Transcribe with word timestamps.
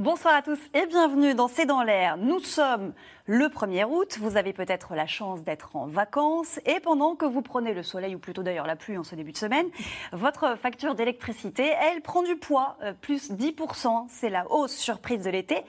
Bonsoir 0.00 0.34
à 0.34 0.40
tous 0.40 0.58
et 0.72 0.86
bienvenue 0.86 1.34
dans 1.34 1.46
C'est 1.46 1.66
dans 1.66 1.82
l'air. 1.82 2.16
Nous 2.16 2.40
sommes 2.40 2.94
le 3.26 3.48
1er 3.48 3.84
août. 3.84 4.16
Vous 4.18 4.38
avez 4.38 4.54
peut-être 4.54 4.94
la 4.94 5.06
chance 5.06 5.42
d'être 5.42 5.76
en 5.76 5.86
vacances 5.86 6.58
et 6.64 6.80
pendant 6.80 7.16
que 7.16 7.26
vous 7.26 7.42
prenez 7.42 7.74
le 7.74 7.82
soleil 7.82 8.14
ou 8.14 8.18
plutôt 8.18 8.42
d'ailleurs 8.42 8.66
la 8.66 8.76
pluie 8.76 8.96
en 8.96 9.04
ce 9.04 9.14
début 9.14 9.32
de 9.32 9.36
semaine, 9.36 9.66
votre 10.12 10.56
facture 10.56 10.94
d'électricité, 10.94 11.74
elle 11.82 12.00
prend 12.00 12.22
du 12.22 12.36
poids, 12.36 12.78
euh, 12.82 12.94
plus 12.98 13.30
10%. 13.30 14.06
C'est 14.08 14.30
la 14.30 14.50
hausse 14.50 14.74
surprise 14.74 15.22
de 15.22 15.28
l'été. 15.28 15.64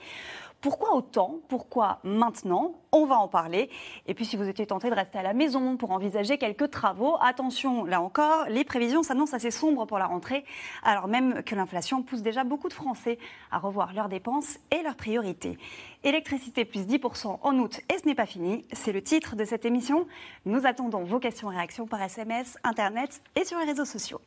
Pourquoi 0.62 0.94
autant? 0.94 1.40
Pourquoi 1.48 1.98
maintenant? 2.04 2.74
On 2.92 3.04
va 3.04 3.16
en 3.16 3.26
parler. 3.26 3.68
Et 4.06 4.14
puis 4.14 4.24
si 4.24 4.36
vous 4.36 4.48
étiez 4.48 4.64
tenté 4.64 4.90
de 4.90 4.94
rester 4.94 5.18
à 5.18 5.22
la 5.22 5.32
maison 5.32 5.76
pour 5.76 5.90
envisager 5.90 6.38
quelques 6.38 6.70
travaux, 6.70 7.16
attention, 7.20 7.84
là 7.84 8.00
encore, 8.00 8.44
les 8.48 8.62
prévisions 8.62 9.02
s'annoncent 9.02 9.34
assez 9.34 9.50
sombres 9.50 9.86
pour 9.86 9.98
la 9.98 10.06
rentrée, 10.06 10.44
alors 10.84 11.08
même 11.08 11.42
que 11.42 11.56
l'inflation 11.56 12.04
pousse 12.04 12.22
déjà 12.22 12.44
beaucoup 12.44 12.68
de 12.68 12.74
Français 12.74 13.18
à 13.50 13.58
revoir 13.58 13.92
leurs 13.92 14.08
dépenses 14.08 14.60
et 14.70 14.82
leurs 14.84 14.94
priorités. 14.94 15.58
Électricité 16.04 16.64
plus 16.64 16.86
10% 16.86 17.40
en 17.42 17.58
août 17.58 17.80
et 17.92 17.98
ce 17.98 18.06
n'est 18.06 18.14
pas 18.14 18.26
fini, 18.26 18.64
c'est 18.72 18.92
le 18.92 19.02
titre 19.02 19.34
de 19.34 19.44
cette 19.44 19.64
émission. 19.64 20.06
Nous 20.46 20.64
attendons 20.64 21.02
vos 21.02 21.18
questions 21.18 21.50
et 21.50 21.56
réactions 21.56 21.88
par 21.88 22.00
SMS, 22.00 22.56
Internet 22.62 23.20
et 23.34 23.44
sur 23.44 23.58
les 23.58 23.64
réseaux 23.64 23.84
sociaux. 23.84 24.20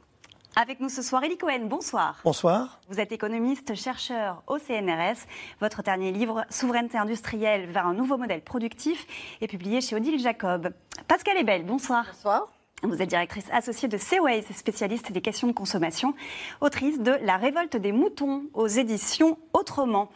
Avec 0.58 0.80
nous 0.80 0.88
ce 0.88 1.02
soir, 1.02 1.22
Elie 1.26 1.38
Cohen, 1.38 1.66
bonsoir. 1.66 2.22
Bonsoir. 2.24 2.80
Vous 2.88 3.02
êtes 3.02 3.12
économiste, 3.12 3.76
chercheur 3.76 4.42
au 4.48 4.58
CNRS. 4.58 5.28
Votre 5.60 5.84
dernier 5.84 6.14
livre, 6.14 6.46
Souveraineté 6.50 6.98
industrielle 6.98 7.70
vers 7.70 7.86
un 7.86 7.94
nouveau 7.94 8.16
modèle 8.18 8.42
productif, 8.42 9.06
est 9.42 9.50
publié 9.50 9.82
chez 9.82 9.98
Odile 9.98 10.18
Jacob. 10.18 10.72
Pascal 11.10 11.36
Ebel, 11.38 11.66
bonsoir. 11.66 12.06
Bonsoir. 12.06 12.48
Vous 12.84 13.02
êtes 13.02 13.10
directrice 13.10 13.50
associée 13.52 13.90
de 13.90 13.98
Seaways, 13.98 14.44
spécialiste 14.54 15.12
des 15.12 15.20
questions 15.20 15.48
de 15.50 15.52
consommation, 15.52 16.14
autrice 16.62 17.02
de 17.02 17.12
La 17.24 17.36
révolte 17.36 17.76
des 17.76 17.92
moutons 17.92 18.46
aux 18.54 18.68
éditions 18.68 19.38
Autrement. 19.52 20.10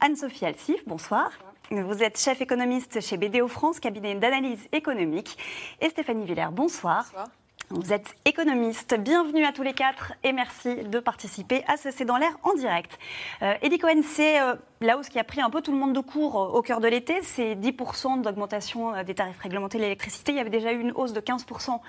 Anne-Sophie 0.00 0.44
Alsif, 0.44 0.86
bonsoir. 0.86 1.30
Vous 1.70 2.02
êtes 2.02 2.20
chef 2.20 2.42
économiste 2.42 3.00
chez 3.00 3.16
BDO 3.16 3.48
France, 3.48 3.80
cabinet 3.80 4.14
d'analyse 4.14 4.68
économique. 4.72 5.38
Et 5.80 5.88
Stéphanie 5.88 6.26
Villers, 6.26 6.50
bonsoir. 6.52 7.04
Bonsoir. 7.04 7.28
Vous 7.70 7.92
êtes 7.92 8.14
économiste. 8.24 8.94
Bienvenue 8.96 9.44
à 9.44 9.50
tous 9.50 9.64
les 9.64 9.72
quatre 9.72 10.12
et 10.22 10.32
merci 10.32 10.76
de 10.76 11.00
participer 11.00 11.64
à 11.66 11.76
ce 11.76 11.90
C'est 11.90 12.04
dans 12.04 12.16
l'air 12.16 12.30
en 12.44 12.54
direct. 12.54 12.96
Euh, 13.42 13.54
Eddie 13.60 13.78
Cohen, 13.78 14.02
c'est 14.04 14.40
euh, 14.40 14.54
la 14.80 14.96
hausse 14.96 15.08
qui 15.08 15.18
a 15.18 15.24
pris 15.24 15.40
un 15.40 15.50
peu 15.50 15.60
tout 15.62 15.72
le 15.72 15.78
monde 15.78 15.92
de 15.92 15.98
court 15.98 16.40
euh, 16.40 16.56
au 16.56 16.62
cœur 16.62 16.78
de 16.80 16.86
l'été. 16.86 17.18
C'est 17.22 17.56
10% 17.56 18.22
d'augmentation 18.22 18.94
euh, 18.94 19.02
des 19.02 19.16
tarifs 19.16 19.40
réglementés 19.40 19.78
de 19.78 19.82
l'électricité. 19.82 20.30
Il 20.30 20.38
y 20.38 20.40
avait 20.40 20.48
déjà 20.48 20.72
eu 20.72 20.78
une 20.80 20.92
hausse 20.92 21.12
de 21.12 21.20
15% 21.20 21.80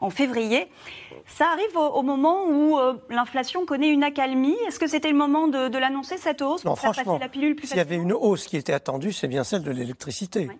en 0.00 0.10
février. 0.10 0.68
Ça 1.26 1.44
arrive 1.52 1.76
au, 1.76 1.80
au 1.86 2.02
moment 2.02 2.46
où 2.46 2.78
euh, 2.78 2.94
l'inflation 3.10 3.66
connaît 3.66 3.90
une 3.90 4.04
accalmie. 4.04 4.56
Est-ce 4.66 4.78
que 4.78 4.86
c'était 4.86 5.10
le 5.10 5.18
moment 5.18 5.48
de, 5.48 5.68
de 5.68 5.78
l'annoncer, 5.78 6.16
cette 6.16 6.40
hausse, 6.40 6.64
Non, 6.64 6.70
pour 6.70 6.80
faire 6.80 6.94
franchement, 6.94 7.12
passer 7.12 7.24
la 7.24 7.28
pilule 7.28 7.56
plus 7.56 7.66
s'il 7.66 7.76
y 7.76 7.80
avait 7.80 7.96
une 7.96 8.14
hausse 8.14 8.46
qui 8.46 8.56
était 8.56 8.72
attendue, 8.72 9.12
c'est 9.12 9.28
bien 9.28 9.44
celle 9.44 9.62
de 9.64 9.70
l'électricité. 9.70 10.46
Oui. 10.48 10.56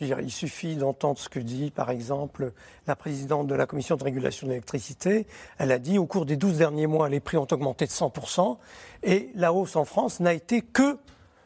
Il 0.00 0.30
suffit 0.30 0.76
d'entendre 0.76 1.18
ce 1.18 1.28
que 1.28 1.40
dit, 1.40 1.70
par 1.70 1.90
exemple, 1.90 2.52
la 2.86 2.94
présidente 2.94 3.48
de 3.48 3.54
la 3.54 3.66
Commission 3.66 3.96
de 3.96 4.04
régulation 4.04 4.46
de 4.46 4.52
l'électricité. 4.52 5.26
Elle 5.58 5.72
a 5.72 5.78
dit, 5.78 5.98
au 5.98 6.06
cours 6.06 6.24
des 6.24 6.36
12 6.36 6.58
derniers 6.58 6.86
mois, 6.86 7.08
les 7.08 7.20
prix 7.20 7.36
ont 7.36 7.48
augmenté 7.50 7.84
de 7.84 7.90
100%, 7.90 8.58
et 9.02 9.30
la 9.34 9.52
hausse 9.52 9.74
en 9.76 9.84
France 9.84 10.20
n'a 10.20 10.34
été 10.34 10.62
que 10.62 10.98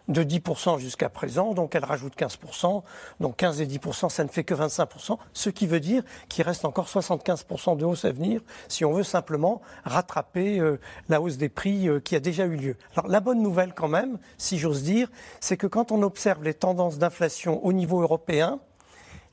de 0.08 0.22
10% 0.22 0.78
jusqu'à 0.78 1.08
présent, 1.08 1.54
donc 1.54 1.74
elle 1.74 1.84
rajoute 1.84 2.16
15%, 2.16 2.82
donc 3.20 3.36
15 3.36 3.60
et 3.60 3.66
10%, 3.66 4.08
ça 4.08 4.24
ne 4.24 4.28
fait 4.28 4.44
que 4.44 4.54
25%, 4.54 5.18
ce 5.32 5.50
qui 5.50 5.66
veut 5.66 5.80
dire 5.80 6.02
qu'il 6.28 6.44
reste 6.44 6.64
encore 6.64 6.86
75% 6.86 7.76
de 7.76 7.84
hausse 7.84 8.04
à 8.04 8.12
venir 8.12 8.40
si 8.68 8.84
on 8.84 8.92
veut 8.92 9.04
simplement 9.04 9.62
rattraper 9.84 10.58
euh, 10.58 10.80
la 11.08 11.20
hausse 11.20 11.36
des 11.36 11.48
prix 11.48 11.88
euh, 11.88 12.00
qui 12.00 12.16
a 12.16 12.20
déjà 12.20 12.46
eu 12.46 12.56
lieu. 12.56 12.76
Alors 12.96 13.08
la 13.10 13.20
bonne 13.20 13.42
nouvelle 13.42 13.74
quand 13.74 13.88
même, 13.88 14.18
si 14.38 14.58
j'ose 14.58 14.82
dire, 14.82 15.08
c'est 15.40 15.56
que 15.56 15.66
quand 15.66 15.92
on 15.92 16.02
observe 16.02 16.42
les 16.42 16.54
tendances 16.54 16.98
d'inflation 16.98 17.64
au 17.64 17.72
niveau 17.72 18.00
européen, 18.02 18.60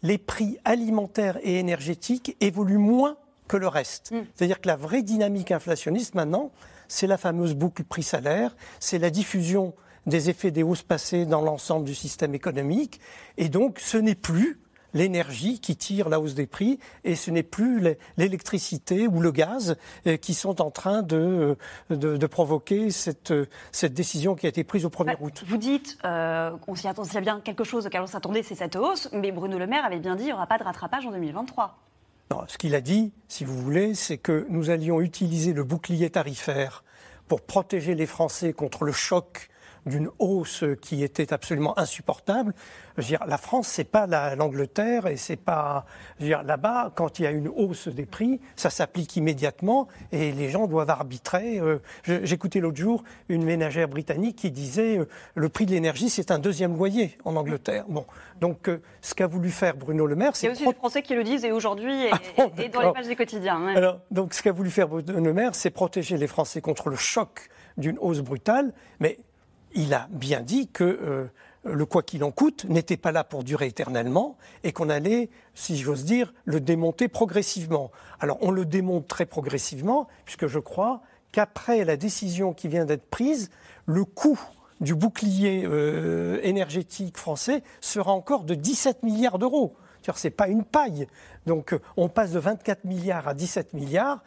les 0.02 0.18
prix 0.18 0.58
alimentaires 0.66 1.38
et 1.44 1.60
énergétiques 1.60 2.38
évoluent 2.40 2.78
moins 2.78 3.18
que 3.48 3.58
le 3.58 3.68
reste. 3.68 4.14
C'est-à-dire 4.36 4.62
que 4.62 4.68
la 4.68 4.76
vraie 4.76 5.02
dynamique 5.02 5.52
inflationniste 5.52 6.16
maintenant, 6.16 6.52
c'est 6.88 7.08
la 7.08 7.18
fameuse 7.18 7.56
boucle 7.56 7.84
prix-salaire, 7.84 8.56
c'est 8.80 9.00
la 9.00 9.10
diffusion 9.10 9.74
des 10.06 10.30
effets 10.30 10.52
des 10.52 10.64
hausses 10.64 10.84
passées 10.84 11.26
dans 11.26 11.42
l'ensemble 11.42 11.86
du 11.86 11.96
système 11.96 12.34
économique. 12.36 13.00
Et 13.38 13.50
donc, 13.50 13.80
ce 13.80 13.98
n'est 13.98 14.16
plus 14.16 14.58
l'énergie 14.96 15.60
qui 15.60 15.76
tire 15.76 16.10
la 16.10 16.20
hausse 16.20 16.34
des 16.34 16.48
prix 16.48 16.80
et 17.04 17.14
ce 17.16 17.30
n'est 17.30 17.44
plus 17.44 17.80
l'é- 17.80 18.00
l'électricité 18.18 19.08
ou 19.08 19.20
le 19.22 19.32
gaz 19.32 19.76
euh, 20.08 20.18
qui 20.18 20.34
sont 20.34 20.62
en 20.62 20.72
train 20.72 21.04
de, 21.04 21.56
euh, 21.92 21.96
de, 21.96 22.18
de 22.18 22.26
provoquer 22.28 22.90
cette, 22.90 23.30
euh, 23.30 23.46
cette 23.72 23.94
décision 23.94 24.34
qui 24.34 24.48
a 24.48 24.50
été 24.50 24.64
prise 24.64 24.86
au 24.86 24.90
1er 24.90 25.06
Bah, 25.06 25.14
août. 25.20 25.44
Vous 25.46 25.58
dites 25.58 26.00
euh, 26.06 26.58
qu'on 26.58 26.74
s'y 26.74 26.88
attend, 26.88 27.04
s'il 27.04 27.14
y 27.14 27.18
a 27.18 27.22
bien 27.22 27.40
quelque 27.40 27.64
chose 27.64 27.86
auquel 27.86 28.02
on 28.02 28.08
s'attendait, 28.08 28.42
c'est 28.42 28.56
cette 28.56 28.76
hausse, 28.76 29.10
mais 29.14 29.32
Bruno 29.32 29.60
Le 29.60 29.68
Maire 29.68 29.86
avait 29.86 30.00
bien 30.00 30.16
dit 30.16 30.24
qu'il 30.24 30.28
n'y 30.30 30.34
aura 30.34 30.48
pas 30.48 30.58
de 30.58 30.64
rattrapage 30.64 31.06
en 31.06 31.12
2023. 31.12 31.78
Non, 32.32 32.42
ce 32.48 32.58
qu'il 32.58 32.74
a 32.74 32.82
dit, 32.82 33.12
si 33.28 33.44
vous 33.44 33.56
voulez, 33.58 33.94
c'est 33.94 34.18
que 34.18 34.48
nous 34.50 34.72
allions 34.72 35.02
utiliser 35.02 35.54
le 35.54 35.64
bouclier 35.64 36.10
tarifaire 36.10 36.84
pour 37.28 37.42
protéger 37.42 37.94
les 37.94 38.08
Français 38.08 38.54
contre 38.54 38.86
le 38.86 38.92
choc 38.92 39.49
d'une 39.86 40.10
hausse 40.20 40.64
qui 40.82 41.04
était 41.04 41.34
absolument 41.34 41.78
insupportable. 41.80 42.54
Je 42.98 43.02
veux 43.04 43.08
dire, 43.08 43.24
la 43.28 43.38
France, 43.38 43.68
c'est 43.68 43.84
pas 43.86 44.08
la- 44.08 44.36
l'Angleterre 44.36 45.08
et 45.08 45.16
c'est 45.18 45.36
pas. 45.38 45.86
je 46.18 46.24
veux 46.24 46.30
dire, 46.30 46.44
Là-bas, 46.44 46.92
quand 46.96 47.20
il 47.20 47.24
y 47.24 47.28
a 47.28 47.32
une 47.32 47.48
hausse 47.48 47.88
des 47.88 48.06
prix, 48.06 48.40
ça 48.56 48.70
s'applique 48.70 49.16
immédiatement 49.16 49.88
et 50.12 50.32
les 50.32 50.50
gens 50.50 50.68
doivent 50.68 50.90
arbitrer. 50.90 51.60
Euh, 51.60 51.80
J'écoutais 52.04 52.60
l'autre 52.60 52.78
jour 52.78 53.04
une 53.30 53.44
ménagère 53.44 53.88
britannique 53.88 54.36
qui 54.38 54.52
disait 54.52 54.98
euh, 55.00 55.08
le 55.36 55.50
prix 55.50 55.66
de 55.66 55.72
l'énergie, 55.72 56.10
c'est 56.10 56.32
un 56.32 56.40
deuxième 56.40 56.76
loyer 56.78 57.18
en 57.26 57.36
Angleterre. 57.36 57.86
Bon, 57.88 58.06
donc 58.42 58.68
euh, 58.70 58.82
ce 59.02 59.14
qu'a 59.16 59.28
voulu 59.28 59.50
faire 59.50 59.76
Bruno 59.78 60.06
Le 60.08 60.16
Maire, 60.16 60.32
Il 60.42 60.46
y 60.46 60.48
a 60.50 60.56
c'est 60.56 60.62
aussi 60.64 60.66
des 60.68 60.74
Français 60.74 61.02
qui 61.02 61.14
le 61.16 61.24
disent 61.24 61.46
et 61.46 61.52
aujourd'hui 61.52 61.94
et, 62.06 62.10
Ah 62.12 62.20
bon, 62.38 62.52
et 62.58 62.70
dans 62.70 62.82
les 62.82 62.92
pages 62.94 63.08
des 63.08 63.16
quotidiens. 63.16 63.64
ouais. 63.66 63.76
alors, 63.76 64.00
donc, 64.12 64.34
ce 64.34 64.42
qu'a 64.42 64.52
voulu 64.52 64.70
faire 64.70 64.88
Bruno 64.88 65.20
Le 65.20 65.34
Maire, 65.34 65.56
c'est 65.56 65.70
protéger 65.70 66.18
les 66.18 66.28
Français 66.28 66.62
contre 66.62 66.90
le 66.90 66.96
choc 66.96 67.50
d'une 67.78 67.98
hausse 68.00 68.20
brutale, 68.20 68.74
mais 69.00 69.20
il 69.74 69.94
a 69.94 70.08
bien 70.12 70.42
dit 70.42 70.68
que 70.68 70.84
euh, 70.84 71.26
le 71.64 71.86
quoi 71.86 72.04
qu'il 72.04 72.24
en 72.24 72.32
coûte 72.32 72.66
n'était 72.66 72.98
pas 72.98 73.12
là 73.12 73.24
pour 73.24 73.44
durer 73.44 73.68
éternellement 73.68 74.38
et 74.64 74.72
qu'on 74.72 74.90
allait, 74.90 75.30
si 75.54 75.78
j'ose 75.78 76.06
dire, 76.06 76.34
le 76.46 76.60
démonter 76.60 77.08
progressivement. 77.08 77.92
Alors, 78.20 78.38
on 78.42 78.52
le 78.52 78.66
démonte 78.66 79.08
très 79.08 79.26
progressivement, 79.26 80.08
puisque 80.26 80.48
je 80.48 80.60
crois 80.60 81.02
qu'après 81.32 81.84
la 81.86 81.98
décision 81.98 82.54
qui 82.54 82.68
vient 82.68 82.86
d'être 82.86 83.10
prise, 83.10 83.50
le 83.86 84.06
coût 84.06 84.40
du 84.82 84.96
bouclier 84.96 85.64
euh, 85.66 86.40
énergétique 86.44 87.18
français 87.18 87.64
sera 87.82 88.14
encore 88.14 88.46
de 88.46 88.56
17 88.56 89.04
milliards 89.04 89.38
d'euros. 89.38 89.76
Ce 90.16 90.28
n'est 90.28 90.32
pas 90.32 90.48
une 90.48 90.64
paille. 90.64 91.08
Donc 91.46 91.76
on 91.98 92.10
passe 92.10 92.32
de 92.32 92.40
24 92.40 92.86
milliards 92.86 93.28
à 93.28 93.34
17 93.34 93.74
milliards. 93.74 94.24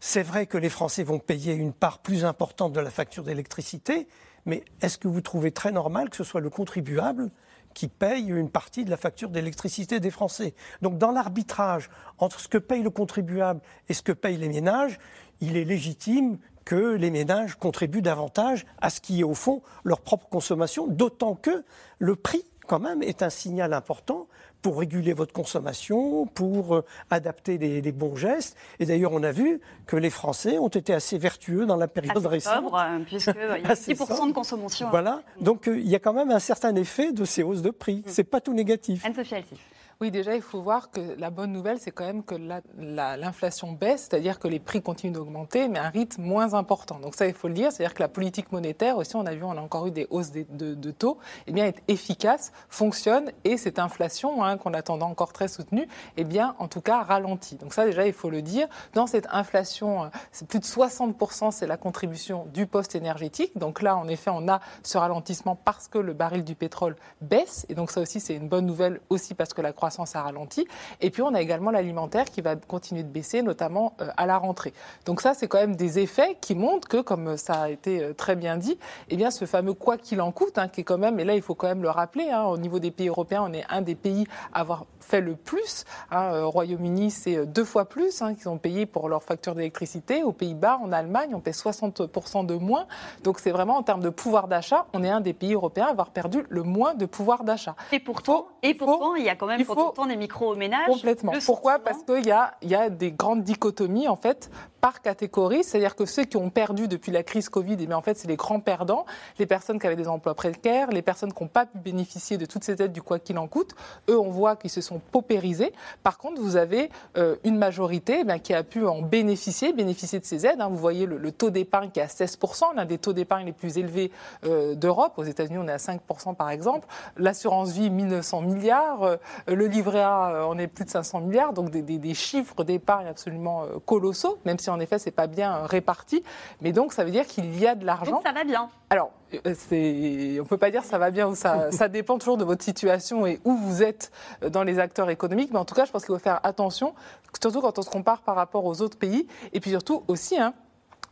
C'est 0.00 0.22
vrai 0.22 0.46
que 0.46 0.58
les 0.58 0.68
Français 0.68 1.04
vont 1.04 1.20
payer 1.20 1.54
une 1.54 1.72
part 1.72 2.00
plus 2.00 2.24
importante 2.24 2.72
de 2.72 2.80
la 2.80 2.90
facture 2.90 3.22
d'électricité, 3.22 4.08
mais 4.46 4.64
est-ce 4.80 4.98
que 4.98 5.08
vous 5.08 5.20
trouvez 5.20 5.52
très 5.52 5.72
normal 5.72 6.10
que 6.10 6.16
ce 6.16 6.24
soit 6.24 6.40
le 6.40 6.50
contribuable 6.50 7.30
qui 7.74 7.88
paye 7.88 8.28
une 8.28 8.50
partie 8.50 8.84
de 8.84 8.90
la 8.90 8.96
facture 8.96 9.30
d'électricité 9.30 10.00
des 10.00 10.10
Français? 10.10 10.54
Donc 10.82 10.98
dans 10.98 11.10
l'arbitrage 11.10 11.90
entre 12.18 12.40
ce 12.40 12.48
que 12.48 12.58
paye 12.58 12.82
le 12.82 12.90
contribuable 12.90 13.60
et 13.88 13.94
ce 13.94 14.02
que 14.02 14.12
payent 14.12 14.36
les 14.36 14.48
ménages, 14.48 14.98
il 15.40 15.56
est 15.56 15.64
légitime 15.64 16.38
que 16.64 16.94
les 16.94 17.10
ménages 17.10 17.56
contribuent 17.56 18.02
davantage 18.02 18.66
à 18.80 18.90
ce 18.90 19.00
qui 19.00 19.20
est 19.20 19.24
au 19.24 19.34
fond 19.34 19.62
leur 19.84 20.00
propre 20.00 20.28
consommation, 20.28 20.86
d'autant 20.86 21.34
que 21.34 21.64
le 21.98 22.16
prix, 22.16 22.44
quand 22.66 22.78
même, 22.78 23.02
est 23.02 23.22
un 23.22 23.30
signal 23.30 23.72
important 23.72 24.28
pour 24.62 24.78
réguler 24.78 25.12
votre 25.12 25.32
consommation, 25.32 26.26
pour 26.26 26.76
euh, 26.76 26.84
adapter 27.10 27.58
les, 27.58 27.80
les 27.82 27.92
bons 27.92 28.14
gestes. 28.16 28.56
Et 28.78 28.86
d'ailleurs, 28.86 29.12
on 29.12 29.22
a 29.24 29.32
vu 29.32 29.60
que 29.86 29.96
les 29.96 30.10
Français 30.10 30.58
ont 30.58 30.68
été 30.68 30.94
assez 30.94 31.18
vertueux 31.18 31.66
dans 31.66 31.76
la 31.76 31.88
période 31.88 32.16
Assez 32.16 32.28
récente. 32.28 32.54
sobre, 32.64 32.76
euh, 32.76 32.98
puisqu'il 33.04 33.34
y 33.34 33.66
a 33.66 33.70
Assez 33.70 33.94
6% 33.94 34.28
de 34.28 34.32
consommation. 34.32 34.88
Voilà. 34.90 35.22
Donc, 35.40 35.68
euh, 35.68 35.78
il 35.78 35.88
y 35.88 35.96
a 35.96 35.98
quand 35.98 36.12
même 36.12 36.30
un 36.30 36.38
certain 36.38 36.74
effet 36.76 37.12
de 37.12 37.24
ces 37.24 37.42
hausses 37.42 37.62
de 37.62 37.70
prix. 37.70 38.02
C'est 38.06 38.24
pas 38.24 38.40
tout 38.40 38.54
négatif. 38.54 39.04
Anne-Sophie 39.04 39.34
Altif. 39.34 39.58
Oui, 40.00 40.10
déjà, 40.10 40.34
il 40.34 40.42
faut 40.42 40.60
voir 40.60 40.90
que 40.90 41.00
la 41.18 41.30
bonne 41.30 41.52
nouvelle, 41.52 41.78
c'est 41.78 41.92
quand 41.92 42.04
même 42.04 42.24
que 42.24 42.34
l'inflation 42.78 43.72
baisse, 43.72 44.08
c'est-à-dire 44.10 44.38
que 44.38 44.48
les 44.48 44.58
prix 44.58 44.82
continuent 44.82 45.12
d'augmenter, 45.12 45.68
mais 45.68 45.78
à 45.78 45.84
un 45.84 45.90
rythme 45.90 46.22
moins 46.22 46.54
important. 46.54 46.98
Donc 46.98 47.14
ça, 47.14 47.26
il 47.26 47.34
faut 47.34 47.48
le 47.48 47.54
dire, 47.54 47.70
c'est-à-dire 47.70 47.94
que 47.94 48.02
la 48.02 48.08
politique 48.08 48.50
monétaire 48.50 48.96
aussi, 48.96 49.14
on 49.14 49.26
a 49.26 49.34
vu, 49.34 49.44
on 49.44 49.52
a 49.52 49.60
encore 49.60 49.86
eu 49.86 49.90
des 49.92 50.06
hausses 50.10 50.32
de, 50.32 50.90
taux, 50.90 51.18
eh 51.46 51.52
bien, 51.52 51.66
est 51.66 51.82
efficace, 51.88 52.52
fonctionne, 52.68 53.30
et 53.44 53.56
cette 53.56 53.78
inflation 53.78 54.42
hein, 54.42 54.56
qu'on 54.56 54.74
attendait 54.74 55.04
encore 55.04 55.32
très 55.32 55.48
soutenue, 55.48 55.86
eh 56.16 56.24
bien, 56.24 56.56
en 56.58 56.66
tout 56.66 56.80
cas, 56.80 57.02
ralentit. 57.02 57.56
Donc 57.56 57.72
ça, 57.72 57.84
déjà, 57.84 58.06
il 58.06 58.12
faut 58.12 58.30
le 58.30 58.42
dire. 58.42 58.66
Dans 58.94 59.06
cette 59.06 59.28
inflation, 59.30 60.10
c'est 60.32 60.48
plus 60.48 60.58
de 60.58 60.64
60%, 60.64 61.52
c'est 61.52 61.66
la 61.66 61.76
contribution 61.76 62.46
du 62.52 62.66
poste 62.66 62.94
énergétique. 62.94 63.56
Donc 63.56 63.82
là, 63.82 63.96
en 63.96 64.08
effet, 64.08 64.30
on 64.32 64.48
a 64.48 64.60
ce 64.82 64.98
ralentissement 64.98 65.56
parce 65.56 65.86
que 65.86 65.98
le 65.98 66.12
baril 66.12 66.44
du 66.44 66.54
pétrole 66.54 66.96
baisse, 67.20 67.66
et 67.68 67.74
donc 67.74 67.90
ça 67.90 68.00
aussi, 68.00 68.18
c'est 68.18 68.34
une 68.34 68.48
bonne 68.48 68.66
nouvelle 68.66 69.00
aussi 69.08 69.34
parce 69.34 69.54
que 69.54 69.62
la 69.62 69.72
croissance 69.72 69.91
ça 69.92 70.22
ralentit. 70.22 70.66
Et 71.00 71.10
puis 71.10 71.22
on 71.22 71.34
a 71.34 71.40
également 71.40 71.70
l'alimentaire 71.70 72.24
qui 72.24 72.40
va 72.40 72.56
continuer 72.56 73.02
de 73.02 73.08
baisser, 73.08 73.42
notamment 73.42 73.94
euh, 74.00 74.08
à 74.16 74.26
la 74.26 74.38
rentrée. 74.38 74.72
Donc 75.04 75.20
ça, 75.20 75.34
c'est 75.34 75.48
quand 75.48 75.58
même 75.58 75.76
des 75.76 75.98
effets 75.98 76.36
qui 76.40 76.54
montrent 76.54 76.88
que, 76.88 77.00
comme 77.00 77.36
ça 77.36 77.62
a 77.62 77.68
été 77.70 78.02
euh, 78.02 78.12
très 78.14 78.36
bien 78.36 78.56
dit, 78.56 78.78
eh 79.08 79.16
bien 79.16 79.30
ce 79.30 79.44
fameux 79.44 79.74
quoi 79.74 79.96
qu'il 79.96 80.20
en 80.20 80.32
coûte, 80.32 80.58
hein, 80.58 80.68
qui 80.68 80.80
est 80.80 80.84
quand 80.84 80.98
même, 80.98 81.20
et 81.20 81.24
là 81.24 81.34
il 81.34 81.42
faut 81.42 81.54
quand 81.54 81.68
même 81.68 81.82
le 81.82 81.90
rappeler, 81.90 82.30
hein, 82.30 82.44
au 82.44 82.58
niveau 82.58 82.78
des 82.78 82.90
pays 82.90 83.08
européens, 83.08 83.44
on 83.46 83.52
est 83.52 83.64
un 83.68 83.82
des 83.82 83.94
pays 83.94 84.26
à 84.52 84.60
avoir 84.60 84.86
fait 85.00 85.20
le 85.20 85.34
plus. 85.36 85.84
Hein, 86.10 86.32
euh, 86.34 86.46
Royaume-Uni, 86.46 87.10
c'est 87.10 87.46
deux 87.46 87.64
fois 87.64 87.84
plus 87.84 88.22
qu'ils 88.38 88.48
ont 88.48 88.58
payé 88.58 88.86
pour 88.86 89.08
leur 89.08 89.22
facture 89.22 89.54
d'électricité. 89.54 90.22
Aux 90.22 90.32
Pays-Bas, 90.32 90.78
en 90.82 90.92
Allemagne, 90.92 91.34
on 91.34 91.40
paie 91.40 91.50
60% 91.50 92.46
de 92.46 92.54
moins. 92.54 92.86
Donc 93.24 93.38
c'est 93.38 93.50
vraiment 93.50 93.76
en 93.76 93.82
termes 93.82 94.00
de 94.00 94.10
pouvoir 94.10 94.48
d'achat, 94.48 94.86
on 94.92 95.02
est 95.02 95.10
un 95.10 95.20
des 95.20 95.32
pays 95.32 95.54
européens 95.54 95.86
à 95.86 95.90
avoir 95.90 96.10
perdu 96.10 96.44
le 96.48 96.62
moins 96.62 96.94
de 96.94 97.06
pouvoir 97.06 97.44
d'achat. 97.44 97.74
Et 97.92 98.00
pourtant, 98.00 98.46
et 98.62 98.74
pourtant, 98.74 99.14
il 99.14 99.24
y 99.24 99.28
a 99.28 99.36
quand 99.36 99.46
même 99.46 99.64
faut 99.74 100.06
des 100.06 100.16
micro-ménages. 100.16 100.86
Complètement. 100.86 101.32
Pourquoi? 101.44 101.78
Parce 101.78 102.02
qu'il 102.02 102.26
y 102.26 102.30
a, 102.30 102.54
y 102.62 102.74
a 102.74 102.90
des 102.90 103.12
grandes 103.12 103.42
dichotomies, 103.42 104.08
en 104.08 104.16
fait, 104.16 104.50
par 104.82 105.00
catégorie, 105.00 105.62
c'est-à-dire 105.62 105.94
que 105.94 106.06
ceux 106.06 106.24
qui 106.24 106.36
ont 106.36 106.50
perdu 106.50 106.88
depuis 106.88 107.12
la 107.12 107.22
crise 107.22 107.48
Covid, 107.48 107.76
eh 107.78 107.86
bien, 107.86 107.96
en 107.96 108.02
fait, 108.02 108.18
c'est 108.18 108.26
les 108.26 108.34
grands 108.34 108.58
perdants, 108.58 109.06
les 109.38 109.46
personnes 109.46 109.78
qui 109.78 109.86
avaient 109.86 109.94
des 109.94 110.08
emplois 110.08 110.34
précaires, 110.34 110.90
les 110.90 111.02
personnes 111.02 111.32
qui 111.32 111.40
n'ont 111.40 111.48
pas 111.48 111.66
pu 111.66 111.78
bénéficier 111.78 112.36
de 112.36 112.46
toutes 112.46 112.64
ces 112.64 112.82
aides 112.82 112.92
du 112.92 113.00
quoi 113.00 113.20
qu'il 113.20 113.38
en 113.38 113.46
coûte. 113.46 113.76
Eux, 114.08 114.18
on 114.18 114.30
voit 114.30 114.56
qu'ils 114.56 114.70
se 114.70 114.80
sont 114.80 115.00
paupérisés. 115.12 115.72
Par 116.02 116.18
contre, 116.18 116.40
vous 116.40 116.56
avez 116.56 116.90
euh, 117.16 117.36
une 117.44 117.58
majorité 117.58 118.24
eh 118.28 118.40
qui 118.40 118.54
a 118.54 118.64
pu 118.64 118.84
en 118.84 119.02
bénéficier, 119.02 119.72
bénéficier 119.72 120.18
de 120.18 120.24
ces 120.24 120.46
aides. 120.46 120.60
Hein. 120.60 120.68
Vous 120.68 120.76
voyez 120.76 121.06
le, 121.06 121.30
taux 121.30 121.50
d'épargne 121.50 121.90
qui 121.90 122.00
est 122.00 122.02
à 122.02 122.06
16%, 122.06 122.74
l'un 122.74 122.84
des 122.84 122.98
taux 122.98 123.12
d'épargne 123.12 123.46
les 123.46 123.52
plus 123.52 123.78
élevés 123.78 124.10
euh, 124.44 124.74
d'Europe. 124.74 125.12
Aux 125.16 125.22
États-Unis, 125.22 125.58
on 125.58 125.68
est 125.68 125.72
à 125.72 125.76
5% 125.76 126.34
par 126.34 126.50
exemple. 126.50 126.88
L'assurance 127.16 127.70
vie, 127.70 127.88
1900 127.88 128.42
milliards. 128.42 129.04
Euh, 129.04 129.16
le 129.46 129.61
livret 129.66 130.02
A, 130.02 130.46
on 130.48 130.58
est 130.58 130.66
plus 130.66 130.84
de 130.84 130.90
500 130.90 131.20
milliards. 131.20 131.52
Donc 131.52 131.70
des, 131.70 131.82
des 131.82 132.14
chiffres 132.14 132.64
d'épargne 132.64 133.06
absolument 133.06 133.64
colossaux, 133.86 134.38
même 134.44 134.58
si 134.58 134.70
en 134.70 134.80
effet, 134.80 134.98
c'est 134.98 135.10
pas 135.10 135.26
bien 135.26 135.66
réparti. 135.66 136.22
Mais 136.60 136.72
donc, 136.72 136.92
ça 136.92 137.04
veut 137.04 137.10
dire 137.10 137.26
qu'il 137.26 137.58
y 137.58 137.66
a 137.66 137.74
de 137.74 137.84
l'argent. 137.84 138.20
ça 138.24 138.32
va 138.32 138.44
bien. 138.44 138.68
Alors, 138.90 139.10
euh, 139.46 139.54
c'est, 139.56 140.38
on 140.40 140.44
peut 140.44 140.58
pas 140.58 140.70
dire 140.70 140.84
ça 140.84 140.98
va 140.98 141.10
bien 141.10 141.28
ou 141.28 141.34
ça, 141.34 141.70
ça 141.72 141.88
dépend 141.88 142.18
toujours 142.18 142.36
de 142.36 142.44
votre 142.44 142.62
situation 142.62 143.26
et 143.26 143.40
où 143.44 143.56
vous 143.56 143.82
êtes 143.82 144.10
dans 144.50 144.62
les 144.62 144.78
acteurs 144.78 145.10
économiques. 145.10 145.50
Mais 145.52 145.58
en 145.58 145.64
tout 145.64 145.74
cas, 145.74 145.84
je 145.84 145.90
pense 145.90 146.04
qu'il 146.04 146.14
faut 146.14 146.20
faire 146.20 146.40
attention, 146.42 146.94
surtout 147.40 147.60
quand 147.60 147.78
on 147.78 147.82
se 147.82 147.90
compare 147.90 148.22
par 148.22 148.36
rapport 148.36 148.64
aux 148.64 148.82
autres 148.82 148.98
pays. 148.98 149.26
Et 149.52 149.60
puis 149.60 149.70
surtout 149.70 150.02
aussi, 150.08 150.38
hein, 150.38 150.54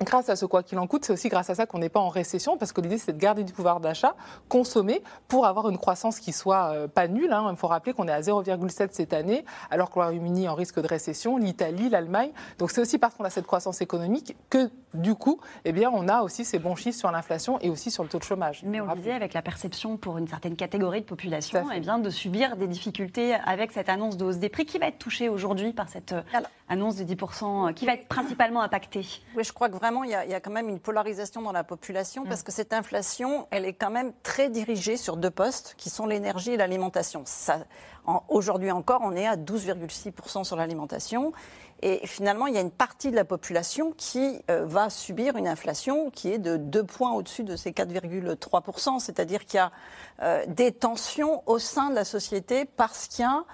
grâce 0.03 0.31
à 0.31 0.37
ce 0.37 0.47
quoi 0.47 0.63
qu'il 0.63 0.79
en 0.79 0.87
coûte, 0.87 1.05
c'est 1.05 1.13
aussi 1.13 1.29
grâce 1.29 1.51
à 1.51 1.55
ça 1.55 1.67
qu'on 1.67 1.79
n'est 1.79 1.91
pas 1.91 2.01
en 2.01 2.09
récession, 2.09 2.57
parce 2.57 2.73
que 2.73 2.81
l'idée 2.81 2.97
c'est 2.97 3.13
de 3.13 3.19
garder 3.19 3.45
du 3.45 3.53
pouvoir 3.53 3.81
d'achat, 3.81 4.15
consommer, 4.49 5.03
pour 5.29 5.47
avoir 5.47 5.69
une 5.69 5.77
croissance 5.77 6.21
qui 6.21 6.33
soit 6.33 6.73
euh, 6.73 6.89
pas 6.89 7.07
nulle. 7.07 7.33
Hein. 7.33 7.49
Il 7.51 7.57
faut 7.57 7.67
rappeler 7.67 7.93
qu'on 7.93 8.09
est 8.09 8.13
à 8.13 8.21
0,7 8.21 8.89
cette 8.93 9.13
année, 9.13 9.45
alors 9.71 9.91
que 9.91 9.99
le 9.99 10.07
Royaume-Uni 10.07 10.45
est 10.45 10.49
en 10.49 10.55
risque 10.55 10.81
de 10.81 10.87
récession, 10.87 11.37
l'Italie, 11.37 11.91
l'Allemagne. 11.91 12.31
Donc 12.59 12.71
c'est 12.71 12.81
aussi 12.81 12.99
parce 12.99 13.15
qu'on 13.15 13.25
a 13.25 13.31
cette 13.31 13.47
croissance 13.47 13.83
économique 13.83 14.37
que 14.49 14.71
du 14.95 15.15
coup, 15.15 15.39
eh 15.65 15.73
bien, 15.73 15.91
on 15.93 16.09
a 16.09 16.23
aussi 16.23 16.45
ces 16.45 16.59
bons 16.59 16.75
chiffres 16.75 16.99
sur 16.99 17.11
l'inflation 17.11 17.59
et 17.61 17.71
aussi 17.71 17.91
sur 17.91 18.03
le 18.03 18.09
taux 18.09 18.19
de 18.19 18.25
chômage. 18.25 18.63
Mais 18.65 18.81
on 18.81 18.95
disait 18.95 19.13
avec 19.13 19.35
la 19.35 19.43
perception 19.43 19.97
pour 19.97 20.19
une 20.19 20.27
certaine 20.27 20.57
catégorie 20.57 21.03
de 21.03 21.07
population, 21.07 21.65
eh 21.75 21.81
bien, 21.81 21.99
de 21.99 22.11
subir 22.11 22.57
des 22.57 22.67
difficultés 22.67 23.35
avec 23.35 23.71
cette 23.73 23.89
annonce 23.89 24.17
de 24.17 24.25
hausse 24.25 24.39
des 24.39 24.49
prix 24.49 24.65
qui 24.65 24.79
va 24.79 24.87
être 24.87 24.99
touchée 24.99 25.29
aujourd'hui 25.29 25.73
par 25.73 25.89
cette 25.89 26.13
euh, 26.13 26.23
annonce 26.69 26.97
de 26.97 27.05
10%, 27.05 27.69
euh, 27.69 27.73
qui 27.73 27.87
va 27.87 27.95
être 27.95 28.09
principalement 28.09 28.63
impactée? 28.63 29.07
Oui, 29.37 29.45
je 29.45 29.53
crois 29.53 29.69
que 29.69 29.77
vraiment, 29.77 29.90
il 30.05 30.11
y, 30.11 30.15
a, 30.15 30.41
quand 30.41 30.51
même 30.51 30.69
une 30.69 30.81
polarisation 30.81 31.43
dans 31.43 31.53
la 31.53 31.65
population 31.65 32.25
parce 32.25 32.41
mm. 32.41 32.45
que 32.45 32.53
cette 32.53 32.73
inflation, 32.73 33.47
elle 33.51 33.65
est 33.65 33.73
quand 33.73 33.91
même 33.91 34.13
très 34.23 34.49
dirigée 34.49 34.97
sur 34.97 35.17
deux 35.17 35.31
postes 35.31 35.75
qui 35.77 35.91
sont 35.91 36.07
l'énergie 36.07 36.53
et 36.53 36.57
l'alimentation. 36.57 37.25
Aujourd'hui 38.29 38.71
encore, 38.71 39.01
on 39.03 39.13
est 39.13 39.27
à 39.27 39.37
12,6% 39.37 40.45
sur 40.45 40.57
l'alimentation. 40.57 41.33
Et 41.83 42.07
finalement, 42.07 42.47
il 42.47 42.55
y 42.55 42.59
a 42.59 42.61
une 42.61 42.71
partie 42.71 43.11
de 43.11 43.17
la 43.17 43.25
population 43.25 43.93
qui 43.97 44.43
euh, 44.51 44.67
va 44.67 44.91
subir 44.91 45.37
une 45.37 45.49
inflation 45.49 46.11
qui 46.11 46.31
est 46.31 46.39
de 46.39 46.57
deux 46.57 46.85
points 46.85 47.13
au-dessus 47.13 47.43
de 47.43 47.57
ces 47.57 47.71
4,3%. 47.71 48.99
C'est-à-dire 48.99 49.47
qu'il 49.47 49.57
y 49.57 49.61
a 49.61 49.73
euh, 50.23 50.45
des 50.47 50.73
tensions 50.73 51.43
au 51.47 51.59
sein 51.59 51.91
de 51.91 51.95
la 51.95 52.05
société 52.05 52.65
parce 52.65 53.09
qu'il 53.09 53.25
y 53.25 53.29
a 53.29 53.45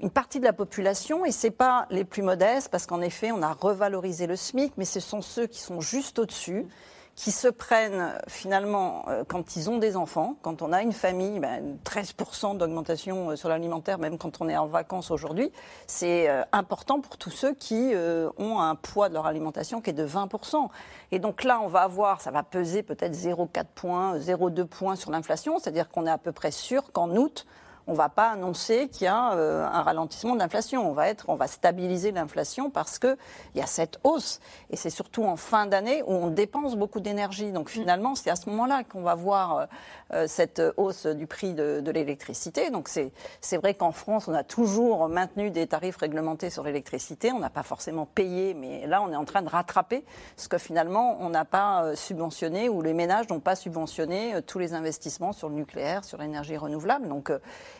une 0.00 0.10
partie 0.10 0.40
de 0.40 0.44
la 0.44 0.52
population, 0.52 1.24
et 1.24 1.32
ce 1.32 1.46
n'est 1.46 1.52
pas 1.52 1.86
les 1.90 2.04
plus 2.04 2.22
modestes, 2.22 2.68
parce 2.70 2.86
qu'en 2.86 3.00
effet, 3.00 3.32
on 3.32 3.42
a 3.42 3.52
revalorisé 3.52 4.26
le 4.26 4.36
SMIC, 4.36 4.72
mais 4.76 4.84
ce 4.84 5.00
sont 5.00 5.22
ceux 5.22 5.46
qui 5.46 5.60
sont 5.60 5.80
juste 5.80 6.18
au-dessus, 6.18 6.66
qui 7.14 7.30
se 7.30 7.46
prennent 7.46 8.12
finalement 8.28 9.04
euh, 9.08 9.22
quand 9.26 9.56
ils 9.56 9.70
ont 9.70 9.78
des 9.78 9.96
enfants, 9.96 10.36
quand 10.42 10.62
on 10.62 10.72
a 10.72 10.82
une 10.82 10.92
famille, 10.92 11.38
ben, 11.38 11.76
13% 11.84 12.56
d'augmentation 12.56 13.30
euh, 13.30 13.36
sur 13.36 13.48
l'alimentaire, 13.48 13.98
même 13.98 14.18
quand 14.18 14.40
on 14.40 14.48
est 14.48 14.56
en 14.56 14.66
vacances 14.66 15.10
aujourd'hui, 15.10 15.52
c'est 15.86 16.28
euh, 16.28 16.42
important 16.52 17.00
pour 17.00 17.16
tous 17.16 17.30
ceux 17.30 17.54
qui 17.54 17.92
ont 18.38 18.60
un 18.60 18.74
poids 18.74 19.08
de 19.08 19.14
leur 19.14 19.26
alimentation 19.26 19.80
qui 19.80 19.90
est 19.90 19.94
de 19.94 20.06
20%. 20.06 20.68
Et 21.12 21.18
donc 21.18 21.44
là, 21.44 21.60
on 21.60 21.68
va 21.68 21.82
avoir, 21.82 22.20
ça 22.20 22.30
va 22.30 22.42
peser 22.42 22.82
peut-être 22.82 23.14
0,4 23.14 23.64
points, 23.74 24.18
0,2 24.18 24.64
points 24.64 24.96
sur 24.96 25.10
l'inflation, 25.10 25.58
c'est-à-dire 25.58 25.88
qu'on 25.88 26.06
est 26.06 26.10
à 26.10 26.18
peu 26.18 26.32
près 26.32 26.50
sûr 26.50 26.90
qu'en 26.92 27.14
août, 27.16 27.46
on 27.86 27.92
ne 27.92 27.96
va 27.96 28.08
pas 28.08 28.30
annoncer 28.30 28.88
qu'il 28.88 29.04
y 29.04 29.08
a 29.08 29.34
euh, 29.34 29.66
un 29.66 29.82
ralentissement 29.82 30.34
de 30.34 30.38
l'inflation. 30.38 30.88
On 30.88 30.92
va 30.92 31.08
être, 31.08 31.28
on 31.28 31.34
va 31.34 31.46
stabiliser 31.46 32.12
l'inflation 32.12 32.70
parce 32.70 32.98
qu'il 32.98 33.16
y 33.54 33.60
a 33.60 33.66
cette 33.66 33.98
hausse. 34.04 34.40
Et 34.70 34.76
c'est 34.76 34.90
surtout 34.90 35.24
en 35.24 35.36
fin 35.36 35.66
d'année 35.66 36.02
où 36.02 36.12
on 36.12 36.28
dépense 36.28 36.76
beaucoup 36.76 37.00
d'énergie. 37.00 37.52
Donc 37.52 37.68
finalement, 37.68 38.14
c'est 38.14 38.30
à 38.30 38.36
ce 38.36 38.48
moment-là 38.50 38.84
qu'on 38.84 39.02
va 39.02 39.14
voir 39.14 39.56
euh, 39.58 39.66
euh, 40.14 40.26
cette 40.26 40.62
hausse 40.76 41.06
du 41.06 41.26
prix 41.26 41.52
de, 41.52 41.82
l'électricité. 41.94 42.70
Donc 42.70 42.88
c'est 42.88 43.56
vrai 43.56 43.74
qu'en 43.74 43.92
France, 43.92 44.26
on 44.26 44.34
a 44.34 44.42
toujours 44.42 45.08
maintenu 45.08 45.50
des 45.50 45.66
tarifs 45.66 45.98
réglementés 45.98 46.50
sur 46.50 46.64
l'électricité. 46.64 47.32
On 47.32 47.38
n'a 47.38 47.50
pas 47.50 47.62
forcément 47.62 48.06
payé, 48.06 48.54
mais 48.54 48.86
là, 48.86 49.02
on 49.02 49.12
est 49.12 49.16
en 49.16 49.24
train 49.24 49.42
de 49.42 49.48
rattraper 49.48 50.04
ce 50.36 50.48
que 50.48 50.58
finalement, 50.58 51.18
on 51.20 51.28
n'a 51.28 51.44
pas 51.44 51.94
subventionné 51.94 52.68
ou 52.68 52.82
les 52.82 52.94
ménages 52.94 53.28
n'ont 53.28 53.38
pas 53.38 53.54
subventionné 53.54 54.42
tous 54.46 54.58
les 54.58 54.74
investissements 54.74 55.32
sur 55.32 55.48
le 55.48 55.54
nucléaire, 55.54 56.04
sur 56.04 56.18
l'énergie 56.18 56.56
renouvelable. 56.56 57.08
Donc 57.08 57.30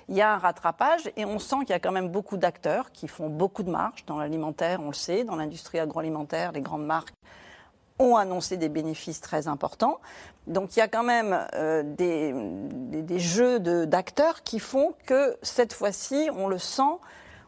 il 0.08 0.16
y 0.16 0.20
a 0.20 0.34
un 0.34 0.38
rattrapage 0.38 1.10
et 1.16 1.24
on 1.24 1.38
sent 1.38 1.56
qu'il 1.60 1.70
y 1.70 1.74
a 1.74 1.80
quand 1.80 1.92
même 1.92 2.08
beaucoup 2.08 2.36
d'acteurs 2.36 2.92
qui 2.92 3.08
font 3.08 3.28
beaucoup 3.28 3.62
de 3.62 3.70
marge 3.70 4.04
dans 4.06 4.18
l'alimentaire, 4.18 4.80
on 4.82 4.88
le 4.88 4.94
sait, 4.94 5.24
dans 5.24 5.36
l'industrie 5.36 5.78
agroalimentaire, 5.78 6.52
les 6.52 6.60
grandes 6.60 6.86
marques 6.86 7.14
ont 7.98 8.16
annoncé 8.16 8.56
des 8.56 8.68
bénéfices 8.68 9.20
très 9.20 9.46
importants. 9.46 10.00
Donc 10.46 10.76
il 10.76 10.80
y 10.80 10.82
a 10.82 10.88
quand 10.88 11.04
même 11.04 11.46
euh, 11.54 11.82
des, 11.84 12.34
des, 12.34 13.18
jeux 13.18 13.60
d'acteurs 13.60 14.42
qui 14.42 14.58
font 14.58 14.94
que 15.06 15.36
cette 15.42 15.72
fois-ci, 15.72 16.28
on 16.36 16.48
le 16.48 16.58
sent, 16.58 16.82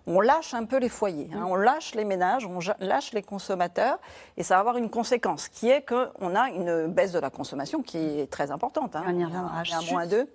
on 0.06 0.20
lâche 0.20 0.54
un 0.54 0.64
peu 0.64 0.78
les 0.78 0.88
foyers, 0.88 1.28
hein. 1.34 1.44
on 1.46 1.56
lâche 1.56 1.94
les 1.94 2.04
ménages, 2.04 2.46
on 2.46 2.60
lâche 2.80 3.12
les 3.12 3.22
consommateurs, 3.22 3.98
et 4.36 4.42
ça 4.42 4.54
va 4.54 4.60
avoir 4.60 4.76
une 4.76 4.90
conséquence, 4.90 5.48
qui 5.48 5.68
est 5.68 5.84
qu'on 5.86 6.34
a 6.34 6.50
une 6.50 6.86
baisse 6.86 7.12
de 7.12 7.18
la 7.18 7.30
consommation 7.30 7.82
qui 7.82 7.98
est 8.20 8.30
très 8.30 8.50
importante. 8.50 8.94
Hein. 8.94 9.04
On 9.06 9.18
y 9.18 9.24
reviendra. 9.24 9.58
À 9.58 9.92
moins 9.92 10.06
2. 10.06 10.28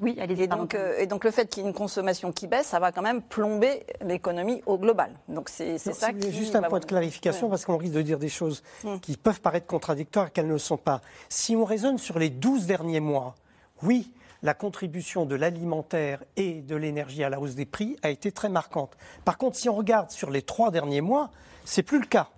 Oui, 0.00 0.18
allez 0.20 0.34
et 0.42 0.46
donc, 0.46 0.74
euh, 0.74 0.98
et 0.98 1.06
donc 1.06 1.24
le 1.24 1.30
fait 1.30 1.46
qu'il 1.46 1.62
y 1.62 1.66
ait 1.66 1.68
une 1.68 1.74
consommation 1.74 2.32
qui 2.32 2.46
baisse, 2.46 2.66
ça 2.66 2.78
va 2.78 2.92
quand 2.92 3.02
même 3.02 3.22
plomber 3.22 3.86
l'économie 4.02 4.62
au 4.66 4.76
global. 4.78 5.12
Donc 5.28 5.48
c'est 5.48 5.78
ça 5.78 6.12
qui... 6.12 6.32
Juste 6.32 6.56
un 6.56 6.62
point 6.62 6.80
de 6.80 6.84
clarification, 6.84 7.48
parce 7.48 7.64
qu'on 7.64 7.76
risque 7.76 7.94
de 7.94 8.02
dire 8.02 8.18
des 8.18 8.28
choses 8.28 8.62
hum. 8.84 9.00
qui 9.00 9.16
peuvent 9.16 9.40
paraître 9.40 9.66
contradictoires, 9.66 10.32
qu'elles 10.32 10.48
ne 10.48 10.52
le 10.52 10.58
sont 10.58 10.76
pas. 10.76 11.00
Si 11.28 11.56
on 11.56 11.64
raisonne 11.64 11.98
sur 11.98 12.18
les 12.18 12.30
12 12.30 12.66
derniers 12.66 13.00
mois, 13.00 13.34
oui, 13.82 14.12
la 14.44 14.54
contribution 14.54 15.24
de 15.24 15.34
l'alimentaire 15.34 16.22
et 16.36 16.60
de 16.60 16.76
l'énergie 16.76 17.24
à 17.24 17.30
la 17.30 17.40
hausse 17.40 17.54
des 17.54 17.64
prix 17.64 17.96
a 18.02 18.10
été 18.10 18.30
très 18.30 18.50
marquante. 18.50 18.96
Par 19.24 19.38
contre, 19.38 19.56
si 19.56 19.70
on 19.70 19.74
regarde 19.74 20.10
sur 20.10 20.30
les 20.30 20.42
trois 20.42 20.70
derniers 20.70 21.00
mois, 21.00 21.30
c'est 21.64 21.82
plus 21.82 21.98
le 21.98 22.06
cas. 22.06 22.28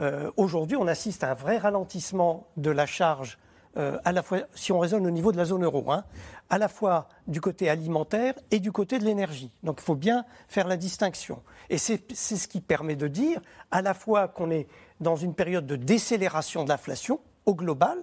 Euh, 0.00 0.30
aujourd'hui, 0.36 0.76
on 0.76 0.86
assiste 0.86 1.24
à 1.24 1.32
un 1.32 1.34
vrai 1.34 1.58
ralentissement 1.58 2.46
de 2.56 2.70
la 2.70 2.86
charge, 2.86 3.36
euh, 3.76 3.98
à 4.04 4.12
la 4.12 4.22
fois, 4.22 4.42
si 4.54 4.70
on 4.70 4.78
raisonne 4.78 5.04
au 5.06 5.10
niveau 5.10 5.32
de 5.32 5.36
la 5.36 5.44
zone 5.44 5.64
euro, 5.64 5.90
hein, 5.90 6.04
à 6.50 6.58
la 6.58 6.68
fois 6.68 7.08
du 7.26 7.40
côté 7.40 7.68
alimentaire 7.68 8.34
et 8.52 8.60
du 8.60 8.70
côté 8.70 9.00
de 9.00 9.04
l'énergie. 9.04 9.50
Donc 9.64 9.78
il 9.80 9.84
faut 9.84 9.96
bien 9.96 10.24
faire 10.46 10.68
la 10.68 10.76
distinction. 10.76 11.42
Et 11.68 11.78
c'est 11.78 12.14
ce 12.14 12.46
qui 12.46 12.60
permet 12.60 12.94
de 12.94 13.08
dire 13.08 13.40
à 13.72 13.82
la 13.82 13.94
fois 13.94 14.28
qu'on 14.28 14.52
est 14.52 14.68
dans 15.00 15.16
une 15.16 15.34
période 15.34 15.66
de 15.66 15.76
décélération 15.76 16.62
de 16.62 16.68
l'inflation, 16.68 17.20
au 17.46 17.54
global, 17.54 17.98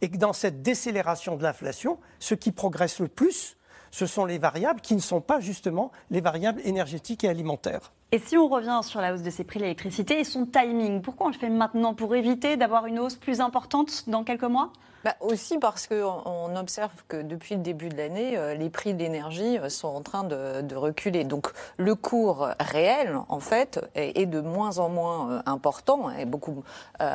et 0.00 0.10
que 0.10 0.16
dans 0.16 0.32
cette 0.32 0.62
décélération 0.62 1.36
de 1.36 1.42
l'inflation, 1.42 1.98
ce 2.18 2.34
qui 2.34 2.52
progresse 2.52 3.00
le 3.00 3.08
plus, 3.08 3.56
ce 3.90 4.06
sont 4.06 4.24
les 4.24 4.38
variables 4.38 4.80
qui 4.80 4.94
ne 4.94 5.00
sont 5.00 5.20
pas 5.20 5.40
justement 5.40 5.92
les 6.10 6.20
variables 6.20 6.60
énergétiques 6.64 7.24
et 7.24 7.28
alimentaires. 7.28 7.92
Et 8.10 8.18
si 8.18 8.36
on 8.36 8.48
revient 8.48 8.80
sur 8.82 9.00
la 9.00 9.14
hausse 9.14 9.22
de 9.22 9.30
ces 9.30 9.44
prix 9.44 9.58
de 9.58 9.64
l'électricité 9.64 10.20
et 10.20 10.24
son 10.24 10.46
timing, 10.46 11.02
pourquoi 11.02 11.26
on 11.26 11.30
le 11.30 11.36
fait 11.36 11.50
maintenant 11.50 11.94
Pour 11.94 12.14
éviter 12.14 12.56
d'avoir 12.56 12.86
une 12.86 12.98
hausse 12.98 13.16
plus 13.16 13.40
importante 13.40 14.08
dans 14.08 14.24
quelques 14.24 14.42
mois? 14.42 14.72
Bah 15.04 15.16
aussi 15.20 15.58
parce 15.58 15.88
qu'on 15.88 16.56
observe 16.56 16.92
que 17.08 17.22
depuis 17.22 17.56
le 17.56 17.62
début 17.62 17.88
de 17.88 17.96
l'année, 17.96 18.36
euh, 18.36 18.54
les 18.54 18.70
prix 18.70 18.94
de 18.94 19.00
l'énergie 19.00 19.58
euh, 19.58 19.68
sont 19.68 19.88
en 19.88 20.00
train 20.02 20.22
de, 20.24 20.74
reculer. 20.76 21.24
Donc 21.24 21.52
le 21.76 21.94
cours 21.94 22.48
réel, 22.58 23.18
en 23.28 23.40
fait, 23.40 23.80
est, 23.94 24.26
de 24.26 24.40
moins 24.40 24.78
en 24.78 24.88
moins 24.88 25.30
euh, 25.30 25.42
important, 25.46 26.10
est 26.10 26.24
beaucoup 26.24 26.64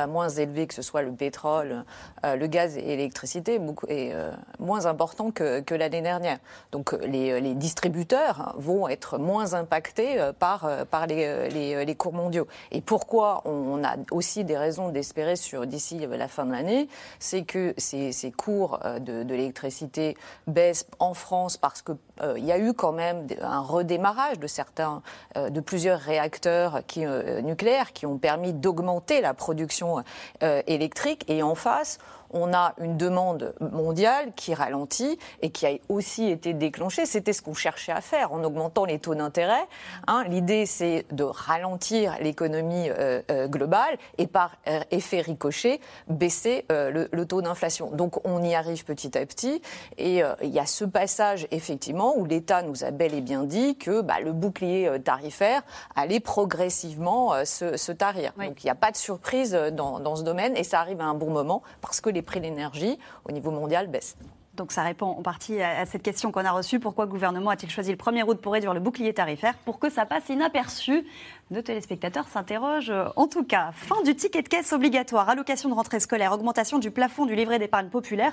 moins 0.08 0.28
élevé 0.28 0.66
que 0.66 0.74
ce 0.74 0.82
soit 0.82 1.02
le 1.02 1.12
pétrole, 1.12 1.84
le 2.22 2.46
gaz 2.46 2.76
et 2.76 2.82
l'électricité, 2.82 3.60
est 3.88 4.14
moins 4.58 4.86
important 4.86 5.30
que, 5.30 5.60
que 5.60 5.74
l'année 5.74 6.02
dernière. 6.02 6.38
Donc 6.72 6.92
les, 6.92 7.40
les, 7.40 7.54
distributeurs 7.54 8.54
vont 8.58 8.86
être 8.88 9.18
moins 9.18 9.54
impactés 9.54 10.30
par, 10.38 10.68
par 10.90 11.06
les, 11.06 11.48
les, 11.48 11.84
les, 11.84 11.94
cours 11.94 12.12
mondiaux. 12.12 12.46
Et 12.70 12.80
pourquoi 12.80 13.42
on 13.44 13.82
a 13.82 13.96
aussi 14.10 14.44
des 14.44 14.56
raisons 14.56 14.90
d'espérer 14.90 15.36
sur 15.36 15.66
d'ici 15.66 16.06
la 16.06 16.28
fin 16.28 16.44
de 16.44 16.52
l'année, 16.52 16.88
c'est 17.18 17.42
que 17.42 17.74
ces, 17.78 18.32
cours 18.36 18.80
euh, 18.84 18.98
de, 18.98 19.22
l'électricité 19.22 20.16
baissent 20.46 20.86
en 20.98 21.14
France 21.14 21.56
parce 21.56 21.82
qu'il 21.82 21.96
euh, 22.22 22.38
y 22.38 22.52
a 22.52 22.58
eu 22.58 22.72
quand 22.72 22.92
même 22.92 23.26
un 23.40 23.60
redémarrage 23.60 24.38
de 24.38 24.46
certains, 24.46 25.02
euh, 25.36 25.50
de 25.50 25.60
plusieurs 25.60 26.00
réacteurs 26.00 26.80
qui, 26.86 27.04
nucléaires 27.42 27.92
qui 27.92 28.06
ont 28.06 28.18
permis 28.18 28.52
d'augmenter 28.52 29.20
la 29.20 29.34
production 29.34 30.02
électrique. 30.40 31.24
Et 31.28 31.42
en 31.42 31.54
face, 31.54 31.98
on 32.30 32.52
a 32.52 32.74
une 32.78 32.96
demande 32.96 33.54
mondiale 33.60 34.32
qui 34.36 34.54
ralentit 34.54 35.18
et 35.42 35.50
qui 35.50 35.66
a 35.66 35.72
aussi 35.88 36.28
été 36.28 36.54
déclenchée. 36.54 37.06
C'était 37.06 37.32
ce 37.32 37.42
qu'on 37.42 37.54
cherchait 37.54 37.92
à 37.92 38.00
faire 38.00 38.32
en 38.32 38.44
augmentant 38.44 38.84
les 38.84 38.98
taux 38.98 39.14
d'intérêt. 39.14 39.66
Hein. 40.06 40.24
L'idée, 40.28 40.66
c'est 40.66 41.06
de 41.12 41.24
ralentir 41.24 42.16
l'économie 42.20 42.90
euh, 42.90 43.22
euh, 43.30 43.48
globale 43.48 43.98
et 44.18 44.26
par 44.26 44.56
euh, 44.68 44.80
effet 44.90 45.20
ricochet, 45.20 45.80
baisser 46.08 46.64
le, 46.70 47.24
taux 47.24 47.42
d'inflation. 47.42 47.90
Donc 47.90 48.26
on 48.26 48.42
y 48.42 48.54
arrive 48.54 48.84
petit 48.84 49.16
à 49.18 49.24
petit. 49.26 49.60
Et 49.96 50.22
il 50.42 50.48
y 50.48 50.58
a 50.58 50.66
ce 50.66 50.84
passage, 50.84 51.46
effectivement, 51.50 52.07
où 52.16 52.24
l'État 52.24 52.62
nous 52.62 52.84
a 52.84 52.90
bel 52.90 53.14
et 53.14 53.20
bien 53.20 53.44
dit 53.44 53.76
que 53.76 54.00
bah, 54.00 54.20
le 54.20 54.32
bouclier 54.32 54.90
tarifaire 55.04 55.62
allait 55.94 56.20
progressivement 56.20 57.44
se, 57.44 57.92
tarir. 57.92 58.32
Donc 58.38 58.62
il 58.62 58.66
n'y 58.66 58.70
a 58.70 58.74
pas 58.74 58.90
de 58.90 58.96
surprise 58.96 59.52
dans, 59.72 60.00
dans 60.00 60.16
ce 60.16 60.22
domaine 60.22 60.56
et 60.56 60.64
ça 60.64 60.80
arrive 60.80 61.00
à 61.00 61.04
un 61.04 61.14
bon 61.14 61.30
moment 61.30 61.62
parce 61.80 62.00
que 62.00 62.10
les 62.10 62.22
prix 62.22 62.40
de 62.40 62.44
l'énergie 62.44 62.98
au 63.24 63.32
niveau 63.32 63.50
mondial 63.50 63.88
baissent. 63.88 64.16
Donc 64.58 64.72
ça 64.72 64.82
répond 64.82 65.06
en 65.06 65.22
partie 65.22 65.62
à 65.62 65.86
cette 65.86 66.02
question 66.02 66.32
qu'on 66.32 66.44
a 66.44 66.50
reçue. 66.50 66.80
Pourquoi 66.80 67.04
le 67.04 67.10
gouvernement 67.10 67.50
a-t-il 67.50 67.70
choisi 67.70 67.92
le 67.92 67.96
1er 67.96 68.24
août 68.24 68.38
pour 68.42 68.52
réduire 68.52 68.74
le 68.74 68.80
bouclier 68.80 69.14
tarifaire 69.14 69.54
Pour 69.64 69.78
que 69.78 69.88
ça 69.88 70.04
passe 70.04 70.28
inaperçu 70.28 71.06
Nos 71.52 71.62
téléspectateurs 71.62 72.26
s'interrogent. 72.26 72.92
En 73.14 73.28
tout 73.28 73.44
cas, 73.44 73.70
fin 73.72 74.02
du 74.02 74.16
ticket 74.16 74.42
de 74.42 74.48
caisse 74.48 74.72
obligatoire, 74.72 75.28
allocation 75.28 75.68
de 75.68 75.74
rentrée 75.74 76.00
scolaire, 76.00 76.32
augmentation 76.32 76.80
du 76.80 76.90
plafond 76.90 77.24
du 77.24 77.36
livret 77.36 77.60
d'épargne 77.60 77.88
populaire. 77.88 78.32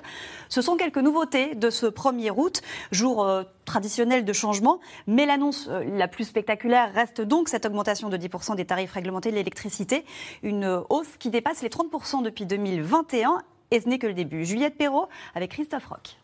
Ce 0.50 0.63
sont 0.63 0.77
quelques 0.77 0.98
nouveautés 0.98 1.53
de 1.53 1.70
ce 1.70 1.86
1er 1.86 2.32
août, 2.36 2.63
jour 2.91 3.24
euh, 3.24 3.44
traditionnel 3.65 4.25
de 4.25 4.34
changement. 4.34 4.79
Mais 5.05 5.27
l'annonce 5.27 5.67
euh, 5.70 5.84
la 5.96 6.08
plus 6.08 6.24
spectaculaire 6.24 6.91
reste 6.91 7.22
donc 7.22 7.50
cette 7.50 7.67
augmentation 7.67 8.10
de 8.10 8.17
10% 8.17 8.55
des 8.55 8.65
tarifs 8.65 8.94
réglementés 8.94 9.29
de 9.29 9.36
l'électricité. 9.36 10.05
Une 10.41 10.82
hausse 10.89 11.17
qui 11.20 11.29
dépasse 11.29 11.62
les 11.62 11.70
30% 11.70 12.24
depuis 12.24 12.48
2021 12.48 13.44
et 13.75 13.82
ce 13.82 13.89
n'est 13.89 14.00
que 14.00 14.08
le 14.08 14.13
début. 14.13 14.46
Juliette 14.46 14.77
Perrault 14.77 15.10
avec 15.36 15.51
Christophe 15.51 15.86
Roch. 15.88 16.17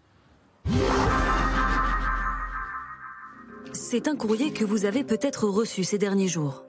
C'est 3.74 4.08
un 4.08 4.15
courrier 4.15 4.51
que 4.51 4.63
vous 4.63 4.86
avez 4.86 5.03
peut-être 5.03 5.48
reçu 5.48 5.84
ces 5.84 5.98
derniers 5.98 6.29
jours. 6.29 6.63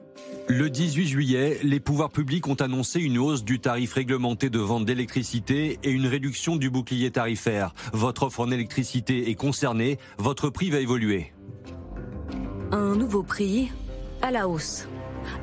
Le 0.49 0.69
18 0.69 1.07
juillet, 1.07 1.59
les 1.63 1.79
pouvoirs 1.79 2.09
publics 2.09 2.47
ont 2.47 2.55
annoncé 2.55 2.99
une 2.99 3.17
hausse 3.17 3.45
du 3.45 3.59
tarif 3.59 3.93
réglementé 3.93 4.49
de 4.49 4.59
vente 4.59 4.83
d'électricité 4.83 5.79
et 5.83 5.89
une 5.89 6.05
réduction 6.05 6.57
du 6.57 6.69
bouclier 6.69 7.11
tarifaire. 7.11 7.73
Votre 7.93 8.23
offre 8.23 8.41
en 8.41 8.51
électricité 8.51 9.29
est 9.29 9.35
concernée, 9.35 9.99
votre 10.17 10.49
prix 10.49 10.69
va 10.69 10.79
évoluer. 10.79 11.33
Un 12.71 12.95
nouveau 12.95 13.23
prix 13.23 13.71
à 14.21 14.31
la 14.31 14.49
hausse. 14.49 14.87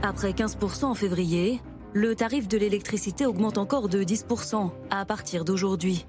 Après 0.03 0.33
15% 0.33 0.85
en 0.85 0.95
février, 0.95 1.63
le 1.93 2.15
tarif 2.15 2.47
de 2.49 2.57
l'électricité 2.57 3.27
augmente 3.27 3.59
encore 3.59 3.89
de 3.89 4.03
10% 4.03 4.71
à 4.91 5.05
partir 5.05 5.45
d'aujourd'hui. 5.45 6.07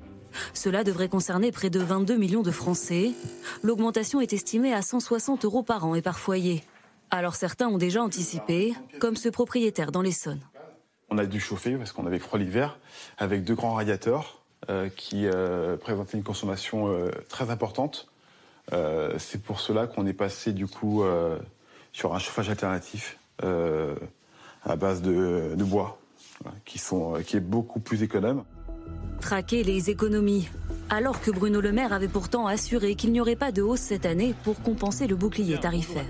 Cela 0.53 0.83
devrait 0.83 1.09
concerner 1.09 1.51
près 1.51 1.69
de 1.69 1.79
22 1.79 2.17
millions 2.17 2.43
de 2.43 2.51
Français. 2.51 3.11
L'augmentation 3.63 4.21
est 4.21 4.33
estimée 4.33 4.73
à 4.73 4.81
160 4.81 5.43
euros 5.45 5.63
par 5.63 5.85
an 5.85 5.95
et 5.95 6.01
par 6.01 6.19
foyer. 6.19 6.63
Alors 7.09 7.35
certains 7.35 7.67
ont 7.67 7.77
déjà 7.77 8.01
anticipé, 8.01 8.73
comme 8.99 9.15
ce 9.15 9.27
propriétaire 9.27 9.91
dans 9.91 10.01
l'Essonne. 10.01 10.39
On 11.09 11.17
a 11.17 11.25
dû 11.25 11.41
chauffer 11.41 11.75
parce 11.75 11.91
qu'on 11.91 12.05
avait 12.05 12.19
froid 12.19 12.39
l'hiver 12.39 12.79
avec 13.17 13.43
deux 13.43 13.55
grands 13.55 13.73
radiateurs 13.73 14.43
euh, 14.69 14.87
qui 14.95 15.25
euh, 15.25 15.75
présentaient 15.75 16.15
une 16.15 16.23
consommation 16.23 16.87
euh, 16.87 17.09
très 17.27 17.49
importante. 17.49 18.07
C'est 19.17 19.41
pour 19.43 19.59
cela 19.59 19.85
qu'on 19.85 20.07
est 20.07 20.13
passé 20.13 20.53
du 20.53 20.65
coup 20.65 21.03
sur 21.91 22.15
un 22.15 22.19
chauffage 22.19 22.49
alternatif 22.49 23.19
à 24.63 24.75
base 24.75 25.01
de, 25.01 25.55
bois, 25.57 25.99
qui, 26.65 26.77
sont, 26.77 27.15
qui 27.25 27.37
est 27.37 27.41
beaucoup 27.41 27.79
plus 27.79 28.03
économe. 28.03 28.43
Traquer 29.19 29.63
les 29.63 29.89
économies. 29.89 30.49
Alors 30.89 31.21
que 31.21 31.31
Bruno 31.31 31.61
Le 31.61 31.71
Maire 31.71 31.93
avait 31.93 32.07
pourtant 32.07 32.47
assuré 32.47 32.95
qu'il 32.95 33.11
n'y 33.11 33.21
aurait 33.21 33.35
pas 33.35 33.51
de 33.51 33.61
hausse 33.61 33.79
cette 33.79 34.05
année 34.05 34.35
pour 34.43 34.61
compenser 34.61 35.07
le 35.07 35.15
bouclier 35.15 35.59
tarifaire. 35.59 36.05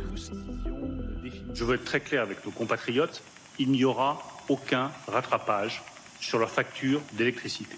Je 1.53 1.63
veux 1.63 1.75
être 1.75 1.85
très 1.85 1.99
clair 1.99 2.21
avec 2.21 2.45
nos 2.45 2.51
compatriotes, 2.51 3.21
il 3.59 3.71
n'y 3.71 3.83
aura 3.83 4.21
aucun 4.49 4.91
rattrapage 5.07 5.83
sur 6.19 6.39
leur 6.39 6.49
facture 6.49 7.01
d'électricité. 7.13 7.75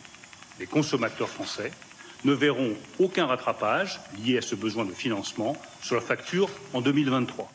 Les 0.59 0.65
consommateurs 0.65 1.29
français 1.29 1.71
ne 2.23 2.33
verront 2.33 2.73
aucun 2.99 3.25
rattrapage 3.25 3.99
lié 4.23 4.37
à 4.37 4.41
ce 4.41 4.55
besoin 4.55 4.85
de 4.85 4.91
financement 4.91 5.57
sur 5.81 5.95
leur 5.95 6.03
facture 6.03 6.49
en 6.73 6.81
2023. 6.81 7.51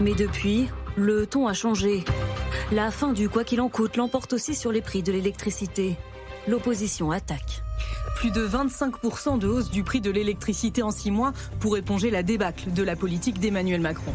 Mais 0.00 0.14
depuis, 0.14 0.68
le 0.96 1.26
ton 1.26 1.46
a 1.46 1.54
changé. 1.54 2.04
La 2.72 2.90
fin 2.90 3.12
du 3.12 3.28
quoi 3.28 3.44
qu'il 3.44 3.60
en 3.60 3.68
coûte 3.68 3.98
l'emporte 3.98 4.32
aussi 4.32 4.54
sur 4.54 4.72
les 4.72 4.80
prix 4.80 5.02
de 5.02 5.12
l'électricité. 5.12 5.98
L'opposition 6.48 7.10
attaque. 7.10 7.62
Plus 8.16 8.30
de 8.30 8.48
25% 8.48 9.38
de 9.38 9.46
hausse 9.46 9.70
du 9.70 9.84
prix 9.84 10.00
de 10.00 10.10
l'électricité 10.10 10.82
en 10.82 10.90
six 10.90 11.10
mois 11.10 11.34
pour 11.60 11.76
éponger 11.76 12.10
la 12.10 12.22
débâcle 12.22 12.72
de 12.72 12.82
la 12.82 12.96
politique 12.96 13.38
d'Emmanuel 13.40 13.82
Macron. 13.82 14.14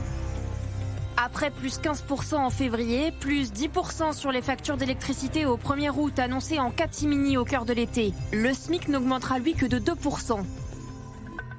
Après 1.18 1.52
plus 1.52 1.80
15% 1.80 2.38
en 2.38 2.50
février, 2.50 3.12
plus 3.20 3.52
10% 3.54 4.14
sur 4.14 4.32
les 4.32 4.42
factures 4.42 4.78
d'électricité 4.78 5.46
au 5.46 5.58
1er 5.58 5.92
août 5.96 6.18
annoncées 6.18 6.58
en 6.58 6.72
catimini 6.72 7.38
au 7.38 7.46
cœur 7.46 7.64
de 7.64 7.74
l'été, 7.74 8.12
le 8.34 8.56
SMIC 8.56 8.88
n'augmentera 8.88 9.38
lui 9.38 9.54
que 9.54 9.68
de 9.68 9.78
2%. 9.78 10.40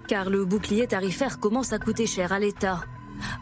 Car 0.08 0.30
le 0.30 0.44
bouclier 0.44 0.88
tarifaire 0.88 1.38
commence 1.38 1.72
à 1.72 1.78
coûter 1.78 2.08
cher 2.08 2.32
à 2.32 2.40
l'État. 2.40 2.80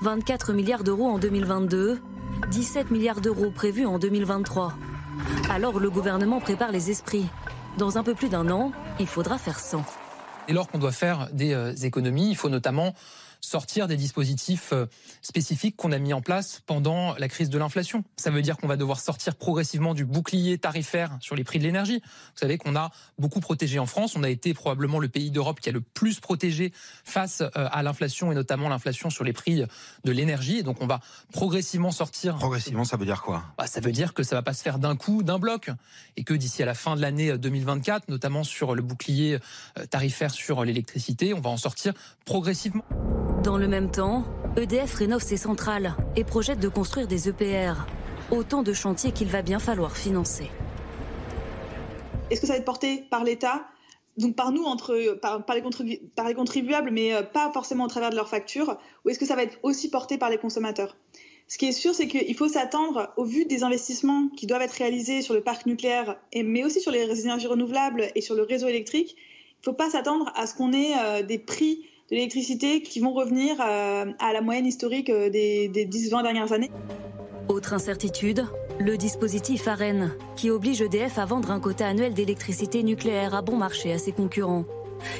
24 0.02 0.52
milliards 0.52 0.84
d'euros 0.84 1.08
en 1.08 1.18
2022, 1.18 2.02
17 2.50 2.90
milliards 2.90 3.20
d'euros 3.20 3.50
prévus 3.50 3.86
en 3.86 3.98
2023. 3.98 4.74
Alors 5.50 5.80
le 5.80 5.90
gouvernement 5.90 6.40
prépare 6.40 6.72
les 6.72 6.90
esprits. 6.90 7.26
Dans 7.78 7.98
un 7.98 8.02
peu 8.02 8.14
plus 8.14 8.28
d'un 8.28 8.50
an, 8.50 8.72
il 9.00 9.06
faudra 9.06 9.38
faire 9.38 9.58
100. 9.58 9.84
Et 10.48 10.52
lors 10.52 10.68
qu'on 10.68 10.78
doit 10.78 10.92
faire 10.92 11.28
des 11.32 11.52
euh, 11.52 11.74
économies, 11.74 12.30
il 12.30 12.36
faut 12.36 12.48
notamment 12.48 12.94
sortir 13.46 13.86
des 13.86 13.96
dispositifs 13.96 14.72
euh, 14.72 14.86
spécifiques 15.22 15.76
qu'on 15.76 15.92
a 15.92 15.98
mis 15.98 16.12
en 16.12 16.20
place 16.20 16.62
pendant 16.66 17.14
la 17.14 17.28
crise 17.28 17.48
de 17.48 17.58
l'inflation. 17.58 18.04
Ça 18.16 18.30
veut 18.30 18.42
dire 18.42 18.56
qu'on 18.56 18.66
va 18.66 18.76
devoir 18.76 19.00
sortir 19.00 19.36
progressivement 19.36 19.94
du 19.94 20.04
bouclier 20.04 20.58
tarifaire 20.58 21.16
sur 21.20 21.36
les 21.36 21.44
prix 21.44 21.58
de 21.58 21.64
l'énergie. 21.64 22.00
Vous 22.04 22.40
savez 22.40 22.58
qu'on 22.58 22.76
a 22.76 22.90
beaucoup 23.18 23.40
protégé 23.40 23.78
en 23.78 23.86
France. 23.86 24.16
On 24.16 24.22
a 24.22 24.28
été 24.28 24.52
probablement 24.52 24.98
le 24.98 25.08
pays 25.08 25.30
d'Europe 25.30 25.60
qui 25.60 25.68
a 25.68 25.72
le 25.72 25.80
plus 25.80 26.20
protégé 26.20 26.72
face 27.04 27.40
euh, 27.40 27.48
à 27.54 27.82
l'inflation 27.82 28.32
et 28.32 28.34
notamment 28.34 28.68
l'inflation 28.68 29.10
sur 29.10 29.24
les 29.24 29.32
prix 29.32 29.62
de 30.04 30.12
l'énergie. 30.12 30.58
Et 30.58 30.62
donc 30.62 30.82
on 30.82 30.86
va 30.86 31.00
progressivement 31.32 31.92
sortir. 31.92 32.36
Progressivement, 32.36 32.84
ça 32.84 32.96
veut 32.96 33.06
dire 33.06 33.22
quoi? 33.22 33.44
Bah, 33.58 33.66
Ça 33.66 33.80
veut 33.80 33.92
dire 33.92 34.14
que 34.14 34.22
ça 34.22 34.34
va 34.34 34.42
pas 34.42 34.52
se 34.52 34.62
faire 34.62 34.78
d'un 34.78 34.96
coup, 34.96 35.22
d'un 35.22 35.38
bloc, 35.38 35.70
et 36.16 36.24
que 36.24 36.34
d'ici 36.34 36.62
à 36.62 36.66
la 36.66 36.74
fin 36.74 36.96
de 36.96 37.00
l'année 37.00 37.38
2024, 37.38 38.08
notamment 38.08 38.44
sur 38.44 38.74
le 38.74 38.82
bouclier 38.82 39.38
euh, 39.78 39.86
tarifaire 39.86 40.32
sur 40.32 40.64
l'électricité, 40.64 41.34
on 41.34 41.40
va 41.40 41.50
en 41.50 41.56
sortir 41.56 41.92
progressivement. 42.24 42.84
Dans 43.42 43.58
le 43.58 43.68
même 43.68 43.90
temps, 43.90 44.24
EDF 44.56 44.94
rénove 44.94 45.22
ses 45.22 45.36
centrales 45.36 45.94
et 46.16 46.24
projette 46.24 46.58
de 46.58 46.68
construire 46.68 47.06
des 47.06 47.28
EPR. 47.28 47.86
Autant 48.30 48.62
de 48.62 48.72
chantiers 48.72 49.12
qu'il 49.12 49.28
va 49.28 49.42
bien 49.42 49.58
falloir 49.58 49.96
financer. 49.96 50.50
Est-ce 52.30 52.40
que 52.40 52.46
ça 52.46 52.54
va 52.54 52.58
être 52.58 52.64
porté 52.64 53.04
par 53.10 53.22
l'État? 53.24 53.66
Donc 54.16 54.34
par 54.34 54.50
nous, 54.50 54.64
entre, 54.64 55.18
par, 55.20 55.44
les 55.54 56.00
par, 56.16 56.26
les 56.26 56.34
contribuables, 56.34 56.90
mais 56.90 57.14
euh, 57.14 57.22
pas 57.22 57.50
forcément 57.52 57.84
au 57.84 57.88
travers 57.88 58.10
de 58.10 58.16
leurs 58.16 58.28
factures, 58.28 58.78
ou 59.04 59.10
est-ce 59.10 59.18
que 59.18 59.26
ça 59.26 59.36
va 59.36 59.42
être 59.42 59.58
aussi 59.62 59.90
porté 59.90 60.16
par 60.16 60.30
les 60.30 60.38
consommateurs? 60.38 60.96
Ce 61.48 61.58
qui 61.58 61.66
est 61.66 61.72
sûr, 61.72 61.94
c'est 61.94 62.08
qu'il 62.08 62.34
faut 62.34 62.48
s'attendre, 62.48 63.12
au 63.16 63.24
vu 63.24 63.44
des 63.44 63.62
investissements 63.62 64.28
qui 64.36 64.46
doivent 64.46 64.62
être 64.62 64.72
réalisés 64.72 65.22
sur 65.22 65.34
le 65.34 65.42
parc 65.42 65.66
nucléaire, 65.66 66.18
mais 66.34 66.64
aussi 66.64 66.80
sur 66.80 66.90
les 66.90 67.20
énergies 67.20 67.46
renouvelables 67.46 68.08
et 68.14 68.20
sur 68.20 68.34
le 68.34 68.42
réseau 68.42 68.66
électrique, 68.66 69.14
il 69.16 69.60
ne 69.60 69.64
faut 69.64 69.76
pas 69.76 69.90
s'attendre 69.90 70.32
à 70.34 70.46
ce 70.46 70.54
qu'on 70.54 70.72
ait 70.72 70.94
euh, 70.98 71.22
des 71.22 71.38
prix 71.38 71.84
de 72.10 72.14
l'électricité 72.14 72.82
qui 72.82 73.00
vont 73.00 73.12
revenir 73.12 73.60
à 73.60 74.32
la 74.32 74.40
moyenne 74.40 74.66
historique 74.66 75.10
des, 75.10 75.68
des 75.68 75.86
10-20 75.86 76.22
dernières 76.22 76.52
années. 76.52 76.70
Autre 77.48 77.74
incertitude, 77.74 78.44
le 78.78 78.96
dispositif 78.96 79.68
AREN, 79.68 80.12
qui 80.36 80.50
oblige 80.50 80.82
EDF 80.82 81.18
à 81.18 81.24
vendre 81.24 81.50
un 81.50 81.60
quota 81.60 81.86
annuel 81.86 82.14
d'électricité 82.14 82.82
nucléaire 82.82 83.34
à 83.34 83.42
bon 83.42 83.56
marché 83.56 83.92
à 83.92 83.98
ses 83.98 84.12
concurrents. 84.12 84.64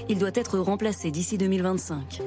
Il 0.09 0.19
doit 0.19 0.31
être 0.35 0.59
remplacé 0.59 1.11
d'ici 1.11 1.39
2025. 1.39 2.21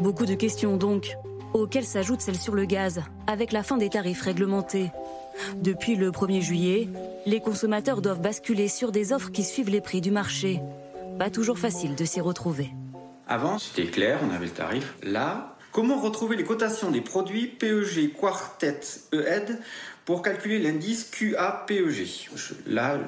Beaucoup 0.00 0.26
de 0.26 0.34
questions 0.34 0.76
donc, 0.76 1.16
auxquelles 1.54 1.84
s'ajoute 1.84 2.20
celle 2.20 2.36
sur 2.36 2.54
le 2.54 2.64
gaz, 2.64 3.02
avec 3.26 3.52
la 3.52 3.62
fin 3.62 3.76
des 3.76 3.88
tarifs 3.88 4.22
réglementés. 4.22 4.90
Depuis 5.56 5.96
le 5.96 6.10
1er 6.10 6.40
juillet, 6.40 6.88
les 7.26 7.40
consommateurs 7.40 8.02
doivent 8.02 8.20
basculer 8.20 8.68
sur 8.68 8.92
des 8.92 9.12
offres 9.12 9.30
qui 9.30 9.44
suivent 9.44 9.70
les 9.70 9.80
prix 9.80 10.00
du 10.00 10.10
marché. 10.10 10.60
Pas 11.18 11.30
toujours 11.30 11.58
facile 11.58 11.94
de 11.94 12.04
s'y 12.04 12.20
retrouver. 12.20 12.70
Avant, 13.28 13.58
c'était 13.58 13.86
clair, 13.86 14.20
on 14.22 14.32
avait 14.32 14.46
le 14.46 14.52
tarif. 14.52 14.94
Là, 15.02 15.56
comment 15.72 16.00
retrouver 16.00 16.36
les 16.36 16.44
cotations 16.44 16.92
des 16.92 17.00
produits 17.00 17.48
PEG, 17.48 18.12
Quartet, 18.12 18.80
EED 19.12 19.58
pour 20.04 20.22
calculer 20.22 20.60
l'indice 20.60 21.10
QAPEG 21.10 22.28
Là, 22.66 22.98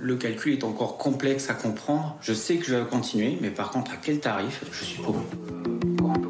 le 0.00 0.14
calcul 0.14 0.52
est 0.52 0.62
encore 0.62 0.98
complexe 0.98 1.50
à 1.50 1.54
comprendre. 1.54 2.16
Je 2.20 2.32
sais 2.32 2.58
que 2.58 2.66
je 2.66 2.76
vais 2.76 2.84
continuer, 2.88 3.38
mais 3.40 3.50
par 3.50 3.70
contre, 3.70 3.90
à 3.90 3.96
quel 3.96 4.20
tarif? 4.20 4.62
Je 4.70 4.84
suis 4.84 5.02
paumé. 5.02 5.24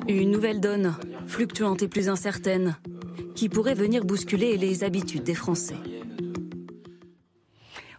Une 0.09 0.31
nouvelle 0.31 0.61
donne, 0.61 0.95
fluctuante 1.27 1.83
et 1.83 1.89
plus 1.89 2.09
incertaine, 2.09 2.77
qui 3.35 3.51
pourrait 3.51 3.75
venir 3.75 4.07
bousculer 4.07 4.57
les 4.57 4.83
habitudes 4.83 5.25
des 5.25 5.35
Français. 5.35 5.77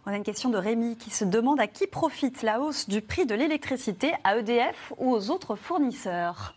On 0.08 0.10
a 0.10 0.16
une 0.16 0.22
question 0.22 0.48
de 0.48 0.56
Rémi 0.56 0.96
qui 0.96 1.10
se 1.10 1.26
demande 1.26 1.60
à 1.60 1.66
qui 1.66 1.86
profite 1.86 2.40
la 2.40 2.62
hausse 2.62 2.88
du 2.88 3.02
prix 3.02 3.26
de 3.26 3.34
l'électricité, 3.34 4.14
à 4.24 4.38
EDF 4.38 4.94
ou 4.96 5.12
aux 5.12 5.28
autres 5.28 5.54
fournisseurs? 5.54 6.54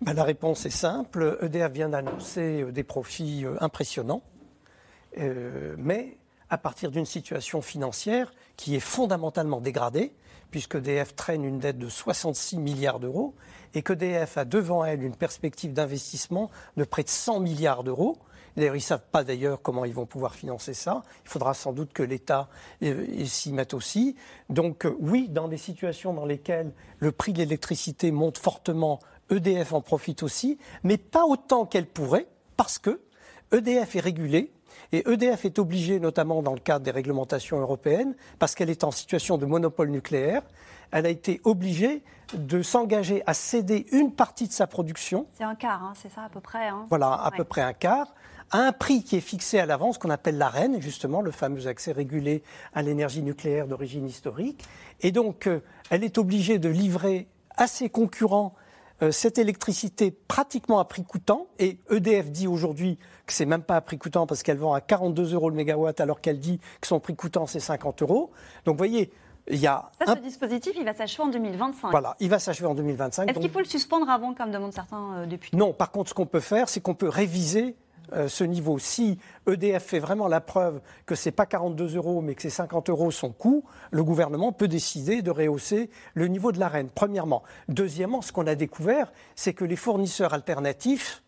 Ben, 0.00 0.12
La 0.12 0.22
réponse 0.22 0.64
est 0.64 0.70
simple. 0.70 1.38
EDF 1.42 1.72
vient 1.72 1.88
d'annoncer 1.88 2.62
euh, 2.62 2.70
des 2.70 2.84
profits 2.84 3.44
euh, 3.44 3.56
impressionnants, 3.60 4.22
euh, 5.18 5.74
mais 5.76 6.18
à 6.48 6.56
partir 6.56 6.92
d'une 6.92 7.04
situation 7.04 7.62
financière 7.62 8.30
qui 8.56 8.76
est 8.76 8.80
fondamentalement 8.80 9.60
dégradée, 9.60 10.14
puisque 10.52 10.76
EDF 10.76 11.16
traîne 11.16 11.44
une 11.44 11.58
dette 11.58 11.78
de 11.78 11.88
66 11.88 12.58
milliards 12.58 13.00
d'euros 13.00 13.34
et 13.74 13.82
qu'EDF 13.82 14.38
a 14.38 14.44
devant 14.44 14.84
elle 14.84 15.02
une 15.02 15.16
perspective 15.16 15.72
d'investissement 15.72 16.52
de 16.76 16.84
près 16.84 17.02
de 17.02 17.08
100 17.08 17.40
milliards 17.40 17.82
d'euros. 17.82 18.18
D'ailleurs, 18.56 18.74
ils 18.74 18.78
ne 18.78 18.82
savent 18.82 19.06
pas 19.12 19.22
d'ailleurs 19.22 19.60
comment 19.60 19.84
ils 19.84 19.92
vont 19.92 20.06
pouvoir 20.06 20.34
financer 20.34 20.74
ça. 20.74 21.02
Il 21.24 21.30
faudra 21.30 21.52
sans 21.54 21.72
doute 21.72 21.92
que 21.92 22.02
l'État 22.02 22.48
euh, 22.82 23.24
s'y 23.26 23.52
mette 23.52 23.74
aussi. 23.74 24.16
Donc 24.48 24.86
euh, 24.86 24.96
oui, 24.98 25.28
dans 25.28 25.48
des 25.48 25.58
situations 25.58 26.14
dans 26.14 26.24
lesquelles 26.24 26.72
le 26.98 27.12
prix 27.12 27.32
de 27.32 27.38
l'électricité 27.38 28.10
monte 28.10 28.38
fortement, 28.38 29.00
EDF 29.30 29.72
en 29.72 29.80
profite 29.80 30.22
aussi, 30.22 30.58
mais 30.84 30.96
pas 30.96 31.24
autant 31.24 31.66
qu'elle 31.66 31.86
pourrait, 31.86 32.28
parce 32.56 32.78
que 32.78 33.00
EDF 33.52 33.96
est 33.96 34.00
régulé 34.00 34.52
et 34.92 35.08
EDF 35.10 35.44
est 35.44 35.58
obligé, 35.58 36.00
notamment 36.00 36.42
dans 36.42 36.54
le 36.54 36.60
cadre 36.60 36.84
des 36.84 36.90
réglementations 36.90 37.58
européennes, 37.60 38.14
parce 38.38 38.54
qu'elle 38.54 38.70
est 38.70 38.84
en 38.84 38.90
situation 38.90 39.36
de 39.36 39.46
monopole 39.46 39.90
nucléaire, 39.90 40.42
elle 40.92 41.06
a 41.06 41.10
été 41.10 41.40
obligée 41.44 42.02
de 42.34 42.62
s'engager 42.62 43.22
à 43.26 43.34
céder 43.34 43.86
une 43.92 44.12
partie 44.12 44.48
de 44.48 44.52
sa 44.52 44.66
production. 44.66 45.26
C'est 45.36 45.44
un 45.44 45.54
quart, 45.54 45.82
hein, 45.82 45.92
c'est 46.00 46.10
ça 46.10 46.22
à 46.22 46.28
peu 46.28 46.40
près. 46.40 46.68
Hein. 46.68 46.86
Voilà, 46.88 47.12
à 47.12 47.30
peu 47.30 47.44
près 47.44 47.62
un 47.62 47.72
quart 47.72 48.12
à 48.50 48.58
un 48.58 48.72
prix 48.72 49.02
qui 49.02 49.16
est 49.16 49.20
fixé 49.20 49.58
à 49.58 49.66
l'avance, 49.66 49.98
qu'on 49.98 50.10
appelle 50.10 50.38
l'AREN, 50.38 50.80
justement, 50.80 51.20
le 51.20 51.30
fameux 51.30 51.66
accès 51.66 51.92
régulé 51.92 52.42
à 52.74 52.82
l'énergie 52.82 53.22
nucléaire 53.22 53.66
d'origine 53.66 54.06
historique. 54.06 54.64
Et 55.00 55.12
donc, 55.12 55.46
euh, 55.46 55.60
elle 55.90 56.04
est 56.04 56.18
obligée 56.18 56.58
de 56.58 56.68
livrer 56.68 57.26
à 57.56 57.66
ses 57.66 57.88
concurrents 57.88 58.54
euh, 59.02 59.10
cette 59.10 59.38
électricité 59.38 60.10
pratiquement 60.10 60.78
à 60.78 60.84
prix 60.84 61.04
coûtant. 61.04 61.48
Et 61.58 61.78
EDF 61.90 62.30
dit 62.30 62.46
aujourd'hui 62.46 62.98
que 63.26 63.32
c'est 63.32 63.46
même 63.46 63.62
pas 63.62 63.76
à 63.76 63.80
prix 63.80 63.98
coûtant 63.98 64.26
parce 64.26 64.42
qu'elle 64.42 64.58
vend 64.58 64.72
à 64.72 64.80
42 64.80 65.34
euros 65.34 65.50
le 65.50 65.56
mégawatt 65.56 66.00
alors 66.00 66.20
qu'elle 66.20 66.38
dit 66.38 66.60
que 66.80 66.86
son 66.86 67.00
prix 67.00 67.14
coûtant 67.14 67.46
c'est 67.46 67.60
50 67.60 68.02
euros. 68.02 68.30
Donc, 68.64 68.74
vous 68.74 68.78
voyez, 68.78 69.10
il 69.48 69.58
y 69.58 69.66
a 69.66 69.90
ça, 70.04 70.14
ce 70.14 70.20
dispositif, 70.20 70.72
il 70.76 70.84
va 70.84 70.92
s'achever 70.92 71.22
en 71.22 71.28
2025. 71.28 71.90
Voilà, 71.90 72.16
il 72.20 72.28
va 72.28 72.38
s'achever 72.38 72.66
en 72.66 72.74
2025. 72.74 73.30
Est-ce 73.30 73.38
qu'il 73.38 73.50
faut 73.50 73.60
le 73.60 73.64
suspendre 73.64 74.08
avant, 74.08 74.34
comme 74.34 74.50
demandent 74.50 74.72
certains 74.72 75.14
euh, 75.14 75.26
députés? 75.26 75.56
Non, 75.56 75.72
par 75.72 75.90
contre, 75.92 76.10
ce 76.10 76.14
qu'on 76.14 76.26
peut 76.26 76.40
faire, 76.40 76.68
c'est 76.68 76.80
qu'on 76.80 76.94
peut 76.94 77.08
réviser 77.08 77.76
euh, 78.12 78.28
ce 78.28 78.44
niveau. 78.44 78.78
Si 78.78 79.18
EDF 79.46 79.82
fait 79.82 79.98
vraiment 79.98 80.28
la 80.28 80.40
preuve 80.40 80.80
que 81.06 81.14
ce 81.14 81.28
n'est 81.28 81.32
pas 81.32 81.46
42 81.46 81.96
euros, 81.96 82.20
mais 82.20 82.34
que 82.34 82.42
c'est 82.42 82.50
50 82.50 82.90
euros 82.90 83.10
son 83.10 83.30
coût, 83.32 83.64
le 83.90 84.04
gouvernement 84.04 84.52
peut 84.52 84.68
décider 84.68 85.22
de 85.22 85.30
rehausser 85.30 85.90
le 86.14 86.28
niveau 86.28 86.52
de 86.52 86.60
l'arène, 86.60 86.88
premièrement. 86.94 87.42
Deuxièmement, 87.68 88.22
ce 88.22 88.32
qu'on 88.32 88.46
a 88.46 88.54
découvert, 88.54 89.12
c'est 89.34 89.54
que 89.54 89.64
les 89.64 89.76
fournisseurs 89.76 90.34
alternatifs 90.34 91.22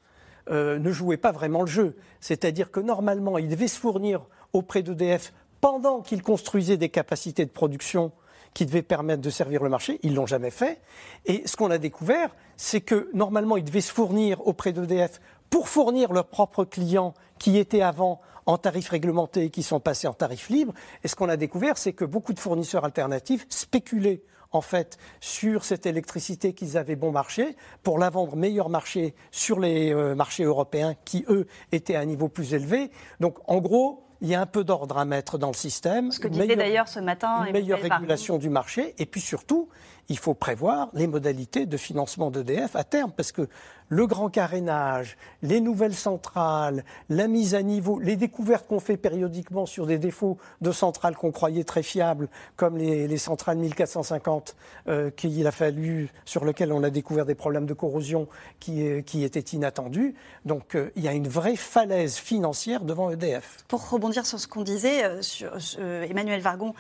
euh, 0.51 0.79
ne 0.79 0.93
jouaient 0.93 1.17
pas 1.17 1.33
vraiment 1.33 1.61
le 1.61 1.67
jeu. 1.67 1.95
C'est-à-dire 2.21 2.71
que 2.71 2.81
normalement, 2.81 3.39
ils 3.39 3.49
devaient 3.49 3.69
se 3.69 3.79
fournir 3.79 4.25
auprès 4.53 4.83
d'EDF 4.83 5.33
pendant 5.61 6.01
qu'ils 6.01 6.23
construisaient 6.23 6.77
des 6.77 6.89
capacités 6.89 7.45
de 7.45 7.51
production 7.51 8.13
qui 8.55 8.67
devaient 8.67 8.83
permettre 8.83 9.23
de 9.23 9.31
servir 9.31 9.63
le 9.63 9.69
marché. 9.69 10.01
Ils 10.03 10.13
ne 10.13 10.17
l'ont 10.17 10.27
jamais 10.27 10.51
fait. 10.51 10.81
Et 11.27 11.43
ce 11.47 11.57
qu'on 11.57 11.71
a 11.71 11.79
découvert, 11.79 12.35
c'est 12.57 12.81
que 12.81 13.11
normalement, 13.15 13.57
ils 13.57 13.65
devaient 13.65 13.81
se 13.81 13.93
fournir 13.93 14.47
auprès 14.47 14.73
d'EDF 14.73 15.21
pour 15.51 15.69
fournir 15.69 16.13
leurs 16.13 16.29
propres 16.29 16.65
clients 16.65 17.15
qui 17.39 17.57
étaient 17.59 17.83
avant 17.83 18.21
en 18.47 18.57
tarifs 18.57 18.89
réglementés 18.89 19.45
et 19.45 19.51
qui 19.51 19.63
sont 19.63 19.81
passés 19.81 20.09
en 20.09 20.15
tarifs 20.15 20.49
libres. 20.49 20.73
Et 21.05 21.09
ce 21.09 21.15
qu'on 21.15 21.29
a 21.29 21.37
découvert, 21.37 21.77
c'est 21.77 21.93
que 21.93 22.05
beaucoup 22.05 22.33
de 22.33 22.41
fournisseurs 22.41 22.85
alternatifs 22.85 23.47
spéculaient 23.51 24.23
en 24.53 24.63
fait 24.63 24.97
sur 25.21 25.65
cette 25.65 25.85
électricité 25.85 26.55
qu'ils 26.55 26.79
avaient 26.79 26.97
bon 26.97 27.13
marché 27.13 27.57
pour 27.83 27.99
la 27.99 28.09
vendre 28.09 28.37
meilleur 28.37 28.71
marché 28.71 29.15
sur 29.31 29.61
les 29.61 29.93
euh, 29.93 30.15
marchés 30.15 30.45
européens 30.45 30.95
qui 31.05 31.27
eux 31.29 31.47
étaient 31.73 31.97
à 31.97 32.01
un 32.01 32.07
niveau 32.07 32.29
plus 32.29 32.55
élevé. 32.55 32.91
Donc 33.21 33.37
en 33.47 33.59
gros, 33.59 34.09
il 34.21 34.29
y 34.29 34.35
a 34.35 34.41
un 34.41 34.47
peu 34.47 34.65
d'ordre 34.65 34.99
à 34.99 35.05
mettre 35.05 35.39
dans 35.39 35.49
le 35.49 35.55
système. 35.55 36.11
Ce 36.11 36.19
que 36.19 36.29
disait 36.29 36.57
d'ailleurs 36.57 36.89
ce 36.89 37.01
matin. 37.01 37.45
Une 37.47 37.53
meilleure 37.53 37.81
régulation 37.81 38.39
du 38.39 38.49
marché. 38.49 38.95
Et 38.99 39.07
puis 39.07 39.21
surtout, 39.21 39.69
il 40.09 40.19
faut 40.19 40.35
prévoir 40.35 40.89
les 40.93 41.07
modalités 41.07 41.67
de 41.67 41.77
financement 41.77 42.31
d'EDF 42.31 42.75
à 42.75 42.85
terme, 42.85 43.13
parce 43.13 43.31
que 43.31 43.49
le 43.89 44.07
grand 44.07 44.29
carénage, 44.29 45.17
les 45.43 45.61
nouvelles 45.61 45.95
centrales, 45.95 46.85
la 47.09 47.29
mise 47.29 47.55
à 47.55 47.63
niveau, 47.63 47.99
les 47.99 48.17
découvertes 48.17 48.67
qu'on 48.67 48.81
fait 48.81 48.97
périodiquement 48.97 49.67
sur 49.67 49.87
des 49.87 49.99
défauts 49.99 50.39
de 50.61 50.73
centrales 50.73 51.17
qu'on 51.17 51.33
croyait 51.33 51.65
très 51.65 51.83
fiables, 51.83 52.29
comme 52.57 52.77
les, 52.77 53.19
centrales 53.19 53.59
1450 53.59 54.57
euh, 54.89 55.11
qu'il 55.11 55.47
a 55.47 55.53
fallu, 55.53 56.11
sur 56.25 56.45
lesquelles 56.45 56.73
on 56.73 56.83
a 56.83 56.91
découvert 56.91 57.27
des 57.27 57.35
problèmes 57.35 57.67
de 57.67 57.75
corrosion 57.75 58.29
qui, 58.61 58.87
euh, 58.87 59.03
qui 59.03 59.25
étaient 59.25 59.41
inattendus. 59.41 60.15
Donc 60.45 60.75
euh, 60.75 60.91
il 60.95 61.03
y 61.03 61.09
a 61.09 61.13
une 61.13 61.29
vraie 61.29 61.57
falaise 61.57 62.17
financière 62.17 62.85
devant 62.85 63.11
EDF. 63.11 63.65
Pour 63.69 63.89
rebondir 63.89 64.27
sur 64.27 64.39
ce 64.39 64.47
qu'on 64.47 64.63
disait, 64.63 65.23
sur, 65.23 65.53
Emmanuel 65.79 66.41
Vargon, 66.41 66.75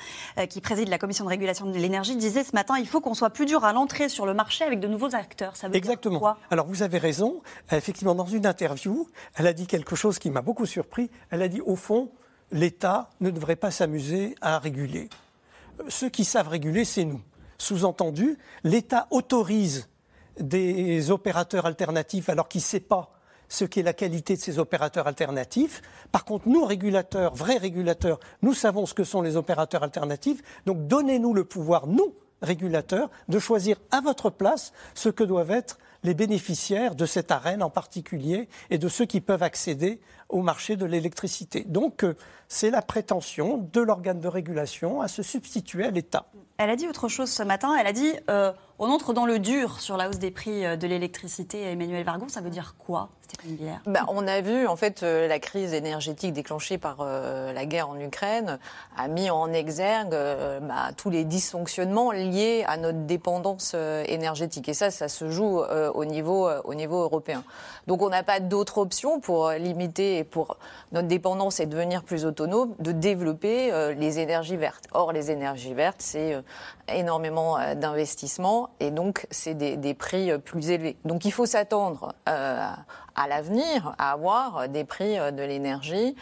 qui 0.48 0.60
préside 0.60 0.88
la 0.88 0.98
commission 0.98 1.24
de 1.24 1.30
régulation 1.30 1.66
de 1.66 1.76
l'énergie, 1.76 2.16
disait 2.16 2.44
ce 2.44 2.54
matin 2.54 2.76
il 2.78 2.86
faut 2.86 3.00
qu'on 3.00 3.14
soit 3.14 3.30
plus 3.30 3.46
dur 3.46 3.64
à 3.64 3.72
l'entrée 3.72 4.08
sur 4.08 4.26
le 4.26 4.34
marché 4.34 4.64
avec 4.64 4.80
de 4.80 4.88
nouveaux 4.88 5.14
acteurs. 5.14 5.56
Ça 5.56 5.68
veut 5.68 5.76
Exactement. 5.76 6.14
Dire 6.14 6.20
quoi? 6.20 6.38
Alors 6.50 6.66
vous 6.66 6.82
avez 6.82 6.97
raison. 6.98 7.42
Effectivement, 7.72 8.14
dans 8.14 8.26
une 8.26 8.46
interview, 8.46 9.08
elle 9.34 9.46
a 9.46 9.52
dit 9.52 9.66
quelque 9.66 9.96
chose 9.96 10.18
qui 10.18 10.30
m'a 10.30 10.42
beaucoup 10.42 10.66
surpris. 10.66 11.10
Elle 11.30 11.42
a 11.42 11.48
dit, 11.48 11.60
au 11.60 11.76
fond, 11.76 12.10
l'État 12.52 13.10
ne 13.20 13.30
devrait 13.30 13.56
pas 13.56 13.70
s'amuser 13.70 14.34
à 14.40 14.58
réguler. 14.58 15.08
Ceux 15.88 16.08
qui 16.08 16.24
savent 16.24 16.48
réguler, 16.48 16.84
c'est 16.84 17.04
nous. 17.04 17.22
Sous-entendu, 17.58 18.38
l'État 18.64 19.06
autorise 19.10 19.88
des 20.38 21.10
opérateurs 21.10 21.66
alternatifs 21.66 22.28
alors 22.28 22.48
qu'il 22.48 22.60
ne 22.60 22.64
sait 22.64 22.80
pas 22.80 23.12
ce 23.48 23.64
qu'est 23.64 23.82
la 23.82 23.94
qualité 23.94 24.36
de 24.36 24.40
ces 24.40 24.58
opérateurs 24.58 25.06
alternatifs. 25.06 25.82
Par 26.12 26.24
contre, 26.24 26.48
nous, 26.48 26.64
régulateurs, 26.64 27.34
vrais 27.34 27.56
régulateurs, 27.56 28.20
nous 28.42 28.54
savons 28.54 28.86
ce 28.86 28.94
que 28.94 29.04
sont 29.04 29.22
les 29.22 29.36
opérateurs 29.36 29.82
alternatifs. 29.82 30.42
Donc, 30.66 30.86
donnez-nous 30.86 31.32
le 31.34 31.44
pouvoir, 31.44 31.86
nous, 31.86 32.14
régulateurs, 32.42 33.10
de 33.28 33.38
choisir 33.38 33.78
à 33.90 34.00
votre 34.00 34.30
place 34.30 34.72
ce 34.94 35.08
que 35.08 35.24
doivent 35.24 35.50
être 35.50 35.78
les 36.04 36.14
bénéficiaires 36.14 36.94
de 36.94 37.06
cette 37.06 37.30
arène 37.30 37.62
en 37.62 37.70
particulier 37.70 38.48
et 38.70 38.78
de 38.78 38.88
ceux 38.88 39.04
qui 39.06 39.20
peuvent 39.20 39.42
accéder 39.42 40.00
au 40.28 40.42
marché 40.42 40.76
de 40.76 40.84
l'électricité. 40.84 41.66
Euh, 42.02 42.14
c'est 42.48 42.70
la 42.70 42.82
prétention 42.82 43.68
de 43.72 43.80
l'organe 43.80 44.20
de 44.20 44.28
régulation 44.28 45.00
à 45.00 45.08
se 45.08 45.22
substituer 45.22 45.84
à 45.84 45.90
l'État. 45.90 46.26
Elle 46.60 46.70
a 46.70 46.76
dit 46.76 46.88
autre 46.88 47.06
chose 47.06 47.30
ce 47.30 47.44
matin. 47.44 47.76
Elle 47.78 47.86
a 47.86 47.92
dit 47.92 48.12
euh, 48.28 48.52
on 48.80 48.90
entre 48.90 49.12
dans 49.12 49.26
le 49.26 49.38
dur 49.38 49.78
sur 49.78 49.96
la 49.96 50.08
hausse 50.08 50.18
des 50.18 50.32
prix 50.32 50.66
euh, 50.66 50.76
de 50.76 50.88
l'électricité. 50.88 51.62
Emmanuel 51.62 52.04
Vargon, 52.04 52.28
ça 52.28 52.40
veut 52.40 52.50
dire 52.50 52.74
quoi, 52.78 53.10
Stéphane 53.22 53.54
Villers 53.54 53.78
bah, 53.86 54.04
On 54.08 54.26
a 54.26 54.40
vu, 54.40 54.66
en 54.66 54.74
fait, 54.74 55.02
la 55.02 55.38
crise 55.38 55.72
énergétique 55.72 56.32
déclenchée 56.32 56.76
par 56.76 57.04
la 57.04 57.66
guerre 57.66 57.88
en 57.88 57.98
Ukraine 58.00 58.58
a 58.96 59.06
mis 59.06 59.30
en 59.30 59.52
exergue 59.52 60.16
bah, 60.62 60.90
tous 60.96 61.10
les 61.10 61.24
dysfonctionnements 61.24 62.10
liés 62.10 62.64
à 62.66 62.76
notre 62.76 63.06
dépendance 63.06 63.74
énergétique. 64.06 64.68
Et 64.68 64.74
ça, 64.74 64.90
ça 64.90 65.08
se 65.08 65.30
joue 65.30 65.60
au, 65.60 66.04
niveau, 66.04 66.48
au 66.64 66.74
niveau 66.74 67.02
européen. 67.02 67.44
Donc, 67.86 68.02
on 68.02 68.08
n'a 68.08 68.22
pas 68.22 68.40
d'autre 68.40 68.78
option 68.78 69.20
pour 69.20 69.50
limiter 69.50 70.18
et 70.18 70.24
pour 70.24 70.56
notre 70.90 71.08
dépendance 71.08 71.60
et 71.60 71.66
devenir 71.66 72.02
plus 72.02 72.24
autonome, 72.24 72.37
de 72.46 72.92
développer 72.92 73.72
euh, 73.72 73.94
les 73.94 74.18
énergies 74.18 74.56
vertes. 74.56 74.86
Or, 74.92 75.12
les 75.12 75.30
énergies 75.30 75.74
vertes, 75.74 76.00
c'est 76.00 76.34
euh, 76.34 76.42
énormément 76.92 77.58
euh, 77.58 77.74
d'investissements 77.74 78.70
et 78.80 78.90
donc 78.90 79.26
c'est 79.30 79.54
des, 79.54 79.76
des, 79.76 79.94
prix 79.94 80.36
plus 80.38 80.70
élevés. 80.70 80.96
Donc 81.04 81.24
il 81.24 81.32
faut 81.32 81.46
s'attendre 81.46 82.14
à 82.26 83.28
l'avenir 83.28 83.94
à 83.98 84.12
avoir 84.12 84.68
des 84.68 84.84
prix 84.84 85.16
de 85.16 85.42
l'énergie 85.42 86.14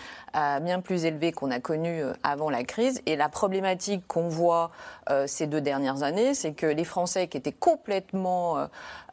bien 0.63 0.81
plus 0.81 1.05
élevés 1.05 1.33
qu'on 1.33 1.51
a 1.51 1.61
connus 1.61 2.03
avant 2.23 2.49
la 2.49 2.65
crise. 2.65 3.03
Et 3.05 3.17
la 3.17 3.29
problématique 3.29 4.07
qu'on 4.07 4.29
voit 4.29 4.71
ces 5.27 5.47
deux 5.47 5.61
dernières 5.61 6.03
années, 6.03 6.33
c'est 6.33 6.53
que 6.53 6.67
les 6.67 6.85
Français 6.85 7.29
qui 7.29 7.37
étaient 7.37 7.53
complètement 7.53 8.69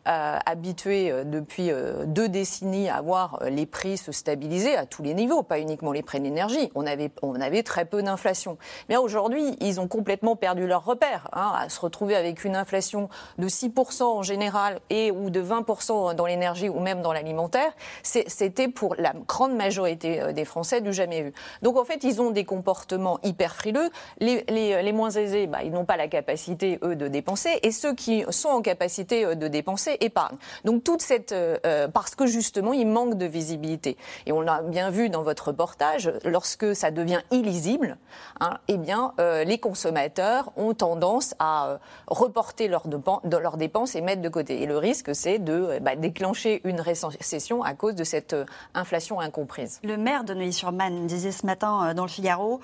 habitués 0.06 1.12
euh, 1.12 1.24
depuis 1.24 1.72
euh, 1.72 2.06
deux 2.06 2.28
décennies 2.28 2.90
à 2.90 3.02
voir 3.02 3.40
les 3.50 3.66
prix 3.66 3.98
se 3.98 4.12
stabiliser 4.12 4.76
à 4.76 4.86
tous 4.86 5.02
les 5.02 5.14
niveaux, 5.14 5.44
pas 5.44 5.60
uniquement 5.60 5.92
les 5.92 6.04
prix 6.04 6.20
de 6.20 6.26
l'énergie. 6.26 6.70
On 6.76 6.86
avait, 6.86 7.12
on 7.22 7.40
avait 7.40 7.64
très 7.64 7.86
peu 7.86 8.04
d'inflation. 8.04 8.58
Mais 8.90 8.98
aujourd'hui, 8.98 9.56
ils 9.62 9.80
ont 9.80 9.88
complètement 9.88 10.36
perdu 10.36 10.68
leur 10.68 10.84
repère. 10.86 11.30
Hein, 11.34 11.54
à 11.58 11.70
se 11.70 11.80
retrouver 11.80 12.16
avec 12.16 12.44
une 12.44 12.56
inflation 12.56 13.10
de 13.38 13.48
6% 13.48 14.04
en 14.04 14.24
général 14.24 14.80
et 14.90 15.12
ou 15.12 15.30
de 15.30 15.42
20% 15.42 16.16
dans 16.16 16.26
l'énergie 16.26 16.70
ou 16.70 16.80
même 16.80 17.02
dans 17.02 17.14
l'alimentaire, 17.14 17.72
c'était 18.04 18.68
pour 18.68 18.96
la 18.96 19.14
grande 19.28 19.56
majorité 19.56 20.34
des 20.34 20.46
Français 20.46 20.82
du 20.82 20.94
jamais 20.94 21.22
vu. 21.22 21.34
Donc 21.62 21.78
en 21.78 21.86
fait, 21.86 22.04
ils 22.04 22.22
ont 22.22 22.32
des 22.32 22.46
comportements 22.46 23.20
hyper 23.24 23.56
frileux. 23.56 23.90
Les, 24.20 24.44
les, 24.50 24.82
les 24.82 24.92
moins 24.92 25.12
aisés, 25.12 25.48
bah, 25.48 25.60
ils 25.64 25.72
n'ont 25.72 25.86
pas 25.86 25.98
la 25.98 26.08
capacité, 26.08 26.80
eux, 26.84 26.96
de 26.96 27.08
dépenser. 27.08 27.60
Et 27.64 27.72
ceux 27.72 27.94
qui 27.94 28.24
sont 28.30 28.50
en 28.50 28.62
capacité 28.62 29.36
de 29.36 29.48
dépenser, 29.48 29.93
épargne. 30.02 30.38
Donc 30.64 30.84
toute 30.84 31.02
cette 31.02 31.32
euh, 31.32 31.58
euh, 31.66 31.88
parce 31.88 32.16
que 32.16 32.26
justement 32.26 32.74
il 32.74 32.88
manque 32.88 33.18
de 33.18 33.26
visibilité. 33.26 33.98
Et 34.26 34.32
on 34.32 34.42
l'a 34.42 34.62
bien 34.62 34.90
vu 34.90 35.10
dans 35.10 35.24
votre 35.24 35.50
reportage, 35.50 36.12
lorsque 36.26 36.76
ça 36.76 36.92
devient 36.92 37.22
illisible, 37.32 37.98
hein, 38.40 38.58
eh 38.68 38.78
bien 38.78 39.14
euh, 39.20 39.44
les 39.44 39.58
consommateurs 39.58 40.52
ont 40.58 40.74
tendance 40.74 41.36
à 41.40 41.80
reporter 42.08 42.68
leurs, 42.68 42.86
leurs 43.24 43.58
dépenses 43.58 43.96
et 43.96 44.02
mettre 44.02 44.22
de 44.22 44.30
côté. 44.30 44.62
Et 44.62 44.66
le 44.66 44.78
risque, 44.78 45.16
c'est 45.16 45.40
de 45.40 45.80
bah, 45.82 45.96
déclencher 45.96 46.62
une 46.64 46.82
récession 46.82 47.64
à 47.64 47.74
cause 47.74 47.96
de 47.96 48.04
cette 48.04 48.36
inflation 48.74 49.20
incomprise. 49.20 49.80
Le 49.84 49.98
maire 49.98 50.24
de 50.24 50.34
Neuilly-sur-Marne 50.34 51.08
disait 51.08 51.32
ce 51.32 51.46
matin 51.46 51.94
dans 51.94 52.04
le 52.04 52.10
Figaro, 52.10 52.60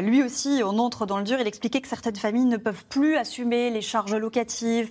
lui 0.00 0.22
aussi, 0.22 0.62
on 0.64 0.78
entre 0.78 1.06
dans 1.06 1.18
le 1.18 1.24
dur. 1.24 1.38
Il 1.40 1.46
expliquait 1.46 1.80
que 1.80 1.88
certaines 1.88 2.16
familles 2.16 2.44
ne 2.44 2.56
peuvent 2.56 2.84
plus 2.86 3.16
assumer 3.16 3.70
les 3.70 3.82
charges 3.82 4.14
locatives. 4.14 4.90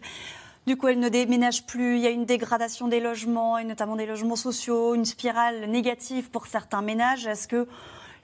Du 0.68 0.76
coup, 0.76 0.90
elles 0.90 1.00
ne 1.00 1.08
déménagent 1.08 1.66
plus. 1.66 1.96
Il 1.96 2.02
y 2.02 2.08
a 2.08 2.10
une 2.10 2.26
dégradation 2.26 2.90
des 2.90 3.00
logements, 3.00 3.58
et 3.58 3.64
notamment 3.64 3.96
des 3.96 4.06
logements 4.06 4.36
sociaux, 4.36 4.96
une 4.96 5.06
spirale 5.06 5.66
négative 5.70 6.30
pour 6.30 6.46
certains 6.46 6.82
ménages. 6.82 7.26
Est-ce 7.26 7.48
que 7.48 7.70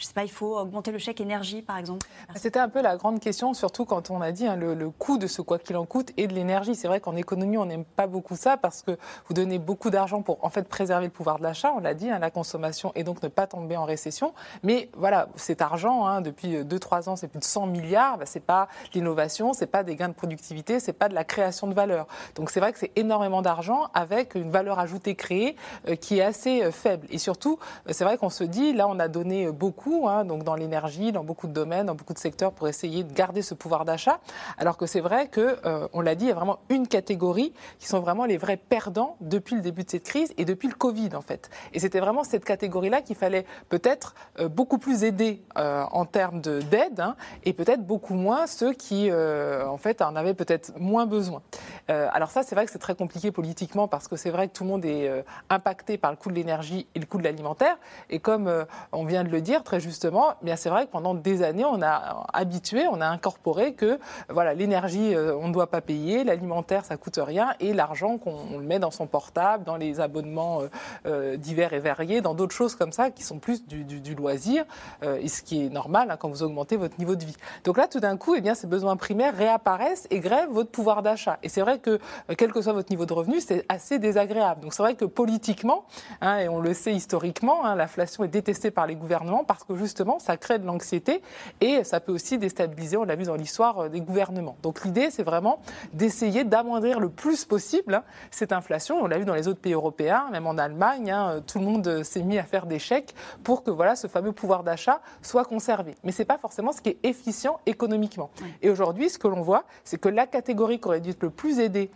je 0.03 0.07
sais 0.09 0.13
pas, 0.13 0.23
il 0.23 0.31
faut 0.31 0.57
augmenter 0.57 0.91
le 0.91 0.97
chèque 0.97 1.21
énergie, 1.21 1.61
par 1.61 1.77
exemple 1.77 2.05
C'était 2.35 2.59
un 2.59 2.67
peu 2.67 2.81
la 2.81 2.97
grande 2.97 3.21
question, 3.21 3.53
surtout 3.53 3.85
quand 3.85 4.11
on 4.11 4.19
a 4.19 4.33
dit 4.33 4.45
hein, 4.45 4.57
le, 4.57 4.89
coût 4.89 5.17
de 5.17 5.27
ce 5.27 5.41
quoi 5.41 5.59
qu'il 5.59 5.77
en 5.77 5.85
coûte 5.85 6.11
et 6.17 6.27
de 6.27 6.33
l'énergie. 6.33 6.75
C'est 6.75 6.89
vrai 6.89 6.99
qu'en 6.99 7.15
économie, 7.15 7.57
on 7.57 7.65
n'aime 7.65 7.85
pas 7.85 8.05
beaucoup 8.05 8.35
ça 8.35 8.57
parce 8.57 8.81
que 8.81 8.97
vous 9.27 9.33
donnez 9.33 9.59
beaucoup 9.59 9.89
d'argent 9.89 10.21
pour 10.21 10.43
en 10.43 10.49
fait 10.49 10.67
préserver 10.67 11.05
le 11.05 11.11
pouvoir 11.11 11.37
de 11.37 11.43
l'achat, 11.43 11.71
on 11.73 11.79
l'a 11.79 11.93
dit, 11.93 12.09
hein, 12.09 12.19
la 12.19 12.31
consommation 12.31 12.91
et 12.95 13.05
donc 13.05 13.23
ne 13.23 13.29
pas 13.29 13.47
tomber 13.47 13.77
en 13.77 13.85
récession. 13.85 14.33
Mais 14.61 14.89
voilà, 14.97 15.29
cet 15.37 15.61
argent, 15.61 16.05
hein, 16.05 16.19
depuis 16.19 16.57
2-3 16.57 17.07
ans, 17.07 17.15
c'est 17.15 17.29
plus 17.29 17.39
de 17.39 17.45
100 17.45 17.67
milliards. 17.67 18.17
Bah, 18.17 18.25
c'est 18.25 18.41
pas 18.41 18.67
l'innovation, 18.93 19.53
c'est 19.53 19.67
pas 19.67 19.83
des 19.83 19.95
gains 19.95 20.09
de 20.09 20.13
productivité, 20.13 20.81
c'est 20.81 20.91
pas 20.91 21.07
de 21.07 21.15
la 21.15 21.23
création 21.23 21.67
de 21.67 21.73
valeur. 21.73 22.07
Donc 22.35 22.49
c'est 22.49 22.59
vrai 22.59 22.73
que 22.73 22.79
c'est 22.79 22.91
énormément 22.97 23.41
d'argent 23.41 23.87
avec 23.93 24.35
une 24.35 24.51
valeur 24.51 24.79
ajoutée 24.79 25.15
créée 25.15 25.55
euh, 25.87 25.95
qui 25.95 26.19
est 26.19 26.23
assez 26.23 26.61
euh, 26.61 26.71
faible. 26.71 27.07
Et 27.09 27.19
surtout, 27.19 27.57
euh, 27.87 27.91
c'est 27.93 28.03
vrai 28.03 28.17
qu'on 28.17 28.29
se 28.29 28.43
dit, 28.43 28.73
là, 28.73 28.89
on 28.89 28.99
a 28.99 29.07
donné 29.07 29.49
beaucoup 29.49 29.92
Hein, 30.07 30.25
donc 30.25 30.43
dans 30.43 30.55
l'énergie, 30.55 31.11
dans 31.11 31.23
beaucoup 31.23 31.47
de 31.47 31.53
domaines, 31.53 31.85
dans 31.85 31.95
beaucoup 31.95 32.13
de 32.13 32.19
secteurs, 32.19 32.51
pour 32.51 32.67
essayer 32.67 33.03
de 33.03 33.13
garder 33.13 33.41
ce 33.41 33.53
pouvoir 33.53 33.85
d'achat. 33.85 34.19
Alors 34.57 34.77
que 34.77 34.85
c'est 34.85 34.99
vrai 34.99 35.27
que, 35.27 35.57
euh, 35.65 35.87
on 35.93 36.01
l'a 36.01 36.15
dit, 36.15 36.25
il 36.25 36.29
y 36.29 36.31
a 36.31 36.35
vraiment 36.35 36.59
une 36.69 36.87
catégorie 36.87 37.53
qui 37.79 37.87
sont 37.87 37.99
vraiment 37.99 38.25
les 38.25 38.37
vrais 38.37 38.57
perdants 38.57 39.15
depuis 39.21 39.55
le 39.55 39.61
début 39.61 39.83
de 39.83 39.89
cette 39.89 40.03
crise 40.03 40.33
et 40.37 40.45
depuis 40.45 40.67
le 40.67 40.73
Covid 40.73 41.15
en 41.15 41.21
fait. 41.21 41.49
Et 41.73 41.79
c'était 41.79 41.99
vraiment 41.99 42.23
cette 42.23 42.43
catégorie-là 42.43 43.01
qu'il 43.01 43.15
fallait 43.15 43.45
peut-être 43.69 44.15
euh, 44.39 44.49
beaucoup 44.49 44.77
plus 44.77 45.03
aider 45.03 45.43
euh, 45.57 45.83
en 45.91 46.05
termes 46.05 46.41
d'aide 46.41 46.99
hein, 46.99 47.15
et 47.43 47.53
peut-être 47.53 47.85
beaucoup 47.85 48.15
moins 48.15 48.47
ceux 48.47 48.73
qui 48.73 49.11
en 49.11 49.77
en 49.83 50.15
avaient 50.15 50.33
peut-être 50.33 50.73
moins 50.79 51.05
besoin. 51.05 51.41
alors 51.87 52.31
ça, 52.31 52.43
c'est 52.43 52.55
vrai 52.55 52.65
que 52.65 52.71
c'est 52.71 52.79
très 52.79 52.95
compliqué 52.95 53.31
politiquement 53.31 53.87
parce 53.87 54.07
que 54.07 54.15
c'est 54.15 54.29
vrai 54.29 54.47
que 54.47 54.53
tout 54.53 54.63
le 54.63 54.69
monde 54.69 54.85
est 54.85 55.23
impacté 55.49 55.97
par 55.97 56.11
le 56.11 56.17
coût 56.17 56.29
de 56.29 56.35
l'énergie 56.35 56.87
et 56.95 56.99
le 56.99 57.05
coût 57.05 57.17
de 57.17 57.23
l'alimentaire. 57.23 57.77
Et 58.09 58.19
comme 58.19 58.65
on 58.91 59.05
vient 59.05 59.23
de 59.23 59.29
le 59.29 59.41
dire, 59.41 59.63
très 59.73 59.79
justement, 59.79 60.35
bien 60.43 60.55
c'est 60.55 60.69
vrai 60.69 60.85
que 60.85 60.91
pendant 60.91 61.15
des 61.15 61.41
années, 61.41 61.65
on 61.65 61.81
a 61.81 62.27
habitué, 62.31 62.85
on 62.87 63.01
a 63.01 63.07
incorporé 63.07 63.73
que 63.73 63.97
voilà, 64.29 64.53
l'énergie, 64.53 65.15
euh, 65.15 65.35
on 65.35 65.47
ne 65.47 65.53
doit 65.53 65.65
pas 65.65 65.81
payer, 65.81 66.23
l'alimentaire, 66.23 66.85
ça 66.85 66.95
coûte 66.95 67.17
rien, 67.17 67.55
et 67.59 67.73
l'argent 67.73 68.19
qu'on 68.19 68.59
met 68.59 68.77
dans 68.77 68.91
son 68.91 69.07
portable, 69.07 69.63
dans 69.63 69.75
les 69.75 69.99
abonnements 69.99 70.61
euh, 70.61 70.67
euh, 71.07 71.37
divers 71.37 71.73
et 71.73 71.79
variés, 71.79 72.21
dans 72.21 72.35
d'autres 72.35 72.53
choses 72.53 72.75
comme 72.75 72.91
ça 72.91 73.09
qui 73.09 73.23
sont 73.23 73.39
plus 73.39 73.65
du, 73.65 74.13
loisir, 74.13 74.63
et 75.01 75.27
ce 75.27 75.41
qui 75.41 75.65
est 75.65 75.69
normal 75.69 76.11
hein, 76.11 76.17
quand 76.19 76.29
vous 76.29 76.43
augmentez 76.43 76.77
votre 76.77 76.99
niveau 76.99 77.15
de 77.15 77.25
vie. 77.25 77.35
Donc 77.63 77.77
là, 77.77 77.87
tout 77.87 77.99
d'un 77.99 78.15
coup, 78.15 78.35
eh 78.35 78.41
bien, 78.41 78.53
ces 78.53 78.67
besoins 78.67 78.95
primaires 78.95 79.35
réapparaissent 79.35 80.07
et 80.11 80.19
grèvent 80.19 80.51
votre 80.51 80.69
pouvoir 80.69 81.01
d'achat. 81.01 81.39
Et 81.41 81.49
c'est 81.49 81.61
vrai 81.61 81.79
que, 81.79 81.99
quel 82.37 82.53
que 82.53 82.61
soit 82.61 82.73
votre 82.73 82.91
niveau 82.91 83.07
de 83.07 83.13
revenu, 83.13 83.41
c'est 83.41 83.65
assez 83.69 83.97
désagréable. 83.97 84.61
Donc 84.61 84.75
c'est 84.75 84.83
vrai 84.83 84.93
que 84.93 85.05
politiquement, 85.05 85.85
hein, 86.21 86.37
et 86.37 86.47
on 86.47 86.59
le 86.59 86.75
sait 86.75 86.93
historiquement, 86.93 87.65
hein, 87.65 87.75
l'inflation 87.75 88.23
est 88.23 88.27
détestée 88.27 88.69
par 88.69 88.85
les 88.85 88.95
gouvernements 88.95 89.43
parce 89.43 89.62
que 89.65 89.75
justement, 89.75 90.19
ça 90.19 90.37
crée 90.37 90.59
de 90.59 90.65
l'anxiété 90.65 91.21
et 91.61 91.83
ça 91.83 91.99
peut 91.99 92.11
aussi 92.11 92.37
déstabiliser, 92.37 92.97
on 92.97 93.03
l'a 93.03 93.15
vu 93.15 93.25
dans 93.25 93.35
l'histoire 93.35 93.83
euh, 93.85 93.89
des 93.89 94.01
gouvernements. 94.01 94.57
Donc 94.61 94.83
l'idée, 94.83 95.09
c'est 95.11 95.23
vraiment 95.23 95.59
d'essayer 95.93 96.43
d'amoindrir 96.43 96.99
le 96.99 97.09
plus 97.09 97.45
possible 97.45 97.95
hein, 97.95 98.03
cette 98.31 98.51
inflation. 98.51 98.97
On 99.01 99.07
l'a 99.07 99.17
vu 99.17 99.25
dans 99.25 99.35
les 99.35 99.47
autres 99.47 99.59
pays 99.59 99.73
européens, 99.73 100.27
même 100.31 100.47
en 100.47 100.57
Allemagne, 100.57 101.11
hein, 101.11 101.29
euh, 101.29 101.41
tout 101.41 101.59
le 101.59 101.65
monde 101.65 101.87
euh, 101.87 102.03
s'est 102.03 102.23
mis 102.23 102.37
à 102.37 102.43
faire 102.43 102.65
des 102.65 102.79
chèques 102.79 103.13
pour 103.43 103.63
que 103.63 103.71
voilà, 103.71 103.95
ce 103.95 104.07
fameux 104.07 104.31
pouvoir 104.31 104.63
d'achat 104.63 105.01
soit 105.21 105.45
conservé. 105.45 105.95
Mais 106.03 106.11
ce 106.11 106.21
n'est 106.21 106.25
pas 106.25 106.37
forcément 106.37 106.71
ce 106.71 106.81
qui 106.81 106.89
est 106.89 106.99
efficient 107.03 107.59
économiquement. 107.65 108.29
Et 108.61 108.69
aujourd'hui, 108.69 109.09
ce 109.09 109.17
que 109.17 109.27
l'on 109.27 109.41
voit, 109.41 109.63
c'est 109.83 109.99
que 109.99 110.09
la 110.09 110.27
catégorie 110.27 110.79
qui 110.79 110.87
aurait 110.87 111.01
dû 111.01 111.11
être 111.11 111.23
le 111.23 111.29
plus 111.29 111.59
aidée 111.59 111.91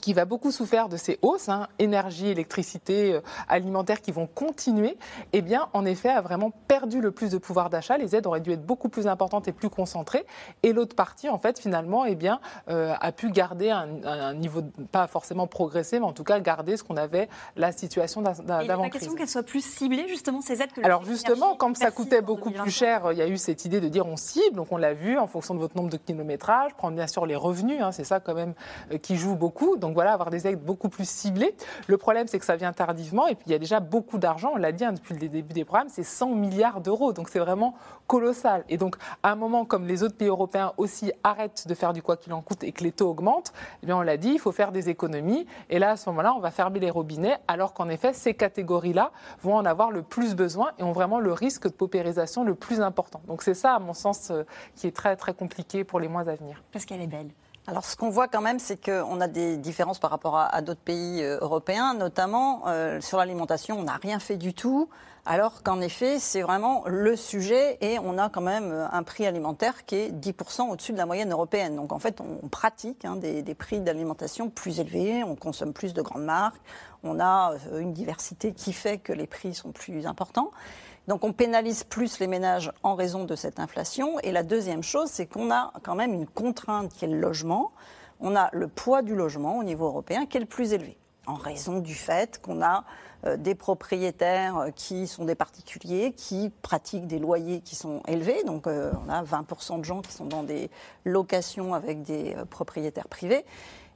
qui 0.00 0.12
va 0.12 0.24
beaucoup 0.24 0.50
souffrir 0.50 0.88
de 0.88 0.96
ces 0.96 1.18
hausses, 1.22 1.48
hein, 1.48 1.68
énergie, 1.78 2.28
électricité, 2.28 3.14
euh, 3.14 3.20
alimentaire, 3.48 4.00
qui 4.00 4.12
vont 4.12 4.26
continuer, 4.26 4.96
eh 5.32 5.42
bien, 5.42 5.68
en 5.72 5.84
effet, 5.84 6.08
a 6.08 6.20
vraiment 6.20 6.50
perdu 6.68 7.00
le 7.00 7.10
plus 7.10 7.30
de 7.30 7.38
pouvoir 7.38 7.70
d'achat. 7.70 7.98
Les 7.98 8.16
aides 8.16 8.26
auraient 8.26 8.40
dû 8.40 8.52
être 8.52 8.64
beaucoup 8.64 8.88
plus 8.88 9.06
importantes 9.06 9.48
et 9.48 9.52
plus 9.52 9.68
concentrées. 9.68 10.24
Et 10.62 10.72
l'autre 10.72 10.96
partie, 10.96 11.28
en 11.28 11.38
fait, 11.38 11.58
finalement, 11.58 12.04
eh 12.04 12.14
bien, 12.14 12.40
euh, 12.68 12.94
a 13.00 13.12
pu 13.12 13.30
garder 13.30 13.70
un, 13.70 14.34
niveau, 14.34 14.62
pas 14.90 15.06
forcément 15.06 15.46
progressé, 15.46 15.98
mais 15.98 16.06
en 16.06 16.12
tout 16.12 16.24
cas 16.24 16.40
garder 16.40 16.76
ce 16.76 16.84
qu'on 16.84 16.96
avait, 16.96 17.28
la 17.56 17.72
situation 17.72 18.22
d'avant-crise. 18.22 18.68
La 18.68 18.90
question 18.90 19.14
qu'elles 19.14 19.28
soient 19.28 19.42
plus 19.42 19.64
ciblées, 19.64 20.08
justement, 20.08 20.40
ces 20.40 20.62
aides 20.62 20.72
que 20.72 20.84
Alors, 20.84 21.04
justement, 21.04 21.54
comme 21.56 21.74
ça 21.74 21.90
coûtait 21.90 22.22
beaucoup 22.22 22.50
plus 22.50 22.70
cher, 22.70 23.12
il 23.12 23.18
y 23.18 23.22
a 23.22 23.28
eu 23.28 23.36
cette 23.36 23.64
idée 23.64 23.80
de 23.80 23.88
dire 23.88 24.06
on 24.06 24.16
cible, 24.16 24.56
donc 24.56 24.72
on 24.72 24.76
l'a 24.76 24.94
vu, 24.94 25.18
en 25.18 25.26
fonction 25.26 25.54
de 25.54 25.60
votre 25.60 25.76
nombre 25.76 25.90
de 25.90 25.96
kilométrages, 25.96 26.74
prendre 26.74 26.96
bien 26.96 27.06
sûr 27.06 27.26
les 27.26 27.36
revenus, 27.36 27.80
hein, 27.80 27.92
c'est 27.92 28.04
ça 28.04 28.20
quand 28.20 28.34
même 28.34 28.54
euh, 28.92 28.98
qui 28.98 29.16
joue 29.16 29.34
beaucoup. 29.34 29.76
Donc 29.82 29.94
voilà, 29.94 30.12
avoir 30.12 30.30
des 30.30 30.46
aides 30.46 30.64
beaucoup 30.64 30.88
plus 30.88 31.08
ciblées. 31.08 31.54
Le 31.88 31.98
problème, 31.98 32.26
c'est 32.28 32.38
que 32.38 32.44
ça 32.44 32.56
vient 32.56 32.72
tardivement 32.72 33.26
et 33.26 33.34
puis 33.34 33.44
il 33.46 33.52
y 33.52 33.54
a 33.54 33.58
déjà 33.58 33.80
beaucoup 33.80 34.18
d'argent. 34.18 34.52
On 34.54 34.56
l'a 34.56 34.72
dit 34.72 34.84
hein, 34.84 34.92
depuis 34.92 35.14
le 35.14 35.28
début 35.28 35.52
des 35.52 35.64
programmes, 35.64 35.88
c'est 35.90 36.04
100 36.04 36.34
milliards 36.34 36.80
d'euros. 36.80 37.12
Donc 37.12 37.28
c'est 37.28 37.40
vraiment 37.40 37.74
colossal. 38.06 38.64
Et 38.68 38.76
donc 38.76 38.96
à 39.22 39.32
un 39.32 39.34
moment 39.34 39.64
comme 39.64 39.86
les 39.86 40.02
autres 40.02 40.16
pays 40.16 40.28
européens 40.28 40.72
aussi 40.76 41.12
arrêtent 41.24 41.66
de 41.66 41.74
faire 41.74 41.92
du 41.92 42.00
quoi 42.00 42.16
qu'il 42.16 42.32
en 42.32 42.42
coûte 42.42 42.62
et 42.62 42.72
que 42.72 42.84
les 42.84 42.92
taux 42.92 43.10
augmentent, 43.10 43.52
eh 43.82 43.86
bien 43.86 43.96
on 43.96 44.02
l'a 44.02 44.16
dit, 44.16 44.30
il 44.30 44.38
faut 44.38 44.52
faire 44.52 44.72
des 44.72 44.88
économies. 44.88 45.46
Et 45.68 45.78
là, 45.78 45.90
à 45.90 45.96
ce 45.96 46.08
moment-là, 46.10 46.34
on 46.34 46.40
va 46.40 46.50
fermer 46.50 46.78
les 46.78 46.90
robinets, 46.90 47.38
alors 47.48 47.74
qu'en 47.74 47.88
effet, 47.88 48.12
ces 48.12 48.34
catégories-là 48.34 49.10
vont 49.42 49.56
en 49.56 49.64
avoir 49.64 49.90
le 49.90 50.02
plus 50.02 50.34
besoin 50.34 50.70
et 50.78 50.82
ont 50.82 50.92
vraiment 50.92 51.18
le 51.18 51.32
risque 51.32 51.64
de 51.64 51.72
paupérisation 51.72 52.44
le 52.44 52.54
plus 52.54 52.80
important. 52.80 53.20
Donc 53.26 53.42
c'est 53.42 53.54
ça, 53.54 53.74
à 53.74 53.78
mon 53.78 53.94
sens, 53.94 54.30
euh, 54.30 54.44
qui 54.76 54.86
est 54.86 54.96
très 54.96 55.16
très 55.16 55.34
compliqué 55.34 55.84
pour 55.84 56.00
les 56.00 56.08
mois 56.08 56.28
à 56.28 56.34
venir. 56.34 56.62
Parce 56.72 56.84
qu'elle 56.84 57.00
est 57.00 57.06
belle. 57.06 57.30
Alors, 57.68 57.84
ce 57.84 57.94
qu'on 57.94 58.10
voit 58.10 58.26
quand 58.26 58.40
même, 58.40 58.58
c'est 58.58 58.84
qu'on 58.84 59.20
a 59.20 59.28
des 59.28 59.56
différences 59.56 60.00
par 60.00 60.10
rapport 60.10 60.36
à, 60.36 60.60
d'autres 60.62 60.80
pays 60.80 61.22
euh, 61.22 61.38
européens, 61.40 61.94
notamment 61.94 62.62
euh, 62.66 63.00
sur 63.00 63.18
l'alimentation, 63.18 63.78
on 63.78 63.84
n'a 63.84 63.98
rien 64.02 64.18
fait 64.18 64.36
du 64.36 64.52
tout, 64.52 64.88
alors 65.26 65.62
qu'en 65.62 65.80
effet, 65.80 66.18
c'est 66.18 66.42
vraiment 66.42 66.82
le 66.86 67.14
sujet 67.14 67.78
et 67.80 68.00
on 68.00 68.18
a 68.18 68.28
quand 68.30 68.40
même 68.40 68.72
euh, 68.72 68.88
un 68.90 69.04
prix 69.04 69.26
alimentaire 69.26 69.86
qui 69.86 69.94
est 69.94 70.10
10% 70.10 70.70
au-dessus 70.70 70.92
de 70.92 70.98
la 70.98 71.06
moyenne 71.06 71.30
européenne. 71.30 71.76
Donc, 71.76 71.92
en 71.92 72.00
fait, 72.00 72.20
on, 72.20 72.48
pratique 72.48 73.04
hein, 73.04 73.14
des, 73.14 73.42
des, 73.42 73.54
prix 73.54 73.78
d'alimentation 73.78 74.50
plus 74.50 74.80
élevés, 74.80 75.22
on 75.22 75.36
consomme 75.36 75.72
plus 75.72 75.94
de 75.94 76.02
grandes 76.02 76.24
marques, 76.24 76.60
on 77.04 77.20
a 77.20 77.52
une 77.78 77.92
diversité 77.92 78.52
qui 78.52 78.72
fait 78.72 78.98
que 78.98 79.12
les 79.12 79.28
prix 79.28 79.54
sont 79.54 79.70
plus 79.70 80.06
importants. 80.06 80.50
Donc 81.08 81.24
on 81.24 81.32
pénalise 81.32 81.84
plus 81.84 82.18
les 82.20 82.26
ménages 82.26 82.72
en 82.82 82.94
raison 82.94 83.24
de 83.24 83.34
cette 83.34 83.58
inflation. 83.58 84.18
Et 84.20 84.32
la 84.32 84.42
deuxième 84.42 84.82
chose, 84.82 85.08
c'est 85.10 85.26
qu'on 85.26 85.50
a 85.50 85.72
quand 85.82 85.94
même 85.94 86.14
une 86.14 86.26
contrainte 86.26 86.92
qui 86.92 87.04
est 87.04 87.08
le 87.08 87.18
logement. 87.18 87.72
On 88.20 88.36
a 88.36 88.48
le 88.52 88.68
poids 88.68 89.02
du 89.02 89.14
logement 89.14 89.58
au 89.58 89.64
niveau 89.64 89.86
européen 89.86 90.26
qui 90.26 90.36
est 90.36 90.40
le 90.40 90.46
plus 90.46 90.72
élevé. 90.72 90.96
en 91.26 91.34
raison 91.34 91.78
du 91.78 91.94
fait 91.94 92.40
qu'on 92.42 92.62
a 92.62 92.84
euh, 93.24 93.36
des 93.36 93.54
propriétaires 93.54 94.58
euh, 94.58 94.70
qui 94.70 95.06
sont 95.06 95.24
des 95.24 95.36
particuliers, 95.36 96.12
qui 96.16 96.50
pratiquent 96.62 97.06
des 97.06 97.20
loyers 97.20 97.60
qui 97.60 97.76
sont 97.76 98.02
élevés. 98.08 98.42
Donc 98.44 98.66
euh, 98.66 98.92
on 99.06 99.08
a 99.08 99.22
20% 99.22 99.78
de 99.78 99.84
gens 99.84 100.02
qui 100.02 100.12
sont 100.12 100.24
dans 100.24 100.42
des 100.42 100.70
locations 101.04 101.74
avec 101.74 102.02
des 102.02 102.34
propriétaires 102.50 103.08
privés. 103.08 103.44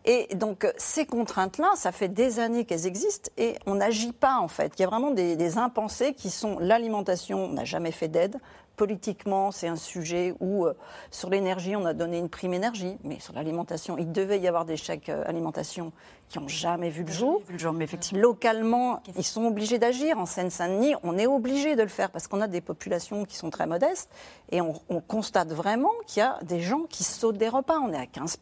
Et 0.06 0.34
donc 0.36 0.72
ces 0.76 1.04
contraintes-là, 1.04 1.72
ça 1.74 1.90
fait 1.90 2.08
des 2.08 2.38
années 2.38 2.64
qu'elles 2.64 2.86
existent 2.86 3.30
et 3.36 3.56
on 3.66 3.74
n'agit 3.74 4.12
pas 4.12 4.38
en 4.38 4.48
fait. 4.48 4.72
Il 4.78 4.82
y 4.82 4.84
a 4.84 4.88
vraiment 4.88 5.10
des, 5.10 5.34
des 5.34 5.58
impensés 5.58 6.14
qui 6.14 6.30
sont 6.30 6.58
l'alimentation, 6.60 7.46
on 7.46 7.52
n'a 7.52 7.64
jamais 7.64 7.90
fait 7.90 8.08
d'aide, 8.08 8.38
politiquement, 8.76 9.50
c'est 9.50 9.68
un 9.68 9.76
sujet 9.76 10.34
où, 10.40 10.66
euh, 10.66 10.74
sur 11.10 11.30
l'énergie, 11.30 11.74
on 11.74 11.84
a 11.84 11.94
donné 11.94 12.18
une 12.18 12.28
prime 12.28 12.54
énergie, 12.54 12.96
mais 13.02 13.18
sur 13.18 13.32
l'alimentation, 13.34 13.96
il 13.98 14.12
devait 14.12 14.38
y 14.38 14.46
avoir 14.46 14.64
des 14.64 14.76
chèques 14.76 15.08
euh, 15.08 15.24
alimentation 15.26 15.92
qui 16.28 16.38
n'ont 16.38 16.48
jamais 16.48 16.90
vu 16.90 17.02
le 17.02 17.12
jour. 17.12 17.42
Vu 17.46 17.54
le 17.54 17.58
jour 17.58 17.72
mais 17.72 17.84
effectivement. 17.84 18.20
Localement, 18.20 19.02
ils 19.16 19.24
sont 19.24 19.44
obligés 19.46 19.78
d'agir. 19.78 20.18
En 20.18 20.26
Seine-Saint-Denis, 20.26 20.94
on 21.02 21.18
est 21.18 21.26
obligé 21.26 21.76
de 21.76 21.82
le 21.82 21.88
faire 21.88 22.10
parce 22.10 22.26
qu'on 22.26 22.40
a 22.40 22.48
des 22.48 22.60
populations 22.60 23.24
qui 23.24 23.36
sont 23.36 23.50
très 23.50 23.66
modestes 23.66 24.10
et 24.50 24.60
on, 24.60 24.74
on 24.88 25.00
constate 25.00 25.52
vraiment 25.52 25.92
qu'il 26.06 26.20
y 26.20 26.26
a 26.26 26.38
des 26.42 26.60
gens 26.60 26.82
qui 26.88 27.04
sautent 27.04 27.38
des 27.38 27.48
repas. 27.48 27.78
On 27.78 27.92
est 27.92 27.98
à 27.98 28.06
15 28.06 28.38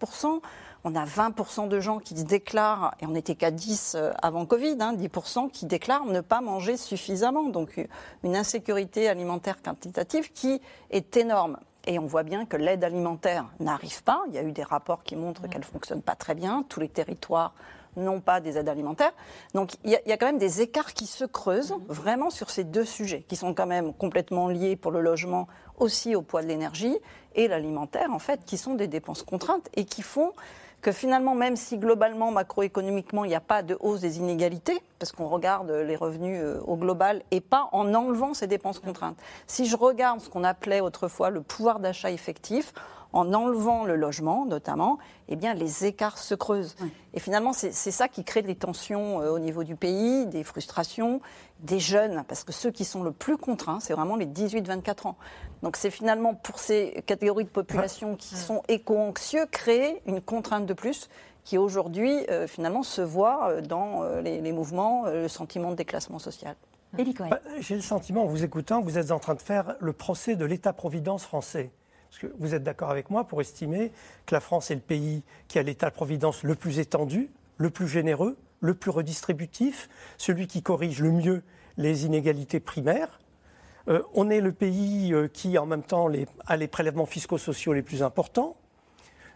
on 0.84 0.94
a 0.94 1.04
20% 1.04 1.68
de 1.68 1.80
gens 1.80 1.98
qui 1.98 2.16
se 2.16 2.24
déclarent, 2.24 2.94
et 3.00 3.06
on 3.06 3.10
n'était 3.10 3.34
qu'à 3.34 3.50
10 3.50 3.94
euh, 3.96 4.12
avant 4.22 4.44
Covid, 4.44 4.76
hein, 4.80 4.94
10% 4.94 5.50
qui 5.50 5.66
déclarent 5.66 6.04
ne 6.04 6.20
pas 6.20 6.42
manger 6.42 6.76
suffisamment. 6.76 7.44
Donc 7.44 7.84
une 8.22 8.36
insécurité 8.36 9.08
alimentaire 9.08 9.62
quantitative 9.62 10.30
qui 10.32 10.60
est 10.90 11.16
énorme. 11.16 11.58
Et 11.86 11.98
on 11.98 12.06
voit 12.06 12.22
bien 12.22 12.46
que 12.46 12.56
l'aide 12.56 12.84
alimentaire 12.84 13.46
n'arrive 13.60 14.02
pas. 14.02 14.22
Il 14.28 14.34
y 14.34 14.38
a 14.38 14.42
eu 14.42 14.52
des 14.52 14.62
rapports 14.62 15.02
qui 15.02 15.16
montrent 15.16 15.48
qu'elle 15.48 15.60
ne 15.60 15.66
fonctionne 15.66 16.02
pas 16.02 16.14
très 16.14 16.34
bien. 16.34 16.64
Tous 16.68 16.80
les 16.80 16.88
territoires 16.88 17.54
n'ont 17.96 18.20
pas 18.20 18.40
des 18.40 18.56
aides 18.58 18.68
alimentaires. 18.68 19.12
Donc 19.54 19.74
il 19.84 19.90
y, 19.90 19.96
a, 19.96 20.00
il 20.04 20.08
y, 20.08 20.12
a, 20.12 20.16
quand 20.16 20.26
même 20.26 20.38
des 20.38 20.62
écarts 20.62 20.94
qui 20.94 21.06
se 21.06 21.24
creusent 21.24 21.74
vraiment 21.88 22.30
sur 22.30 22.50
ces 22.50 22.64
deux 22.64 22.84
sujets, 22.84 23.22
qui 23.28 23.36
sont 23.36 23.54
quand 23.54 23.66
même 23.66 23.92
complètement 23.92 24.48
liés 24.48 24.76
pour 24.76 24.92
le 24.92 25.00
logement 25.00 25.46
aussi 25.78 26.16
au 26.16 26.22
poids 26.22 26.42
de 26.42 26.48
l'énergie 26.48 26.96
et 27.34 27.48
l'alimentaire, 27.48 28.10
en 28.10 28.18
fait, 28.18 28.44
qui 28.44 28.56
sont 28.56 28.74
des 28.74 28.86
dépenses 28.86 29.22
contraintes 29.22 29.68
et 29.74 29.84
qui 29.84 30.02
font 30.02 30.32
que 30.84 30.92
finalement, 30.92 31.34
même 31.34 31.56
si 31.56 31.78
globalement, 31.78 32.30
macroéconomiquement, 32.30 33.24
il 33.24 33.28
n'y 33.28 33.34
a 33.34 33.40
pas 33.40 33.62
de 33.62 33.74
hausse 33.80 34.00
des 34.00 34.18
inégalités, 34.18 34.82
parce 34.98 35.12
qu'on 35.12 35.28
regarde 35.28 35.70
les 35.70 35.96
revenus 35.96 36.38
euh, 36.42 36.60
au 36.66 36.76
global 36.76 37.22
et 37.30 37.40
pas 37.40 37.70
en 37.72 37.94
enlevant 37.94 38.34
ces 38.34 38.46
dépenses 38.46 38.80
contraintes. 38.80 39.16
Si 39.46 39.64
je 39.64 39.78
regarde 39.78 40.20
ce 40.20 40.28
qu'on 40.28 40.44
appelait 40.44 40.82
autrefois 40.82 41.30
le 41.30 41.40
pouvoir 41.40 41.80
d'achat 41.80 42.10
effectif, 42.10 42.74
en 43.14 43.32
enlevant 43.32 43.84
le 43.84 43.96
logement 43.96 44.44
notamment, 44.44 44.98
eh 45.28 45.36
bien, 45.36 45.54
les 45.54 45.86
écarts 45.86 46.18
se 46.18 46.34
creusent. 46.34 46.76
Oui. 46.80 46.90
Et 47.14 47.20
finalement, 47.20 47.52
c'est 47.52 47.72
ça 47.72 48.08
qui 48.08 48.24
crée 48.24 48.42
des 48.42 48.54
tensions 48.54 49.20
euh, 49.20 49.30
au 49.30 49.38
niveau 49.38 49.64
du 49.64 49.76
pays, 49.76 50.26
des 50.26 50.44
frustrations, 50.44 51.20
des 51.60 51.78
jeunes, 51.78 52.24
parce 52.28 52.44
que 52.44 52.52
ceux 52.52 52.70
qui 52.70 52.84
sont 52.84 53.02
le 53.02 53.12
plus 53.12 53.36
contraints, 53.36 53.80
c'est 53.80 53.94
vraiment 53.94 54.16
les 54.16 54.26
18-24 54.26 55.08
ans. 55.08 55.16
Donc 55.62 55.76
c'est 55.76 55.90
finalement 55.90 56.34
pour 56.34 56.58
ces 56.58 57.02
catégories 57.06 57.44
de 57.44 57.48
population 57.48 58.16
qui 58.16 58.36
sont 58.36 58.62
éco-anxieux, 58.68 59.46
créer 59.50 60.02
une 60.06 60.20
contrainte 60.20 60.66
de 60.66 60.74
plus 60.74 61.08
qui 61.44 61.58
aujourd'hui 61.58 62.26
euh, 62.30 62.46
finalement 62.46 62.82
se 62.82 63.02
voit 63.02 63.50
euh, 63.50 63.60
dans 63.60 64.02
euh, 64.02 64.20
les, 64.22 64.40
les, 64.40 64.52
mouvements, 64.52 65.04
euh, 65.06 65.22
le 65.22 65.28
sentiment 65.28 65.70
de 65.70 65.76
déclassement 65.76 66.18
social. 66.18 66.56
Bah, 66.96 67.40
J'ai 67.58 67.74
le 67.74 67.80
sentiment, 67.80 68.22
en 68.22 68.26
vous 68.26 68.44
écoutant, 68.44 68.80
que 68.80 68.86
vous 68.86 68.98
êtes 68.98 69.10
en 69.10 69.18
train 69.18 69.34
de 69.34 69.42
faire 69.42 69.74
le 69.80 69.92
procès 69.92 70.36
de 70.36 70.44
l'État-providence 70.44 71.24
français. 71.24 71.70
Parce 72.14 72.32
que 72.32 72.38
vous 72.38 72.54
êtes 72.54 72.62
d'accord 72.62 72.90
avec 72.90 73.10
moi 73.10 73.24
pour 73.24 73.40
estimer 73.40 73.90
que 74.24 74.36
la 74.36 74.40
France 74.40 74.70
est 74.70 74.76
le 74.76 74.80
pays 74.80 75.24
qui 75.48 75.58
a 75.58 75.64
l'État-providence 75.64 76.44
le 76.44 76.54
plus 76.54 76.78
étendu, 76.78 77.28
le 77.56 77.70
plus 77.70 77.88
généreux, 77.88 78.36
le 78.60 78.74
plus 78.74 78.92
redistributif, 78.92 79.88
celui 80.16 80.46
qui 80.46 80.62
corrige 80.62 81.00
le 81.00 81.10
mieux 81.10 81.42
les 81.76 82.06
inégalités 82.06 82.60
primaires. 82.60 83.18
Euh, 83.88 84.00
on 84.14 84.30
est 84.30 84.40
le 84.40 84.52
pays 84.52 85.12
euh, 85.12 85.26
qui, 85.26 85.58
en 85.58 85.66
même 85.66 85.82
temps, 85.82 86.08
a 86.46 86.56
les 86.56 86.68
prélèvements 86.68 87.04
fiscaux 87.04 87.36
sociaux 87.36 87.72
les 87.72 87.82
plus 87.82 88.04
importants. 88.04 88.54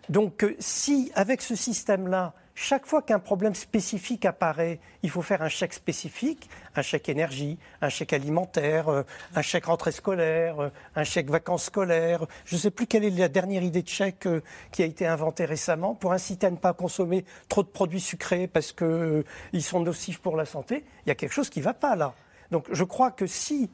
Donc, 0.08 0.44
euh, 0.44 0.54
si, 0.60 1.10
avec 1.16 1.42
ce 1.42 1.56
système-là, 1.56 2.32
chaque 2.60 2.86
fois 2.86 3.02
qu'un 3.02 3.20
problème 3.20 3.54
spécifique 3.54 4.24
apparaît, 4.24 4.80
il 5.04 5.10
faut 5.10 5.22
faire 5.22 5.42
un 5.42 5.48
chèque 5.48 5.72
spécifique, 5.72 6.50
un 6.74 6.82
chèque 6.82 7.08
énergie, 7.08 7.56
un 7.80 7.88
chèque 7.88 8.12
alimentaire, 8.12 8.88
euh, 8.88 9.04
un 9.36 9.42
chèque 9.42 9.66
rentrée 9.66 9.92
scolaire, 9.92 10.58
euh, 10.58 10.70
un 10.96 11.04
chèque 11.04 11.30
vacances 11.30 11.66
scolaires. 11.66 12.26
Je 12.46 12.56
ne 12.56 12.60
sais 12.60 12.72
plus 12.72 12.88
quelle 12.88 13.04
est 13.04 13.10
la 13.10 13.28
dernière 13.28 13.62
idée 13.62 13.82
de 13.82 13.88
chèque 13.88 14.26
euh, 14.26 14.42
qui 14.72 14.82
a 14.82 14.86
été 14.86 15.06
inventée 15.06 15.44
récemment 15.44 15.94
pour 15.94 16.12
inciter 16.12 16.48
à 16.48 16.50
ne 16.50 16.56
pas 16.56 16.72
consommer 16.72 17.24
trop 17.48 17.62
de 17.62 17.68
produits 17.68 18.00
sucrés 18.00 18.48
parce 18.48 18.72
qu'ils 18.72 19.62
sont 19.62 19.78
nocifs 19.78 20.18
pour 20.18 20.36
la 20.36 20.44
santé. 20.44 20.84
Il 21.06 21.10
y 21.10 21.12
a 21.12 21.14
quelque 21.14 21.32
chose 21.32 21.50
qui 21.50 21.60
ne 21.60 21.64
va 21.64 21.74
pas 21.74 21.94
là. 21.94 22.14
Donc 22.50 22.66
je 22.72 22.82
crois 22.82 23.12
que 23.12 23.28
si 23.28 23.70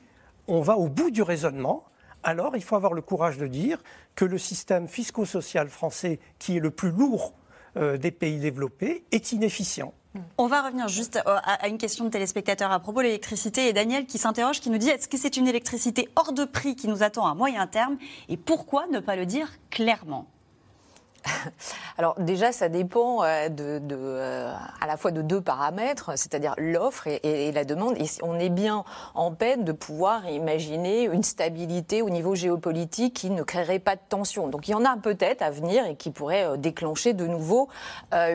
on 0.46 0.60
va 0.60 0.76
au 0.76 0.90
bout 0.90 1.10
du 1.10 1.22
raisonnement, 1.22 1.84
alors 2.22 2.54
il 2.54 2.62
faut 2.62 2.76
avoir 2.76 2.92
le 2.92 3.00
courage 3.00 3.38
de 3.38 3.46
dire 3.46 3.82
que 4.14 4.26
le 4.26 4.36
système 4.36 4.88
fisco-social 4.88 5.70
français, 5.70 6.20
qui 6.38 6.58
est 6.58 6.60
le 6.60 6.70
plus 6.70 6.90
lourd 6.90 7.32
des 7.76 8.10
pays 8.10 8.38
développés 8.38 9.04
est 9.12 9.32
inefficient. 9.32 9.92
On 10.38 10.46
va 10.46 10.62
revenir 10.62 10.86
juste 10.86 11.18
à 11.24 11.66
une 11.68 11.78
question 11.78 12.04
de 12.04 12.10
téléspectateur 12.10 12.70
à 12.70 12.78
propos 12.78 13.00
de 13.00 13.06
l'électricité. 13.06 13.68
Et 13.68 13.72
Daniel 13.72 14.06
qui 14.06 14.18
s'interroge, 14.18 14.60
qui 14.60 14.70
nous 14.70 14.78
dit 14.78 14.88
est-ce 14.88 15.08
que 15.08 15.16
c'est 15.16 15.36
une 15.36 15.48
électricité 15.48 16.08
hors 16.14 16.32
de 16.32 16.44
prix 16.44 16.76
qui 16.76 16.86
nous 16.86 17.02
attend 17.02 17.26
à 17.26 17.34
moyen 17.34 17.66
terme? 17.66 17.96
Et 18.28 18.36
pourquoi 18.36 18.86
ne 18.86 19.00
pas 19.00 19.16
le 19.16 19.26
dire 19.26 19.48
clairement? 19.70 20.26
alors 21.98 22.14
déjà, 22.18 22.52
ça 22.52 22.68
dépend 22.68 23.22
euh, 23.22 23.48
de, 23.48 23.80
euh, 23.92 24.52
à 24.80 24.86
la 24.86 24.96
fois 24.96 25.10
de 25.10 25.22
deux 25.22 25.40
paramètres, 25.40 26.12
c'est-à-dire 26.16 26.54
l'offre 26.58 27.06
et, 27.06 27.52
la 27.52 27.64
demande. 27.64 27.96
Et 27.98 28.06
on 28.22 28.38
est 28.38 28.48
bien 28.48 28.84
en 29.14 29.32
peine 29.32 29.64
de 29.64 29.72
pouvoir 29.72 30.28
imaginer 30.28 31.04
une 31.04 31.22
stabilité 31.22 32.02
au 32.02 32.10
niveau 32.10 32.34
géopolitique 32.34 33.14
qui 33.14 33.30
ne 33.30 33.42
créerait 33.42 33.78
pas 33.78 33.96
de 33.96 34.00
tension. 34.08 34.48
Donc 34.48 34.68
il 34.68 34.72
y 34.72 34.74
en 34.74 34.84
a 34.84 34.96
peut-être 34.96 35.42
à 35.42 35.50
venir 35.50 35.86
et 35.86 35.96
qui 35.96 36.10
pourrait 36.10 36.44
euh, 36.44 36.56
déclencher 36.56 37.12
de 37.12 37.26
nouveau 37.26 37.68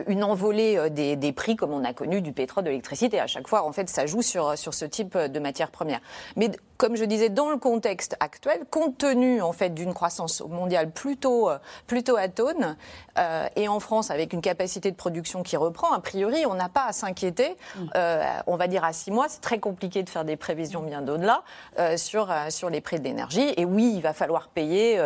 une 0.06 0.24
envolée 0.24 0.90
des, 0.90 1.32
prix 1.32 1.56
comme 1.56 1.72
on 1.72 1.84
a 1.84 1.92
connu 1.92 2.20
du 2.20 2.32
pétrole, 2.32 2.64
de 2.64 2.68
l'électricité. 2.68 3.20
À 3.20 3.26
chaque 3.26 3.48
fois, 3.48 3.64
en 3.64 3.72
fait, 3.72 3.88
ça 3.88 4.06
joue 4.06 4.22
sur, 4.22 4.56
sur 4.58 4.74
ce 4.74 4.84
type 4.84 5.16
de 5.16 5.40
matières 5.40 5.70
premières. 5.70 6.00
Mais 6.36 6.50
comme 6.80 6.96
je 6.96 7.04
disais, 7.04 7.28
dans 7.28 7.50
le 7.50 7.58
contexte 7.58 8.16
actuel, 8.20 8.64
compte 8.70 8.96
tenu 8.96 9.42
en 9.42 9.52
fait 9.52 9.70
d'une 9.70 9.92
croissance 9.92 10.40
mondiale 10.40 10.90
plutôt 10.90 11.50
plutôt 11.86 12.16
atone, 12.16 12.76
euh, 13.18 13.46
et 13.56 13.68
en 13.68 13.80
France, 13.80 14.10
avec 14.10 14.32
une 14.32 14.40
capacité 14.40 14.90
de 14.90 14.96
production 14.96 15.42
qui 15.42 15.56
reprend, 15.56 15.92
a 15.92 16.00
priori, 16.00 16.46
on 16.46 16.54
n'a 16.54 16.68
pas 16.68 16.86
à 16.86 16.92
s'inquiéter. 16.92 17.56
Mm. 17.76 17.86
Euh, 17.96 18.24
on 18.46 18.56
va 18.56 18.66
dire 18.66 18.84
à 18.84 18.92
six 18.92 19.10
mois, 19.10 19.26
c'est 19.28 19.40
très 19.40 19.58
compliqué 19.58 20.02
de 20.02 20.08
faire 20.08 20.24
des 20.24 20.36
prévisions 20.36 20.82
bien 20.82 21.02
d'au-delà 21.02 21.42
euh, 21.78 21.96
sur, 21.96 22.30
euh, 22.30 22.50
sur 22.50 22.70
les 22.70 22.80
prix 22.80 22.98
de 22.98 23.04
l'énergie. 23.04 23.52
Et 23.56 23.64
oui, 23.64 23.92
il 23.94 24.00
va 24.00 24.12
falloir 24.12 24.48
payer 24.48 24.98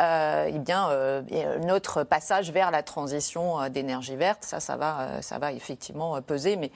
euh, 0.00 0.50
eh 0.52 0.58
bien, 0.58 0.90
notre 1.64 2.02
passage 2.02 2.50
vers 2.50 2.70
la 2.70 2.82
transition 2.82 3.68
d'énergie 3.68 4.16
verte. 4.16 4.44
Ça, 4.44 4.60
ça 4.60 4.76
va, 4.76 5.22
ça 5.22 5.38
va 5.38 5.52
effectivement 5.52 6.20
peser. 6.20 6.56
Mais 6.56 6.70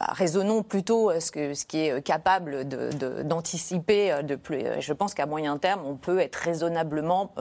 raisonnons 0.00 0.62
plutôt 0.62 1.18
ce, 1.18 1.30
que, 1.30 1.54
ce 1.54 1.64
qui 1.64 1.78
est 1.78 2.02
capable 2.02 2.68
d'anticiper 3.24 4.10
de, 4.16 4.22
de, 4.22 4.26
de, 4.28 4.36
plus. 4.36 4.62
Je 4.80 4.92
pense 4.92 5.14
qu'à 5.14 5.26
moyen 5.26 5.56
terme, 5.58 5.82
on 5.84 5.96
peut 5.96 6.18
être 6.18 6.36
raisonnablement 6.36 7.32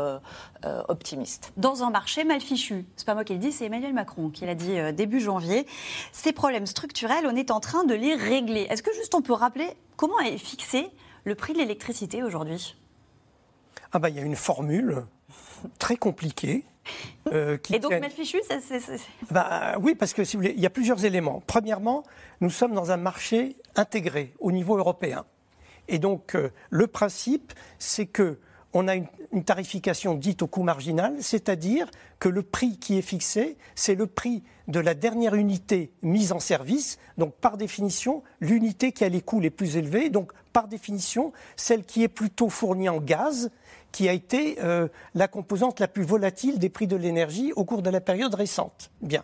optimiste. 0.88 1.52
Dans 1.58 1.84
un 1.84 1.90
marché 1.90 2.24
mal 2.24 2.42
fichu. 2.42 2.86
C'est 2.96 3.06
pas 3.06 3.14
moi 3.14 3.24
qui 3.24 3.34
le 3.34 3.40
dis, 3.40 3.52
c'est 3.52 3.66
Emmanuel 3.66 3.94
Macron 3.94 4.30
qui 4.30 4.46
l'a 4.46 4.56
dit 4.56 4.78
euh, 4.78 4.92
début 4.92 5.20
janvier. 5.20 5.66
Ces 6.12 6.32
problèmes 6.32 6.66
structurels, 6.66 7.26
on 7.26 7.36
est 7.36 7.52
en 7.52 7.60
train 7.60 7.84
de 7.84 7.94
les 7.94 8.16
régler. 8.16 8.68
Est-ce 8.70 8.84
que 8.84 8.94
juste 8.94 9.16
on 9.16 9.22
peut 9.22 9.34
rappeler 9.34 9.70
comment 9.96 10.20
est 10.20 10.38
fixé 10.38 10.90
le 11.24 11.36
prix 11.36 11.54
de 11.54 11.60
l'électricité 11.60 12.24
aujourd'hui? 12.24 12.76
Ah 13.92 14.00
bah 14.00 14.10
il 14.10 14.16
y 14.16 14.20
a 14.20 14.24
une 14.24 14.36
formule 14.36 15.06
très 15.78 15.98
compliquée. 15.98 16.64
Euh, 17.32 17.58
qui 17.58 17.76
Et 17.76 17.80
donc 17.80 17.92
tient... 17.92 18.00
mal 18.00 18.12
fichu, 18.12 18.38
ça, 18.48 18.56
c'est, 18.62 18.82
bah, 19.30 19.76
oui, 19.80 19.96
parce 19.96 20.14
que 20.14 20.24
si 20.24 20.36
vous 20.36 20.42
voulez, 20.42 20.54
il 20.56 20.62
y 20.62 20.66
a 20.66 20.70
plusieurs 20.70 21.06
éléments. 21.06 21.44
Premièrement, 21.46 22.04
nous 22.42 22.50
sommes 22.50 22.74
dans 22.74 22.92
un 22.92 22.98
marché 22.98 23.56
intégré 23.76 24.34
au 24.40 24.52
niveau 24.52 24.78
européen. 24.78 25.26
Et 25.88 26.00
donc 26.00 26.36
euh, 26.36 26.50
le 26.70 26.88
principe, 26.88 27.54
c'est 27.78 28.06
que 28.06 28.40
on 28.74 28.88
a 28.88 28.96
une, 28.96 29.08
une, 29.32 29.44
tarification 29.44 30.14
dite 30.14 30.44
au 30.44 30.48
coût 30.48 30.62
marginal, 30.62 31.16
c'est-à-dire 31.22 31.90
que 32.20 32.30
le 32.30 32.44
prix 32.44 32.78
qui 32.78 33.00
est 33.00 33.04
fixé, 33.04 33.58
c'est 33.74 33.96
le 33.96 34.06
prix 34.06 34.44
de 34.70 34.80
la 34.80 34.94
dernière 34.94 35.34
unité 35.34 35.92
mise 36.04 36.32
en 36.32 36.40
service, 36.40 37.00
donc 37.18 37.34
par 37.34 37.58
définition, 37.58 38.22
l'unité 38.40 38.92
qui 38.92 39.04
a 39.04 39.10
les 39.10 39.22
coûts 39.22 39.40
les 39.40 39.50
plus 39.50 39.76
élevés, 39.76 40.12
donc 40.12 40.32
par 40.54 40.68
définition, 40.68 41.34
celle 41.56 41.84
qui 41.84 42.04
est 42.04 42.08
plutôt 42.08 42.50
fournie 42.50 42.90
en 42.90 43.00
gaz, 43.00 43.50
qui 43.92 44.08
a 44.10 44.14
été 44.14 44.58
euh, 44.62 44.88
la 45.16 45.28
composante 45.28 45.80
la 45.80 45.88
plus 45.88 46.04
volatile 46.04 46.60
des 46.60 46.70
prix 46.70 46.88
de 46.88 46.96
l'énergie 46.96 47.54
au 47.54 47.66
cours 47.66 47.82
de 47.82 47.90
la 47.90 48.02
période 48.02 48.34
récente. 48.36 48.92
Bien. 49.02 49.24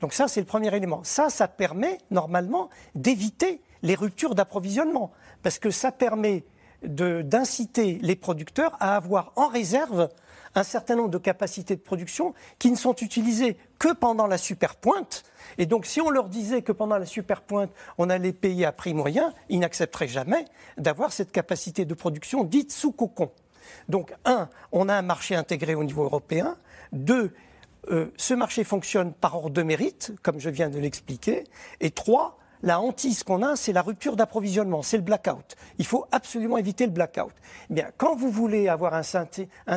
Donc 0.00 0.12
ça, 0.12 0.28
c'est 0.28 0.40
le 0.40 0.46
premier 0.46 0.74
élément. 0.74 1.02
Ça, 1.04 1.30
ça 1.30 1.48
permet 1.48 1.98
normalement 2.10 2.68
d'éviter 2.94 3.60
les 3.82 3.94
ruptures 3.94 4.34
d'approvisionnement, 4.34 5.12
parce 5.42 5.58
que 5.58 5.70
ça 5.70 5.92
permet 5.92 6.44
d'inciter 6.82 7.98
les 8.02 8.16
producteurs 8.16 8.76
à 8.80 8.96
avoir 8.96 9.32
en 9.36 9.48
réserve 9.48 10.08
un 10.54 10.62
certain 10.62 10.96
nombre 10.96 11.10
de 11.10 11.18
capacités 11.18 11.76
de 11.76 11.80
production 11.80 12.34
qui 12.58 12.70
ne 12.70 12.76
sont 12.76 12.94
utilisées 12.94 13.56
que 13.78 13.92
pendant 13.92 14.26
la 14.26 14.38
superpointe. 14.38 15.24
Et 15.58 15.66
donc, 15.66 15.84
si 15.86 16.00
on 16.00 16.10
leur 16.10 16.28
disait 16.28 16.62
que 16.62 16.72
pendant 16.72 16.96
la 16.96 17.06
superpointe, 17.06 17.70
on 17.98 18.08
allait 18.08 18.32
payer 18.32 18.64
à 18.64 18.72
prix 18.72 18.94
moyen, 18.94 19.32
ils 19.48 19.58
n'accepteraient 19.58 20.08
jamais 20.08 20.46
d'avoir 20.78 21.12
cette 21.12 21.30
capacité 21.30 21.84
de 21.84 21.94
production 21.94 22.42
dite 22.44 22.72
sous 22.72 22.92
cocon. 22.92 23.30
Donc, 23.88 24.12
un, 24.24 24.48
on 24.72 24.88
a 24.88 24.94
un 24.94 25.02
marché 25.02 25.34
intégré 25.34 25.74
au 25.74 25.84
niveau 25.84 26.04
européen. 26.04 26.56
Deux, 26.92 27.32
euh, 27.90 28.12
ce 28.16 28.34
marché 28.34 28.64
fonctionne 28.64 29.12
par 29.12 29.36
ordre 29.36 29.50
de 29.50 29.62
mérite, 29.62 30.12
comme 30.22 30.40
je 30.40 30.50
viens 30.50 30.70
de 30.70 30.78
l'expliquer. 30.78 31.44
Et 31.80 31.90
trois, 31.90 32.38
la 32.62 32.80
hantise 32.80 33.22
qu'on 33.22 33.42
a, 33.42 33.54
c'est 33.54 33.72
la 33.72 33.82
rupture 33.82 34.16
d'approvisionnement, 34.16 34.82
c'est 34.82 34.96
le 34.96 35.02
blackout. 35.02 35.56
Il 35.78 35.86
faut 35.86 36.06
absolument 36.10 36.56
éviter 36.56 36.86
le 36.86 36.92
blackout. 36.92 37.32
Eh 37.70 37.74
bien, 37.74 37.90
quand 37.96 38.16
vous 38.16 38.30
voulez 38.30 38.68
avoir 38.68 38.94
un, 38.94 39.02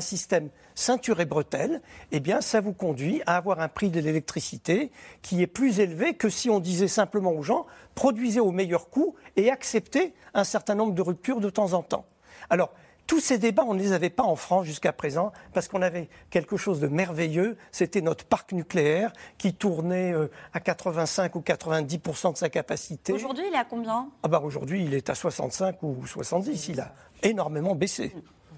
système 0.02 0.50
ceinture 0.76 1.20
et 1.20 1.26
bretelle, 1.26 1.82
eh 2.12 2.20
bien, 2.20 2.42
ça 2.42 2.62
vous 2.62 2.74
conduit 2.74 3.22
à 3.26 3.36
avoir 3.36 3.60
un 3.60 3.68
prix 3.68 3.90
de 3.90 4.00
l'électricité 4.00 4.92
qui 5.22 5.42
est 5.42 5.48
plus 5.48 5.80
élevé 5.80 6.14
que 6.14 6.30
si 6.30 6.50
on 6.50 6.60
disait 6.60 6.88
simplement 6.88 7.32
aux 7.32 7.44
gens 7.44 7.66
produisez 7.96 8.40
au 8.40 8.52
meilleur 8.52 8.90
coût 8.90 9.16
et 9.36 9.52
acceptez 9.52 10.14
un 10.34 10.46
certain 10.46 10.76
nombre 10.76 10.94
de 10.94 11.02
ruptures 11.02 11.42
de 11.42 11.50
temps 11.50 11.74
en 11.74 11.84
temps. 11.84 12.06
Alors, 12.50 12.72
tous 13.10 13.20
ces 13.20 13.40
débats, 13.40 13.64
on 13.68 13.74
ne 13.74 13.80
les 13.80 13.92
avait 13.92 14.12
pas 14.12 14.22
en 14.22 14.36
France 14.36 14.68
jusqu'à 14.68 14.94
présent, 14.94 15.34
parce 15.52 15.68
qu'on 15.68 15.82
avait 15.82 16.10
quelque 16.30 16.58
chose 16.58 16.80
de 16.80 16.88
merveilleux. 16.88 17.58
C'était 17.72 18.02
notre 18.02 18.24
parc 18.24 18.52
nucléaire 18.52 19.12
qui 19.40 19.56
tournait 19.56 20.14
euh, 20.14 20.30
à 20.54 20.60
85 20.60 21.36
ou 21.36 21.40
90% 21.40 22.34
de 22.34 22.38
sa 22.38 22.50
capacité. 22.50 23.12
Aujourd'hui, 23.12 23.46
il 23.50 23.56
est 23.56 23.58
à 23.58 23.66
combien? 23.66 24.10
Ah 24.22 24.28
bah 24.28 24.40
Aujourd'hui, 24.44 24.86
il 24.86 24.94
est 24.94 25.10
à 25.10 25.16
65 25.16 25.82
ou 25.82 26.06
70. 26.06 26.68
Il 26.68 26.82
a 26.82 26.94
énormément 27.24 27.74
baissé. 27.74 28.14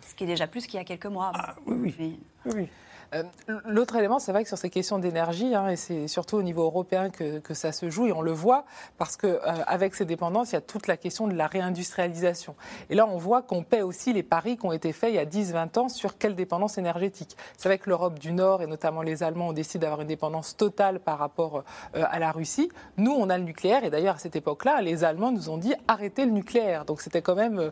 Ce 0.05 0.15
qui 0.15 0.25
est 0.25 0.27
déjà 0.27 0.47
plus 0.47 0.67
qu'il 0.67 0.75
y 0.75 0.81
a 0.81 0.83
quelques 0.83 1.05
mois. 1.05 1.31
Ah, 1.33 1.55
oui, 1.65 1.95
oui. 1.97 2.19
oui. 2.47 2.67
Euh, 3.13 3.23
l'autre 3.65 3.97
élément, 3.97 4.19
c'est 4.19 4.31
vrai 4.31 4.43
que 4.43 4.47
sur 4.47 4.57
ces 4.57 4.69
questions 4.69 4.97
d'énergie, 4.97 5.53
hein, 5.53 5.67
et 5.67 5.75
c'est 5.75 6.07
surtout 6.07 6.37
au 6.37 6.43
niveau 6.43 6.63
européen 6.63 7.09
que, 7.09 7.53
ça 7.53 7.73
se 7.73 7.89
joue, 7.89 8.07
et 8.07 8.13
on 8.13 8.21
le 8.21 8.31
voit, 8.31 8.65
parce 8.97 9.17
qu'avec 9.17 9.93
euh, 9.93 9.95
ces 9.97 10.05
dépendances, 10.05 10.51
il 10.51 10.55
y 10.55 10.57
a 10.57 10.61
toute 10.61 10.87
la 10.87 10.95
question 10.95 11.27
de 11.27 11.33
la 11.33 11.47
réindustrialisation. 11.47 12.55
Et 12.89 12.95
là, 12.95 13.05
on 13.05 13.17
voit 13.17 13.41
qu'on 13.41 13.63
paie 13.63 13.81
aussi 13.81 14.13
les 14.13 14.23
paris 14.23 14.57
qui 14.57 14.65
ont 14.65 14.71
été 14.71 14.93
faits 14.93 15.11
il 15.11 15.15
y 15.15 15.19
a 15.19 15.25
10-20 15.25 15.79
ans 15.79 15.89
sur 15.89 16.17
quelle 16.17 16.35
dépendance 16.35 16.77
énergétique. 16.77 17.35
C'est 17.57 17.67
vrai 17.67 17.77
que 17.77 17.89
l'Europe 17.89 18.17
du 18.17 18.31
Nord, 18.31 18.61
et 18.61 18.67
notamment 18.67 19.01
les 19.01 19.23
Allemands, 19.23 19.49
ont 19.49 19.53
décidé 19.53 19.79
d'avoir 19.79 20.01
une 20.01 20.07
dépendance 20.07 20.55
totale 20.55 20.99
par 21.01 21.19
rapport 21.19 21.63
euh, 21.95 22.03
à 22.09 22.19
la 22.19 22.31
Russie. 22.31 22.69
Nous, 22.95 23.11
on 23.11 23.29
a 23.29 23.37
le 23.37 23.43
nucléaire, 23.43 23.83
et 23.83 23.89
d'ailleurs, 23.89 24.15
à 24.15 24.19
cette 24.19 24.37
époque-là, 24.37 24.81
les 24.81 25.03
Allemands 25.03 25.31
nous 25.31 25.49
ont 25.49 25.57
dit 25.57 25.73
arrêtez 25.87 26.25
le 26.25 26.31
nucléaire. 26.31 26.85
Donc 26.85 27.01
c'était 27.01 27.21
quand 27.21 27.35
même 27.35 27.71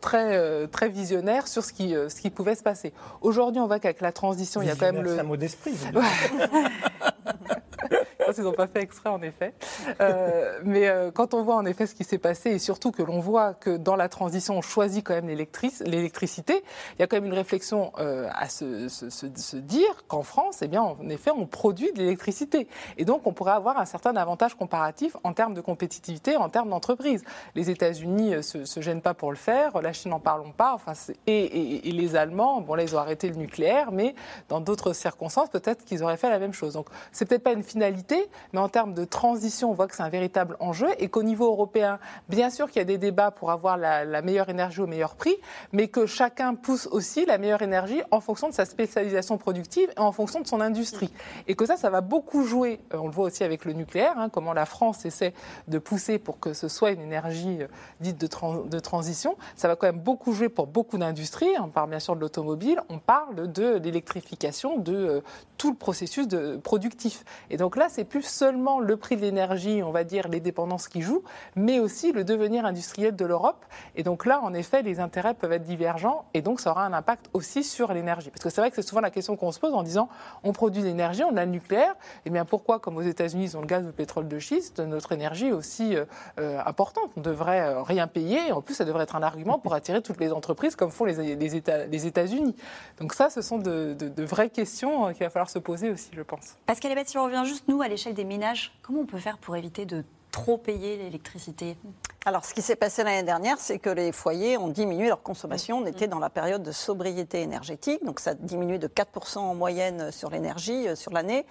très, 0.00 0.36
euh, 0.36 0.66
très 0.66 0.88
visionnaire 0.88 1.46
sur 1.46 1.64
ce 1.64 1.72
qui, 1.72 1.94
euh, 1.94 2.08
ce 2.08 2.20
qui 2.20 2.30
pouvait 2.30 2.54
se 2.54 2.62
passer. 2.62 2.92
Aujourd'hui, 3.20 3.60
on 3.60 3.66
voit 3.66 3.78
qu'avec 3.78 4.00
la 4.00 4.12
transition, 4.12 4.62
il 4.62 4.68
y 4.68 4.70
a 4.70 4.76
quand 4.76 4.92
même 4.92 5.02
le. 5.02 5.14
C'est 5.14 5.20
un 5.20 5.24
mot 5.24 5.36
d'esprit. 5.36 5.74
ils 8.38 8.44
n'ont 8.44 8.52
pas 8.52 8.66
fait 8.66 8.82
exprès, 8.82 9.10
en 9.10 9.22
effet. 9.22 9.54
Euh, 10.00 10.60
mais 10.64 10.88
euh, 10.88 11.10
quand 11.10 11.34
on 11.34 11.42
voit 11.42 11.56
en 11.56 11.66
effet 11.66 11.86
ce 11.86 11.94
qui 11.94 12.04
s'est 12.04 12.18
passé, 12.18 12.50
et 12.50 12.58
surtout 12.58 12.90
que 12.90 13.02
l'on 13.02 13.20
voit 13.20 13.54
que 13.54 13.76
dans 13.76 13.96
la 13.96 14.08
transition, 14.08 14.58
on 14.58 14.62
choisit 14.62 15.04
quand 15.04 15.14
même 15.14 15.28
l'électricité, 15.28 16.62
il 16.98 17.00
y 17.00 17.02
a 17.02 17.06
quand 17.06 17.16
même 17.16 17.26
une 17.26 17.34
réflexion 17.34 17.92
euh, 17.98 18.28
à 18.34 18.48
se, 18.48 19.56
dire 19.56 20.04
qu'en 20.08 20.22
France, 20.22 20.58
eh 20.62 20.68
bien, 20.68 20.82
en 20.82 21.08
effet, 21.08 21.30
on 21.30 21.46
produit 21.46 21.92
de 21.92 21.98
l'électricité. 21.98 22.68
Et 22.98 23.04
donc, 23.04 23.26
on 23.26 23.32
pourrait 23.32 23.52
avoir 23.52 23.78
un 23.78 23.84
certain 23.84 24.16
avantage 24.16 24.54
comparatif 24.54 25.16
en 25.24 25.32
termes 25.32 25.54
de 25.54 25.60
compétitivité, 25.60 26.36
en 26.36 26.48
termes 26.48 26.70
d'entreprise. 26.70 27.24
Les 27.54 27.70
États-Unis 27.70 28.30
ne 28.30 28.42
se, 28.42 28.80
gênent 28.80 29.02
pas 29.02 29.14
pour 29.14 29.30
le 29.30 29.36
faire, 29.36 29.80
la 29.80 29.92
Chine 29.92 30.10
n'en 30.10 30.20
parlons 30.20 30.52
pas, 30.52 30.72
enfin, 30.74 30.92
et, 31.26 31.88
et, 31.88 31.92
les 31.92 32.16
Allemands, 32.16 32.60
bon, 32.60 32.74
là, 32.74 32.82
ils 32.82 32.94
ont 32.96 32.98
arrêté 32.98 33.28
le 33.28 33.36
nucléaire, 33.36 33.92
mais 33.92 34.14
dans 34.48 34.60
d'autres 34.60 34.92
circonstances, 34.92 35.48
peut-être 35.48 35.84
qu'ils 35.84 36.02
auraient 36.02 36.16
fait 36.16 36.30
la 36.30 36.38
même 36.38 36.52
chose. 36.52 36.74
Donc, 36.74 36.86
c'est 37.12 37.26
peut-être 37.26 37.42
pas 37.42 37.52
une 37.52 37.62
finalité, 37.62 38.19
mais 38.52 38.60
en 38.60 38.68
termes 38.68 38.94
de 38.94 39.04
transition, 39.04 39.70
on 39.70 39.74
voit 39.74 39.86
que 39.86 39.94
c'est 39.94 40.02
un 40.02 40.08
véritable 40.08 40.56
enjeu 40.60 40.88
et 40.98 41.08
qu'au 41.08 41.22
niveau 41.22 41.46
européen, 41.46 41.98
bien 42.28 42.50
sûr 42.50 42.68
qu'il 42.68 42.78
y 42.78 42.82
a 42.82 42.84
des 42.84 42.98
débats 42.98 43.30
pour 43.30 43.50
avoir 43.50 43.76
la, 43.76 44.22
meilleure 44.22 44.48
énergie 44.48 44.80
au 44.80 44.86
meilleur 44.86 45.14
prix, 45.14 45.36
mais 45.72 45.88
que 45.88 46.06
chacun 46.06 46.54
pousse 46.54 46.86
aussi 46.86 47.24
la 47.24 47.38
meilleure 47.38 47.62
énergie 47.62 48.02
en 48.10 48.20
fonction 48.20 48.48
de 48.48 48.54
sa 48.54 48.64
spécialisation 48.64 49.38
productive 49.38 49.90
et 49.96 50.00
en 50.00 50.12
fonction 50.12 50.40
de 50.40 50.46
son 50.46 50.60
industrie. 50.60 51.12
Et 51.48 51.54
que 51.54 51.66
ça, 51.66 51.76
ça 51.76 51.90
va 51.90 52.00
beaucoup 52.00 52.44
jouer, 52.44 52.80
euh, 52.92 52.98
on 52.98 53.06
le 53.06 53.12
voit 53.12 53.26
aussi 53.26 53.44
avec 53.44 53.64
le 53.64 53.72
nucléaire, 53.72 54.18
hein, 54.18 54.28
comment 54.28 54.52
la 54.52 54.66
France 54.66 55.04
essaie 55.04 55.34
de 55.68 55.78
pousser 55.78 56.18
pour 56.18 56.38
que 56.38 56.52
ce 56.52 56.68
soit 56.68 56.90
une 56.90 57.00
énergie 57.00 57.62
euh, 57.62 57.68
dite 58.00 58.20
de, 58.20 58.78
transition. 58.80 59.36
Ça 59.56 59.68
va 59.68 59.76
quand 59.76 59.86
même 59.86 60.00
beaucoup 60.00 60.32
jouer 60.32 60.48
pour 60.48 60.66
beaucoup 60.66 60.98
d'industries. 60.98 61.50
On 61.60 61.68
parle 61.68 61.90
bien 61.90 61.98
sûr 61.98 62.16
de 62.16 62.20
l'automobile, 62.20 62.80
on 62.88 62.98
parle 62.98 63.50
de 63.52 63.78
l'électrification 63.78 64.78
de 64.78 64.94
euh, 64.94 65.20
tout 65.56 65.70
le 65.70 65.76
processus 65.76 66.26
productif. 66.62 67.24
Et 67.50 67.56
donc 67.56 67.76
là, 67.76 67.88
c'est 67.88 68.04
plus 68.10 68.22
seulement 68.22 68.80
le 68.80 68.96
prix 68.96 69.16
de 69.16 69.22
l'énergie, 69.22 69.82
on 69.82 69.92
va 69.92 70.04
dire 70.04 70.28
les 70.28 70.40
dépendances 70.40 70.88
qui 70.88 71.00
jouent, 71.00 71.22
mais 71.54 71.78
aussi 71.78 72.12
le 72.12 72.24
devenir 72.24 72.66
industriel 72.66 73.14
de 73.16 73.24
l'Europe. 73.24 73.64
Et 73.94 74.02
donc 74.02 74.26
là, 74.26 74.40
en 74.42 74.52
effet, 74.52 74.82
les 74.82 75.00
intérêts 75.00 75.32
peuvent 75.32 75.52
être 75.52 75.62
divergents 75.62 76.24
et 76.34 76.42
donc 76.42 76.60
ça 76.60 76.72
aura 76.72 76.84
un 76.84 76.92
impact 76.92 77.30
aussi 77.32 77.62
sur 77.62 77.94
l'énergie. 77.94 78.30
Parce 78.30 78.42
que 78.42 78.50
c'est 78.50 78.60
vrai 78.60 78.70
que 78.70 78.76
c'est 78.76 78.86
souvent 78.86 79.00
la 79.00 79.10
question 79.10 79.36
qu'on 79.36 79.52
se 79.52 79.60
pose 79.60 79.72
en 79.72 79.84
disant 79.84 80.08
on 80.42 80.52
produit 80.52 80.82
l'énergie, 80.82 81.22
on 81.22 81.36
a 81.36 81.44
le 81.44 81.52
nucléaire, 81.52 81.92
et 81.92 81.96
eh 82.26 82.30
bien 82.30 82.44
pourquoi, 82.44 82.80
comme 82.80 82.96
aux 82.96 83.02
États-Unis, 83.02 83.44
ils 83.44 83.56
ont 83.56 83.60
le 83.60 83.66
gaz 83.66 83.84
ou 83.84 83.86
le 83.86 83.92
pétrole 83.92 84.26
de 84.26 84.38
schiste, 84.38 84.80
notre 84.80 85.12
énergie 85.12 85.46
est 85.46 85.52
aussi 85.52 85.94
euh, 85.94 86.04
euh, 86.40 86.58
importante 86.66 87.10
On 87.16 87.20
devrait 87.20 87.60
euh, 87.60 87.82
rien 87.82 88.08
payer 88.08 88.48
et 88.48 88.52
en 88.52 88.60
plus, 88.60 88.74
ça 88.74 88.84
devrait 88.84 89.04
être 89.04 89.14
un 89.14 89.22
argument 89.22 89.60
pour 89.60 89.72
attirer 89.74 90.02
toutes 90.02 90.18
les 90.18 90.32
entreprises 90.32 90.74
comme 90.74 90.90
font 90.90 91.04
les, 91.04 91.36
les, 91.36 91.56
États, 91.56 91.86
les 91.86 92.06
États-Unis. 92.06 92.56
Donc 93.00 93.14
ça, 93.14 93.30
ce 93.30 93.40
sont 93.40 93.58
de, 93.58 93.94
de 93.94 94.24
vraies 94.24 94.50
questions 94.50 95.12
qu'il 95.12 95.20
va 95.24 95.30
falloir 95.30 95.48
se 95.48 95.60
poser 95.60 95.90
aussi, 95.90 96.10
je 96.12 96.22
pense. 96.22 96.56
Pascal 96.66 96.90
Ebet, 96.92 97.04
si 97.06 97.16
on 97.16 97.24
revient 97.24 97.42
juste, 97.44 97.68
nous, 97.68 97.82
à 97.82 97.88
l'échelle 97.88 97.99
des 98.08 98.24
ménages, 98.24 98.72
comment 98.82 99.00
on 99.00 99.06
peut 99.06 99.18
faire 99.18 99.38
pour 99.38 99.56
éviter 99.56 99.84
de 99.84 100.04
trop 100.30 100.56
payer 100.56 100.96
l'électricité? 100.96 101.76
Alors, 102.24 102.44
ce 102.44 102.54
qui 102.54 102.62
s'est 102.62 102.76
passé 102.76 103.02
l'année 103.02 103.22
dernière, 103.22 103.58
c'est 103.58 103.78
que 103.78 103.90
les 103.90 104.12
foyers 104.12 104.56
ont 104.58 104.68
diminué 104.68 105.08
leur 105.08 105.22
consommation. 105.22 105.78
On 105.78 105.86
était 105.86 106.06
dans 106.06 106.18
la 106.18 106.30
période 106.30 106.62
de 106.62 106.72
sobriété 106.72 107.40
énergétique, 107.40 108.04
donc 108.04 108.20
ça 108.20 108.30
a 108.30 108.34
diminué 108.34 108.78
de 108.78 108.88
4% 108.88 109.38
en 109.38 109.54
moyenne 109.54 110.12
sur 110.12 110.30
l'énergie 110.30 110.88
euh, 110.88 110.94
sur 110.94 111.12
l'année. 111.12 111.46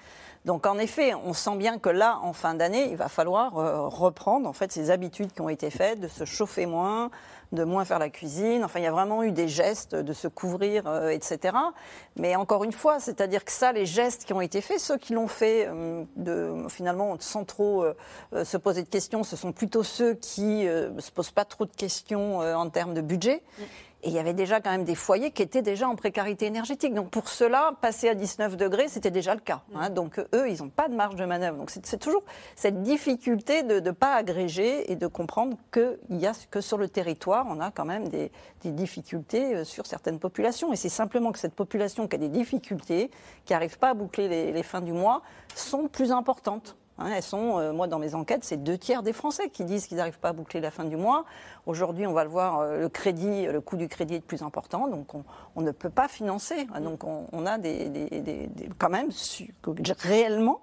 Donc, 0.46 0.66
en 0.66 0.78
effet, 0.78 1.14
on 1.14 1.34
sent 1.34 1.58
bien 1.58 1.80
que 1.80 1.90
là, 1.90 2.20
en 2.22 2.34
fin 2.34 2.54
d'année, 2.54 2.90
il 2.90 2.98
va 2.98 3.10
falloir 3.10 3.58
euh, 3.58 3.88
reprendre 3.88 4.48
en 4.48 4.54
fait 4.54 4.72
ces 4.72 4.92
habitudes 4.92 5.34
qui 5.34 5.42
ont 5.42 5.50
été 5.50 5.70
faites, 5.70 6.00
de 6.00 6.08
se 6.08 6.26
chauffer 6.26 6.66
moins, 6.66 7.10
de 7.52 7.64
moins 7.64 7.86
faire 7.86 8.00
la 8.00 8.10
cuisine. 8.10 8.64
Enfin, 8.64 8.80
il 8.80 8.84
y 8.84 8.88
a 8.88 8.92
vraiment 8.92 9.24
eu 9.24 9.32
des 9.32 9.48
gestes 9.48 9.96
de 9.96 10.14
se 10.14 10.28
couvrir, 10.28 10.88
euh, 10.88 11.10
etc. 11.10 11.56
Mais 12.16 12.36
encore 12.36 12.64
une 12.64 12.72
fois, 12.72 13.00
c'est-à-dire 13.00 13.44
que 13.44 13.52
ça, 13.52 13.72
les 13.72 13.86
gestes 13.86 14.26
qui 14.26 14.34
ont 14.34 14.42
été 14.42 14.62
faits, 14.62 14.80
ceux 14.80 14.98
qui 14.98 15.14
l'ont 15.14 15.28
fait 15.28 15.68
euh, 15.68 16.04
de, 16.16 16.54
finalement 16.70 17.16
sans 17.20 17.46
trop 17.46 17.84
euh, 17.84 18.46
se 18.46 18.58
poser 18.58 18.84
de 18.84 18.90
questions, 18.90 19.24
ce 19.24 19.36
sont 19.36 19.52
plutôt 19.52 19.84
ceux 19.84 20.14
qui 20.14 20.66
ne 20.66 21.00
se 21.00 21.12
posent 21.12 21.32
pas 21.32 21.46
trop 21.46 21.66
de 21.66 21.76
questions 21.76 22.40
en 22.40 22.70
termes 22.70 22.94
de 22.94 23.02
budget. 23.02 23.42
Et 24.02 24.10
il 24.10 24.14
y 24.14 24.20
avait 24.20 24.34
déjà 24.34 24.62
quand 24.62 24.72
même 24.72 24.86
des 24.86 24.96
foyers 24.96 25.32
qui 25.32 25.42
étaient 25.42 25.62
déjà 25.62 25.90
en 25.90 25.96
précarité 25.96 26.46
énergétique. 26.46 26.94
Donc 26.94 27.10
pour 27.10 27.28
cela, 27.28 27.74
passer 27.82 28.08
à 28.08 28.16
19 28.16 28.56
degrés, 28.56 28.88
c'était 28.88 29.12
déjà 29.12 29.34
le 29.34 29.42
cas. 29.42 29.62
Hein. 29.76 29.90
Donc 29.90 30.20
eux, 30.34 30.50
ils 30.50 30.60
n'ont 30.62 30.70
pas 30.70 30.88
de 30.88 30.96
marge 30.96 31.16
de 31.16 31.26
manœuvre. 31.26 31.58
Donc 31.58 31.70
c'est 31.70 31.98
toujours 31.98 32.24
cette 32.56 32.82
difficulté 32.82 33.64
de 33.64 33.82
ne 33.82 33.92
pas 33.92 34.16
agréger 34.16 34.90
et 34.90 34.96
de 34.96 35.08
comprendre 35.08 35.58
qu'il 35.74 35.98
y 36.12 36.26
a 36.26 36.32
que 36.50 36.62
sur 36.62 36.78
le 36.78 36.88
territoire, 36.88 37.46
on 37.50 37.60
a 37.60 37.72
quand 37.72 37.86
même 37.86 38.08
des, 38.08 38.32
difficultés 38.64 39.56
euh, 39.56 39.64
sur 39.66 39.86
certaines 39.86 40.20
populations. 40.20 40.72
Et 40.72 40.76
c'est 40.76 40.90
simplement 40.90 41.32
que 41.32 41.40
cette 41.40 41.56
population 41.56 42.08
qui 42.08 42.16
a 42.16 42.20
des 42.20 42.30
difficultés, 42.30 43.12
qui 43.46 43.54
n'arrive 43.54 43.78
pas 43.80 43.90
à 43.90 43.94
boucler 43.94 44.30
les, 44.30 44.52
les 44.52 44.64
fins 44.64 44.82
du 44.82 44.94
mois, 44.94 45.24
sont 45.56 45.88
plus 45.88 46.12
importantes. 46.12 46.78
Hein, 47.00 47.12
elles 47.16 47.24
sont, 47.24 47.58
euh, 47.58 47.72
moi 47.72 47.88
dans 47.88 47.98
mes 47.98 48.14
enquêtes, 48.14 48.44
c'est 48.44 48.62
deux 48.62 48.78
tiers 48.78 49.04
des 49.04 49.14
Français 49.14 49.50
qui 49.50 49.64
disent 49.64 49.88
qu'ils 49.88 49.98
n'arrivent 49.98 50.20
pas 50.20 50.30
à 50.30 50.34
boucler 50.34 50.60
la 50.60 50.70
fin 50.70 50.84
du 50.84 50.98
mois. 50.98 51.26
Aujourd'hui, 51.66 52.06
on 52.06 52.14
va 52.14 52.26
le 52.26 52.30
voir, 52.30 52.60
euh, 52.60 52.82
le 52.82 52.90
crédit, 52.90 53.46
le 53.46 53.62
coût 53.62 53.78
du 53.78 53.88
crédit 53.88 54.16
est 54.16 54.20
de 54.20 54.24
plus 54.24 54.44
important, 54.44 54.88
donc 54.88 55.14
on, 55.14 55.62
ne 55.62 55.72
peut 55.72 55.90
pas 55.90 56.08
financer. 56.10 56.68
Donc 56.82 57.04
on, 57.06 57.46
a 57.46 57.58
des, 57.58 58.50
quand 58.78 58.90
même 58.90 59.10
réellement 60.02 60.62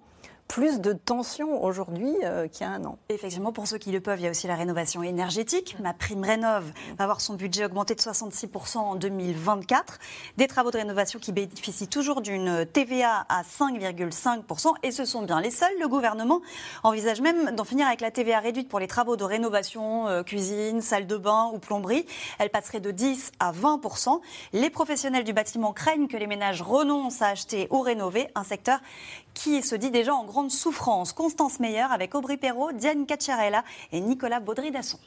plus 0.48 0.80
de 0.80 0.92
tension 0.92 1.62
aujourd'hui 1.62 2.14
euh, 2.24 2.48
qu'il 2.48 2.66
y 2.66 2.68
a 2.68 2.72
un 2.72 2.84
an. 2.84 2.98
Effectivement, 3.08 3.52
pour 3.52 3.66
ceux 3.66 3.78
qui 3.78 3.90
le 3.92 4.00
peuvent, 4.00 4.20
il 4.20 4.24
y 4.24 4.26
a 4.26 4.30
aussi 4.30 4.46
la 4.46 4.54
rénovation 4.54 5.02
énergétique. 5.02 5.76
Ma 5.80 5.92
prime 5.92 6.24
rénove 6.24 6.72
va 6.98 7.06
voir 7.06 7.20
son 7.20 7.34
budget 7.34 7.64
augmenter 7.64 7.94
de 7.94 8.00
66% 8.00 8.78
en 8.78 8.94
2024. 8.94 9.98
Des 10.36 10.46
travaux 10.46 10.70
de 10.70 10.78
rénovation 10.78 11.18
qui 11.18 11.32
bénéficient 11.32 11.88
toujours 11.88 12.20
d'une 12.20 12.64
TVA 12.66 13.26
à 13.28 13.42
5,5%. 13.42 14.74
Et 14.82 14.92
ce 14.92 15.04
sont 15.04 15.22
bien 15.22 15.40
les 15.40 15.50
seuls. 15.50 15.68
Le 15.80 15.88
gouvernement 15.88 16.40
envisage 16.82 17.20
même 17.20 17.54
d'en 17.54 17.64
finir 17.64 17.86
avec 17.86 18.00
la 18.00 18.10
TVA 18.10 18.40
réduite 18.40 18.68
pour 18.68 18.78
les 18.78 18.86
travaux 18.86 19.16
de 19.16 19.24
rénovation, 19.24 20.08
euh, 20.08 20.22
cuisine, 20.22 20.80
salle 20.80 21.06
de 21.06 21.16
bain 21.16 21.50
ou 21.52 21.58
plomberie. 21.58 22.06
Elle 22.38 22.50
passerait 22.50 22.80
de 22.80 22.90
10 22.90 23.32
à 23.40 23.52
20%. 23.52 24.20
Les 24.52 24.70
professionnels 24.70 25.24
du 25.24 25.32
bâtiment 25.32 25.72
craignent 25.72 26.08
que 26.08 26.16
les 26.16 26.26
ménages 26.26 26.62
renoncent 26.62 27.22
à 27.22 27.28
acheter 27.28 27.66
ou 27.70 27.80
rénover 27.80 28.28
un 28.34 28.44
secteur 28.44 28.80
qui 29.36 29.62
se 29.62 29.76
dit 29.76 29.90
déjà 29.90 30.14
en 30.14 30.24
grande 30.24 30.50
souffrance. 30.50 31.12
Constance 31.12 31.60
Meyer 31.60 31.86
avec 31.92 32.14
Aubry 32.14 32.38
Perrault, 32.38 32.72
Diane 32.72 33.06
Cacciarella 33.06 33.62
et 33.92 34.00
Nicolas 34.00 34.40
Baudry-Dasson. 34.40 34.98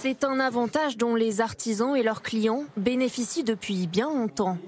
C'est 0.00 0.24
un 0.24 0.38
avantage 0.38 0.96
dont 0.96 1.14
les 1.14 1.40
artisans 1.40 1.96
et 1.96 2.02
leurs 2.02 2.22
clients 2.22 2.64
bénéficient 2.76 3.44
depuis 3.44 3.86
bien 3.86 4.10
longtemps. 4.10 4.58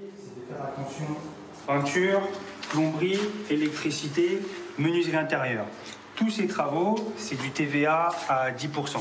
Peinture, 1.67 2.21
plomberie, 2.69 3.19
électricité, 3.49 4.41
menuiserie 4.77 5.17
intérieure. 5.17 5.65
Tous 6.15 6.29
ces 6.29 6.47
travaux, 6.47 6.95
c'est 7.17 7.39
du 7.39 7.51
TVA 7.51 8.09
à 8.27 8.51
10%. 8.51 8.97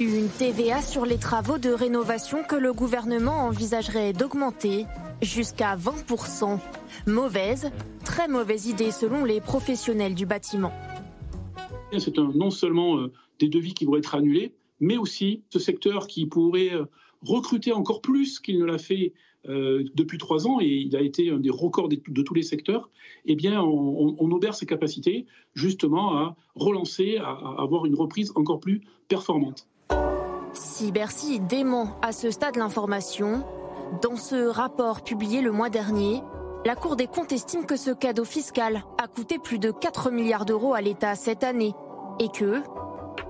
Une 0.00 0.30
TVA 0.30 0.80
sur 0.80 1.04
les 1.04 1.18
travaux 1.18 1.58
de 1.58 1.68
rénovation 1.68 2.42
que 2.42 2.56
le 2.56 2.72
gouvernement 2.72 3.44
envisagerait 3.44 4.14
d'augmenter 4.14 4.86
jusqu'à 5.20 5.76
20%. 5.76 6.58
Mauvaise, 7.06 7.70
très 8.02 8.26
mauvaise 8.26 8.66
idée 8.66 8.92
selon 8.92 9.26
les 9.26 9.42
professionnels 9.42 10.14
du 10.14 10.24
bâtiment. 10.24 10.72
C'est 11.98 12.16
non 12.16 12.48
seulement 12.48 12.96
euh, 12.96 13.12
des 13.40 13.50
devis 13.50 13.74
qui 13.74 13.84
vont 13.84 13.96
être 13.96 14.14
annulés, 14.14 14.54
mais 14.80 14.96
aussi 14.96 15.42
ce 15.50 15.58
secteur 15.58 16.06
qui 16.06 16.24
pourrait 16.24 16.72
euh, 16.72 16.86
recruter 17.20 17.74
encore 17.74 18.00
plus 18.00 18.40
qu'il 18.40 18.58
ne 18.58 18.64
l'a 18.64 18.78
fait 18.78 19.12
euh, 19.50 19.84
depuis 19.94 20.16
trois 20.16 20.46
ans, 20.46 20.60
et 20.62 20.66
il 20.66 20.96
a 20.96 21.02
été 21.02 21.28
un 21.28 21.40
des 21.40 21.50
records 21.50 21.90
de, 21.90 22.22
tous 22.22 22.34
les 22.34 22.42
secteurs, 22.42 22.88
eh 23.26 23.34
bien, 23.34 23.60
on, 23.60 24.16
on, 24.18 24.30
obère 24.30 24.54
ses 24.54 24.64
capacités 24.64 25.26
justement 25.52 26.16
à 26.16 26.36
relancer, 26.54 27.18
à 27.18 27.32
avoir 27.58 27.84
une 27.84 27.96
reprise 27.96 28.32
encore 28.34 28.60
plus 28.60 28.80
performante. 29.08 29.66
Si 30.62 30.92
Bercy 30.92 31.40
dément 31.40 31.96
à 32.02 32.12
ce 32.12 32.30
stade 32.30 32.56
l'information, 32.56 33.42
dans 34.02 34.16
ce 34.16 34.46
rapport 34.46 35.00
publié 35.00 35.40
le 35.40 35.52
mois 35.52 35.70
dernier, 35.70 36.22
la 36.66 36.76
Cour 36.76 36.96
des 36.96 37.06
comptes 37.06 37.32
estime 37.32 37.64
que 37.64 37.76
ce 37.76 37.90
cadeau 37.90 38.26
fiscal 38.26 38.84
a 39.02 39.08
coûté 39.08 39.38
plus 39.38 39.58
de 39.58 39.70
4 39.70 40.10
milliards 40.10 40.44
d'euros 40.44 40.74
à 40.74 40.82
l'État 40.82 41.14
cette 41.14 41.44
année 41.44 41.74
et 42.18 42.28
que 42.28 42.62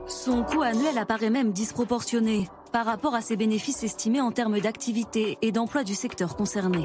son 0.08 0.42
coût 0.42 0.62
annuel 0.62 0.98
apparaît 0.98 1.30
même 1.30 1.52
disproportionné 1.52 2.48
par 2.72 2.84
rapport 2.84 3.14
à 3.14 3.20
ses 3.20 3.36
bénéfices 3.36 3.84
estimés 3.84 4.20
en 4.20 4.32
termes 4.32 4.58
d'activité 4.58 5.38
et 5.40 5.52
d'emploi 5.52 5.84
du 5.84 5.94
secteur 5.94 6.34
concerné. 6.34 6.82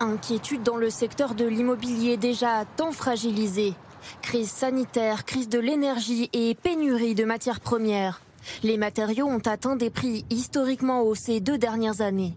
Inquiétude 0.00 0.62
dans 0.62 0.78
le 0.78 0.88
secteur 0.88 1.34
de 1.34 1.44
l'immobilier 1.44 2.16
déjà 2.16 2.64
tant 2.78 2.92
fragilisé. 2.92 3.74
Crise 4.26 4.50
sanitaire, 4.50 5.24
crise 5.24 5.48
de 5.48 5.60
l'énergie 5.60 6.28
et 6.32 6.56
pénurie 6.56 7.14
de 7.14 7.24
matières 7.24 7.60
premières. 7.60 8.22
Les 8.64 8.76
matériaux 8.76 9.28
ont 9.28 9.46
atteint 9.46 9.76
des 9.76 9.88
prix 9.88 10.24
historiquement 10.30 11.02
hauts 11.02 11.14
ces 11.14 11.38
deux 11.38 11.58
dernières 11.58 12.00
années. 12.00 12.34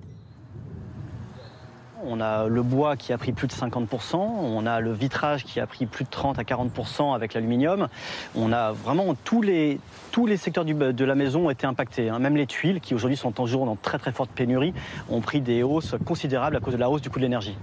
On 2.04 2.22
a 2.22 2.46
le 2.48 2.62
bois 2.62 2.96
qui 2.96 3.12
a 3.12 3.18
pris 3.18 3.32
plus 3.32 3.48
de 3.48 3.54
50%, 3.54 4.18
on 4.18 4.68
a 4.68 4.80
le 4.82 4.94
vitrage 4.94 5.44
qui 5.46 5.60
a 5.60 5.66
pris 5.66 5.88
plus 5.88 6.06
de 6.06 6.12
30 6.12 6.38
à 6.38 6.44
40% 6.44 7.16
avec 7.16 7.34
l'aluminium. 7.34 7.88
On 8.36 8.54
a 8.54 8.72
vraiment 8.72 9.16
tous 9.24 9.42
les, 9.42 9.80
tous 10.12 10.28
les 10.28 10.38
secteurs 10.38 10.66
de 10.66 11.06
la 11.06 11.16
maison 11.16 11.48
ont 11.48 11.50
été 11.50 11.66
impactés. 11.66 12.10
Hein. 12.10 12.20
Même 12.20 12.36
les 12.36 12.46
tuiles, 12.46 12.82
qui 12.82 12.94
aujourd'hui 12.94 13.18
sont 13.18 13.32
toujours 13.32 13.66
dans 13.66 13.76
très 13.76 13.98
très 13.98 14.12
forte 14.12 14.30
pénurie, 14.30 14.76
ont 15.10 15.22
pris 15.22 15.42
des 15.42 15.64
hausses 15.64 15.96
considérables 16.06 16.56
à 16.56 16.60
cause 16.60 16.76
de 16.76 16.80
la 16.80 16.88
hausse 16.88 17.02
du 17.02 17.10
coût 17.10 17.18
de 17.18 17.24
l'énergie. 17.24 17.58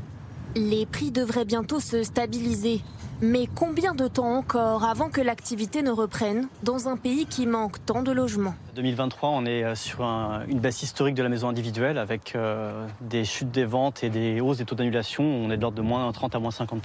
Les 0.57 0.87
prix 0.87 1.11
devraient 1.11 1.45
bientôt 1.45 1.81
se 1.81 2.03
stabiliser. 2.03 2.81
Mais 3.21 3.47
combien 3.55 3.95
de 3.95 4.09
temps 4.09 4.33
encore 4.33 4.85
avant 4.85 5.11
que 5.11 5.21
l'activité 5.21 5.83
ne 5.83 5.91
reprenne 5.91 6.49
dans 6.63 6.89
un 6.89 6.97
pays 6.97 7.27
qui 7.27 7.47
manque 7.47 7.85
tant 7.85 8.03
de 8.03 8.11
logements 8.11 8.55
2023, 8.75 9.29
on 9.29 9.45
est 9.45 9.65
euh, 9.65 9.75
sur 9.75 10.01
une 10.03 10.59
baisse 10.59 10.83
historique 10.83 11.15
de 11.15 11.23
la 11.23 11.29
maison 11.29 11.51
individuelle 11.51 11.99
avec 11.99 12.35
euh, 12.35 12.87
des 13.03 13.27
chutes 13.27 13.51
des 13.51 13.67
ventes 13.67 14.03
et 14.03 14.09
des 14.09 14.41
hausses 14.41 14.57
des 14.57 14.65
taux 14.65 14.75
d'annulation. 14.75 15.25
On 15.25 15.51
est 15.51 15.59
de 15.59 15.63
l'ordre 15.63 15.77
de 15.77 15.83
moins 15.83 16.11
30 16.11 16.35
à 16.37 16.39
moins 16.39 16.51
50 16.51 16.81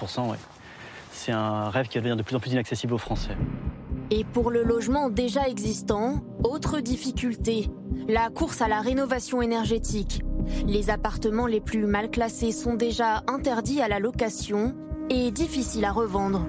C'est 1.23 1.33
un 1.33 1.69
rêve 1.69 1.87
qui 1.87 1.99
va 1.99 2.01
devenir 2.01 2.17
de 2.17 2.23
plus 2.23 2.35
en 2.35 2.39
plus 2.39 2.51
inaccessible 2.51 2.95
aux 2.95 2.97
Français. 2.97 3.37
Et 4.09 4.23
pour 4.23 4.49
le 4.49 4.63
logement 4.63 5.11
déjà 5.11 5.47
existant, 5.47 6.23
autre 6.43 6.79
difficulté, 6.79 7.69
la 8.07 8.31
course 8.31 8.59
à 8.63 8.67
la 8.67 8.81
rénovation 8.81 9.39
énergétique. 9.39 10.23
Les 10.65 10.89
appartements 10.89 11.45
les 11.45 11.61
plus 11.61 11.85
mal 11.85 12.09
classés 12.09 12.51
sont 12.51 12.73
déjà 12.73 13.21
interdits 13.27 13.81
à 13.81 13.87
la 13.87 13.99
location 13.99 14.75
et 15.11 15.29
difficile 15.29 15.85
à 15.85 15.91
revendre. 15.91 16.43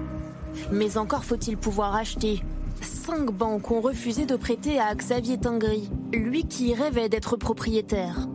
Mais 0.71 0.97
encore 0.97 1.23
faut-il 1.23 1.55
pouvoir 1.55 1.95
acheter. 1.95 2.41
Cinq 2.81 3.31
banques 3.31 3.69
ont 3.69 3.79
refusé 3.79 4.25
de 4.25 4.35
prêter 4.35 4.79
à 4.79 4.95
Xavier 4.95 5.37
Tingry, 5.37 5.91
lui 6.13 6.45
qui 6.45 6.73
rêvait 6.73 7.09
d'être 7.09 7.37
propriétaire. 7.37 8.27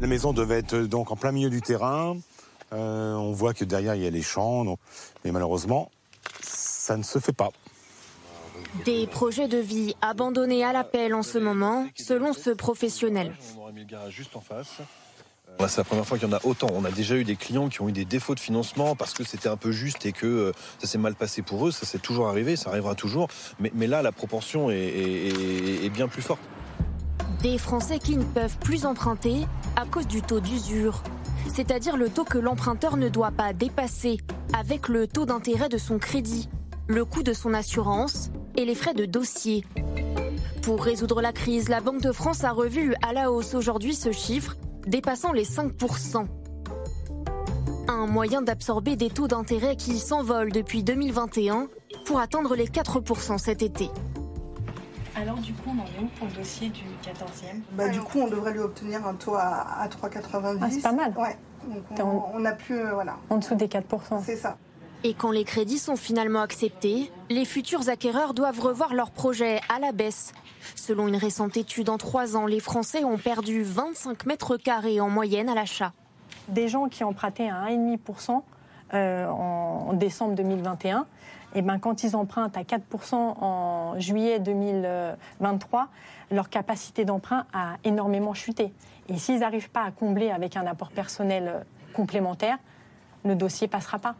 La 0.00 0.06
maison 0.06 0.32
devait 0.32 0.58
être 0.58 0.76
donc 0.76 1.10
en 1.10 1.16
plein 1.16 1.32
milieu 1.32 1.50
du 1.50 1.60
terrain. 1.60 2.14
Euh, 2.72 3.14
on 3.14 3.32
voit 3.32 3.54
que 3.54 3.64
derrière 3.64 3.94
il 3.94 4.02
y 4.02 4.06
a 4.06 4.10
les 4.10 4.22
champs, 4.22 4.64
mais 5.24 5.32
malheureusement, 5.32 5.90
ça 6.40 6.96
ne 6.96 7.02
se 7.02 7.18
fait 7.18 7.32
pas. 7.32 7.50
Des 8.84 9.06
projets 9.06 9.48
de 9.48 9.58
vie 9.58 9.94
abandonnés 10.02 10.64
à 10.64 10.72
l'appel 10.72 11.14
en 11.14 11.22
ce 11.22 11.38
moment, 11.38 11.86
selon 11.94 12.32
ce 12.32 12.50
professionnel. 12.50 13.34
On 13.56 13.62
aurait 13.62 13.72
mis 13.72 13.80
le 13.80 13.86
garage 13.86 14.12
juste 14.12 14.36
en 14.36 14.40
face. 14.40 14.80
C'est 15.66 15.78
la 15.78 15.84
première 15.84 16.06
fois 16.06 16.18
qu'il 16.18 16.28
y 16.28 16.30
en 16.30 16.36
a 16.36 16.40
autant. 16.44 16.68
On 16.72 16.84
a 16.84 16.90
déjà 16.90 17.16
eu 17.16 17.24
des 17.24 17.34
clients 17.34 17.68
qui 17.68 17.80
ont 17.82 17.88
eu 17.88 17.92
des 17.92 18.04
défauts 18.04 18.34
de 18.34 18.40
financement 18.40 18.94
parce 18.94 19.12
que 19.12 19.24
c'était 19.24 19.48
un 19.48 19.56
peu 19.56 19.72
juste 19.72 20.06
et 20.06 20.12
que 20.12 20.26
euh, 20.26 20.52
ça 20.78 20.86
s'est 20.86 20.98
mal 20.98 21.16
passé 21.16 21.42
pour 21.42 21.66
eux. 21.66 21.72
Ça 21.72 21.84
s'est 21.84 21.98
toujours 21.98 22.28
arrivé, 22.28 22.54
ça 22.54 22.70
arrivera 22.70 22.94
toujours. 22.94 23.28
Mais, 23.58 23.86
là, 23.88 24.02
la 24.02 24.12
proportion 24.12 24.70
est, 24.70 25.90
bien 25.92 26.06
plus 26.06 26.22
forte. 26.22 26.40
Des 27.42 27.58
Français 27.58 27.98
qui 27.98 28.16
ne 28.16 28.24
peuvent 28.24 28.58
plus 28.58 28.86
emprunter 28.86 29.46
à 29.74 29.84
cause 29.84 30.06
du 30.06 30.22
taux 30.22 30.40
d'usure, 30.40 31.02
c'est-à-dire 31.54 31.96
le 31.96 32.08
taux 32.08 32.24
que 32.24 32.38
l'emprunteur 32.38 32.96
ne 32.96 33.08
doit 33.08 33.30
pas 33.30 33.52
dépasser 33.52 34.18
avec 34.58 34.88
le 34.88 35.06
taux 35.06 35.26
d'intérêt 35.26 35.68
de 35.68 35.78
son 35.78 35.98
crédit, 35.98 36.48
le 36.86 37.04
coût 37.04 37.22
de 37.22 37.32
son 37.32 37.54
assurance 37.54 38.30
et 38.56 38.64
les 38.64 38.74
frais 38.74 38.94
de 38.94 39.04
dossier. 39.04 39.64
Pour 40.62 40.82
résoudre 40.82 41.22
la 41.22 41.32
crise, 41.32 41.68
la 41.68 41.80
Banque 41.80 42.02
de 42.02 42.12
France 42.12 42.44
a 42.44 42.50
revu 42.50 42.94
à 43.02 43.12
la 43.12 43.30
hausse 43.30 43.54
aujourd'hui 43.54 43.94
ce 43.94 44.12
chiffre 44.12 44.56
dépassant 44.86 45.32
les 45.32 45.44
5%. 45.44 46.26
Un 47.88 48.06
moyen 48.06 48.42
d'absorber 48.42 48.96
des 48.96 49.08
taux 49.08 49.28
d'intérêt 49.28 49.76
qui 49.76 49.98
s'envolent 49.98 50.52
depuis 50.52 50.82
2021 50.82 51.68
pour 52.04 52.20
atteindre 52.20 52.54
les 52.54 52.66
4% 52.66 53.38
cet 53.38 53.62
été. 53.62 53.90
Alors 55.20 55.38
du 55.38 55.52
coup, 55.52 55.70
on 55.70 55.80
en 55.80 55.84
est 55.84 56.04
où 56.04 56.06
pour 56.16 56.28
le 56.28 56.32
dossier 56.32 56.68
du 56.68 56.84
14e 57.02 57.60
bah, 57.72 57.88
Du 57.88 58.00
coup, 58.00 58.20
on 58.20 58.28
devrait 58.28 58.52
lui 58.52 58.60
obtenir 58.60 59.04
un 59.06 59.14
taux 59.14 59.34
à, 59.34 59.88
3,90. 59.88 60.58
Ah, 60.60 60.66
c'est 60.70 60.80
pas 60.80 60.92
mal. 60.92 61.12
Ouais. 61.18 61.36
Donc 61.96 62.34
on, 62.34 62.44
a 62.44 62.52
plus, 62.52 62.78
euh, 62.78 62.92
voilà. 62.92 63.16
En 63.28 63.38
dessous 63.38 63.56
des 63.56 63.66
4%. 63.66 64.22
C'est 64.24 64.36
ça. 64.36 64.56
Et 65.04 65.14
quand 65.14 65.30
les 65.30 65.44
crédits 65.44 65.78
sont 65.78 65.96
finalement 65.96 66.40
acceptés, 66.40 67.10
les 67.30 67.44
futurs 67.44 67.88
acquéreurs 67.88 68.32
doivent 68.32 68.60
revoir 68.60 68.94
leur 68.94 69.10
projet 69.10 69.60
à 69.68 69.80
la 69.80 69.92
baisse. 69.92 70.32
Selon 70.74 71.08
une 71.08 71.16
récente 71.16 71.56
étude, 71.56 71.88
en 71.88 71.98
trois 71.98 72.36
ans, 72.36 72.46
les 72.46 72.60
Français 72.60 73.04
ont 73.04 73.18
perdu 73.18 73.62
25 73.62 74.26
mètres 74.26 74.56
carrés 74.56 75.00
en 75.00 75.08
moyenne 75.08 75.48
à 75.48 75.54
l'achat. 75.54 75.92
Des 76.48 76.68
gens 76.68 76.88
qui 76.88 77.04
empruntaient 77.04 77.48
à 77.48 77.66
1,5% 77.68 78.42
euh, 78.94 79.26
en 79.26 79.92
décembre 79.92 80.34
2021, 80.34 81.06
et 81.54 81.60
eh 81.60 81.62
ben, 81.62 81.78
quand 81.78 82.02
ils 82.02 82.14
empruntent 82.14 82.58
à 82.58 82.62
4% 82.62 83.14
en 83.14 83.98
juillet 83.98 84.38
2023, 84.38 85.88
leur 86.30 86.50
capacité 86.50 87.06
d'emprunt 87.06 87.46
a 87.54 87.76
énormément 87.84 88.34
chuté. 88.34 88.70
Et 89.08 89.16
s'ils 89.16 89.40
n'arrivent 89.40 89.70
pas 89.70 89.82
à 89.82 89.90
combler 89.90 90.30
avec 90.30 90.58
un 90.58 90.66
apport 90.66 90.90
personnel 90.90 91.64
complémentaire, 91.94 92.58
le 93.24 93.34
dossier 93.34 93.66
passera 93.66 93.98
pas. 93.98 94.14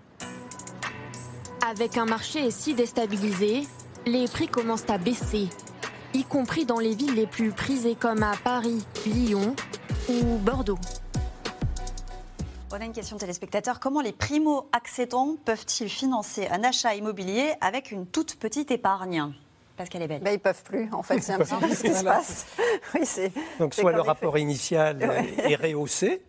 Avec 1.71 1.99
un 1.99 2.07
marché 2.07 2.51
si 2.51 2.73
déstabilisé, 2.73 3.69
les 4.07 4.27
prix 4.27 4.49
commencent 4.49 4.89
à 4.89 4.97
baisser, 4.97 5.49
y 6.15 6.25
compris 6.25 6.65
dans 6.65 6.79
les 6.79 6.95
villes 6.95 7.15
les 7.15 7.27
plus 7.27 7.51
prisées 7.51 7.95
comme 7.95 8.23
à 8.23 8.33
Paris, 8.43 8.87
Lyon 9.05 9.55
ou 10.09 10.39
Bordeaux. 10.39 10.79
On 12.71 12.81
a 12.83 12.85
une 12.85 12.93
question 12.93 13.17
de 13.17 13.21
téléspectateur. 13.21 13.81
Comment 13.81 14.03
les 14.03 14.13
primo-accédants 14.13 15.37
peuvent-ils 15.47 15.89
financer 15.89 16.49
un 16.49 16.63
achat 16.65 16.95
immobilier 16.95 17.55
avec 17.63 17.91
une 17.91 18.07
toute 18.07 18.37
petite 18.37 18.71
épargne? 18.71 19.33
Pascal 19.79 20.03
Ebel. 20.03 20.21
Ben, 20.21 20.33
ils 20.33 20.35
ne 20.35 20.39
peuvent 20.39 20.63
plus, 20.65 20.93
en 20.93 21.03
fait, 21.03 21.21
c'est 21.21 21.33
un 21.33 21.39
peu 21.39 21.45
ce 21.45 21.83
qui 21.83 21.95
se 21.95 22.05
passe. 22.05 22.47
donc, 23.59 23.73
soit 23.73 23.93
le 23.93 24.03
rapport 24.03 24.37
initial 24.37 25.03
est 25.39 25.55
rehaussé, 25.55 26.23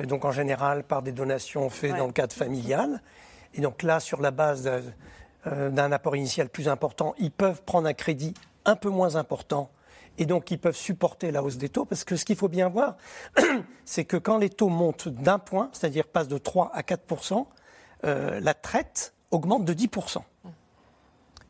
et 0.00 0.06
donc 0.06 0.24
en 0.24 0.32
général 0.32 0.84
par 0.84 1.02
des 1.02 1.12
donations 1.12 1.68
faites 1.68 1.96
dans 1.96 2.06
le 2.06 2.12
cadre 2.12 2.34
familial, 2.34 3.02
et 3.52 3.60
donc 3.60 3.82
là, 3.82 4.00
sur 4.00 4.22
la 4.22 4.30
base 4.30 4.70
euh, 5.46 5.70
d'un 5.70 5.92
apport 5.92 6.16
initial 6.16 6.48
plus 6.48 6.68
important, 6.68 7.14
ils 7.18 7.30
peuvent 7.32 7.62
prendre 7.62 7.88
un 7.88 7.94
crédit 7.94 8.32
un 8.64 8.76
peu 8.76 8.88
moins 8.88 9.16
important 9.16 9.70
et 10.18 10.26
donc 10.26 10.50
ils 10.50 10.58
peuvent 10.58 10.76
supporter 10.76 11.30
la 11.30 11.42
hausse 11.42 11.56
des 11.56 11.68
taux, 11.68 11.84
parce 11.84 12.04
que 12.04 12.16
ce 12.16 12.24
qu'il 12.24 12.36
faut 12.36 12.48
bien 12.48 12.68
voir, 12.68 12.96
c'est 13.84 14.04
que 14.04 14.16
quand 14.16 14.38
les 14.38 14.50
taux 14.50 14.68
montent 14.68 15.08
d'un 15.08 15.38
point, 15.38 15.70
c'est-à-dire 15.72 16.06
passent 16.06 16.28
de 16.28 16.38
3 16.38 16.70
à 16.74 16.82
4% 16.82 17.46
euh, 18.04 18.40
la 18.40 18.54
traite 18.54 19.14
augmente 19.30 19.64
de 19.64 19.72
10% 19.72 20.18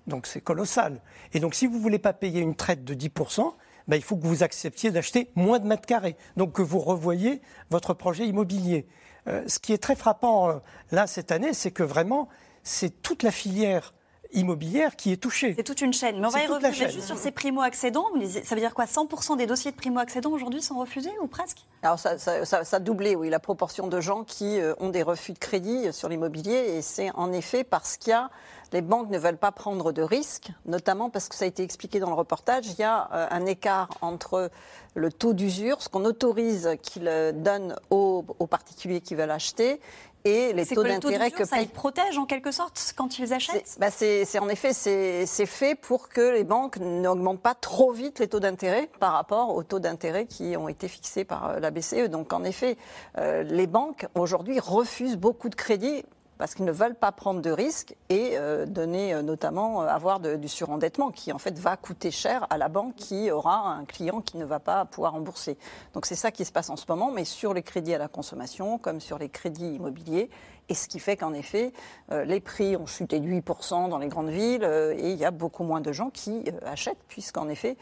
Donc 0.07 0.27
c'est 0.27 0.41
colossal. 0.41 1.01
Et 1.33 1.41
donc 1.41 1.55
si 1.55 1.67
vous 1.67 1.77
ne 1.77 1.83
voulez 1.83 1.99
pas 1.99 2.13
payer 2.13 2.41
une 2.41 2.55
traite 2.55 2.85
de 2.85 2.95
10% 2.95 3.55
ben, 3.87 3.97
il 3.97 4.03
faut 4.03 4.17
que 4.17 4.27
vous 4.27 4.43
acceptiez 4.43 4.91
d'acheter 4.91 5.31
moins 5.35 5.59
de 5.59 5.67
mètres 5.67 5.87
carrés, 5.87 6.17
donc 6.37 6.53
que 6.53 6.63
vous 6.63 6.79
revoyez 6.79 7.43
votre 7.71 7.93
projet 7.93 8.27
immobilier. 8.27 8.87
Euh, 9.27 9.45
ce 9.47 9.59
qui 9.59 9.73
est 9.73 9.79
très 9.79 9.95
frappant 9.95 10.49
euh, 10.49 10.59
là 10.91 11.07
cette 11.07 11.33
année, 11.33 11.53
c'est 11.53 11.71
que 11.71 11.83
vraiment, 11.83 12.29
c'est 12.63 13.03
toute 13.03 13.23
la 13.23 13.31
filière 13.31 13.95
immobilière 14.35 14.97
qui 14.97 15.13
est 15.13 15.17
touchée. 15.17 15.55
C'est 15.57 15.63
toute 15.63 15.81
une 15.81 15.93
chaîne. 15.93 16.21
Mais 16.21 16.27
on 16.27 16.31
va 16.31 16.43
y 16.43 16.47
revenir 16.47 16.73
juste 16.91 17.01
sur 17.07 17.17
ces 17.19 17.31
primo-accédants. 17.31 18.07
Ça 18.45 18.55
veut 18.55 18.61
dire 18.61 18.75
quoi? 18.75 18.85
100% 18.87 19.37
des 19.37 19.47
dossiers 19.47 19.71
de 19.71 19.77
primo-accédants 19.77 20.31
aujourd'hui 20.33 20.63
sont 20.63 20.79
refusés 20.79 21.13
ou 21.23 21.27
presque? 21.27 21.59
Alors 21.83 21.99
ça, 21.99 22.19
ça- 22.19 22.45
ça- 22.45 22.65
ça 22.65 22.77
a 22.77 22.81
doublé, 22.81 23.15
oui, 23.17 23.31
la 23.31 23.39
proportion 23.41 23.87
de 23.89 24.01
gens 24.01 24.25
qui 24.25 24.59
euh, 24.61 24.75
ont 24.81 24.89
des 24.91 25.03
refus 25.03 25.33
de 25.33 25.39
crédit 25.39 25.93
sur 25.93 26.09
l'immobilier. 26.09 26.75
Et 26.77 26.83
c'est 26.83 27.11
en 27.15 27.33
effet 27.33 27.65
parce 27.65 27.97
qu'il 27.97 28.11
y 28.11 28.15
a 28.15 28.31
les 28.73 28.83
banques 28.83 29.09
ne 29.11 29.19
veulent 29.19 29.37
pas 29.37 29.53
prendre 29.53 29.93
de 29.93 30.03
risques, 30.03 30.51
notamment 30.67 31.09
parce 31.09 31.29
que 31.29 31.37
ça 31.37 31.45
a 31.45 31.49
été 31.49 31.63
expliqué 31.63 32.01
dans 32.01 32.09
le 32.09 32.15
reportage, 32.17 32.67
il 32.67 32.79
y 32.81 32.83
a 32.83 33.09
euh, 33.13 33.27
un 33.31 33.47
écart 33.47 33.89
entre 34.01 34.51
le 34.97 35.13
taux 35.13 35.33
d'usure, 35.33 35.81
ce 35.81 35.89
qu'on 35.89 36.05
autorise 36.05 36.71
qu'ils 36.83 37.07
euh, 37.07 37.31
donnent 37.31 37.77
aux, 37.91 38.25
aux 38.41 38.47
particuliers 38.49 39.01
qui 39.01 39.15
veulent 39.15 39.31
acheter, 39.31 39.81
et 40.25 40.53
les 40.55 40.65
taux 40.65 40.83
que 40.83 40.89
le 40.89 40.99
taux 40.99 41.09
d'intérêt 41.11 41.31
que 41.31 41.45
ça 41.45 41.59
les 41.59 41.67
protège 41.67 42.17
en 42.17 42.25
quelque 42.25 42.51
sorte 42.51 42.95
quand 42.97 43.19
ils 43.19 43.33
achètent 43.35 43.77
bah, 43.79 43.91
c'est 43.91 44.25
c'est- 44.25 44.39
en 44.39 44.49
effet 44.49 44.73
c'est 44.73 45.27
c'est 45.27 45.47
fait 45.47 45.75
pour 45.75 46.09
que 46.09 46.33
les 46.33 46.45
banques 46.45 46.79
n'augmentent 46.79 47.43
pas 47.43 47.55
trop 47.55 47.93
vite 47.93 48.19
les 48.21 48.29
taux 48.29 48.41
d'intérêt 48.41 48.89
par 49.01 49.13
rapport 49.13 49.55
aux 49.55 49.63
taux 49.63 49.81
d'intérêt 49.81 50.27
qui 50.27 50.57
ont 50.57 50.69
été 50.69 50.89
fixés 50.89 51.25
par 51.25 51.51
euh, 51.51 51.61
la 51.61 51.71
BCE. 51.71 52.09
Donc 52.09 52.33
en 52.33 52.43
effet, 52.45 52.77
euh, 53.19 53.43
les 53.43 53.67
banques 53.67 54.07
aujourd'hui 54.15 54.59
refusent 54.61 55.17
beaucoup 55.17 55.49
de 55.51 55.55
crédits 55.55 56.05
parce 56.45 56.55
qu'ils 56.55 56.67
ne 56.67 56.73
veulent 56.73 56.95
pas 56.95 57.11
prendre 57.11 57.41
de 57.41 57.51
risques 57.51 57.97
et 58.11 58.33
euh, 58.35 58.67
donner 58.67 59.15
euh, 59.15 59.23
notamment 59.23 59.81
euh, 59.81 59.87
avoir 59.87 60.21
du 60.21 60.47
surendettement 60.47 61.11
qui 61.11 61.33
en 61.33 61.39
fait 61.39 61.59
va 61.59 61.79
coûter 61.79 62.11
cher 62.11 62.47
à 62.51 62.59
la 62.59 62.69
banque 62.69 62.97
qui 62.97 63.31
aura 63.31 63.71
un 63.71 63.87
client 63.87 64.21
qui 64.21 64.37
ne 64.37 64.45
va 64.45 64.61
pas 64.61 64.85
pouvoir 64.85 65.13
rembourser. 65.13 65.57
Donc 65.95 66.05
c'est 66.05 66.15
ça 66.15 66.31
qui 66.31 66.45
se 66.45 66.53
passe 66.53 66.69
en 66.69 66.77
ce 66.77 66.85
moment, 66.87 67.11
mais 67.11 67.25
sur 67.25 67.55
les 67.55 67.63
crédits 67.63 67.95
à 67.95 67.99
la 67.99 68.09
consommation 68.09 68.77
comme 68.77 69.01
sur 69.01 69.17
les 69.17 69.31
crédits 69.31 69.77
immobiliers. 69.77 70.29
Et 70.71 70.75
ce 70.75 70.89
qui 70.89 70.99
fait 70.99 71.17
qu'en 71.17 71.35
effet, 71.35 71.73
euh, 72.11 72.25
les 72.25 72.41
prix 72.41 72.75
ont 72.77 72.87
chuté 72.87 73.21
de 73.21 73.27
8% 73.29 73.89
dans 73.91 73.99
les 73.99 74.09
grandes 74.09 74.31
villes 74.31 74.65
euh, 74.65 74.95
et 74.97 75.11
il 75.11 75.19
y 75.19 75.25
a 75.27 75.31
beaucoup 75.31 75.63
moins 75.63 75.81
de 75.83 75.93
gens 75.93 76.09
qui 76.11 76.43
euh, 76.49 76.53
achètent, 76.65 77.03
puisqu'en 77.09 77.49
effet, 77.49 77.77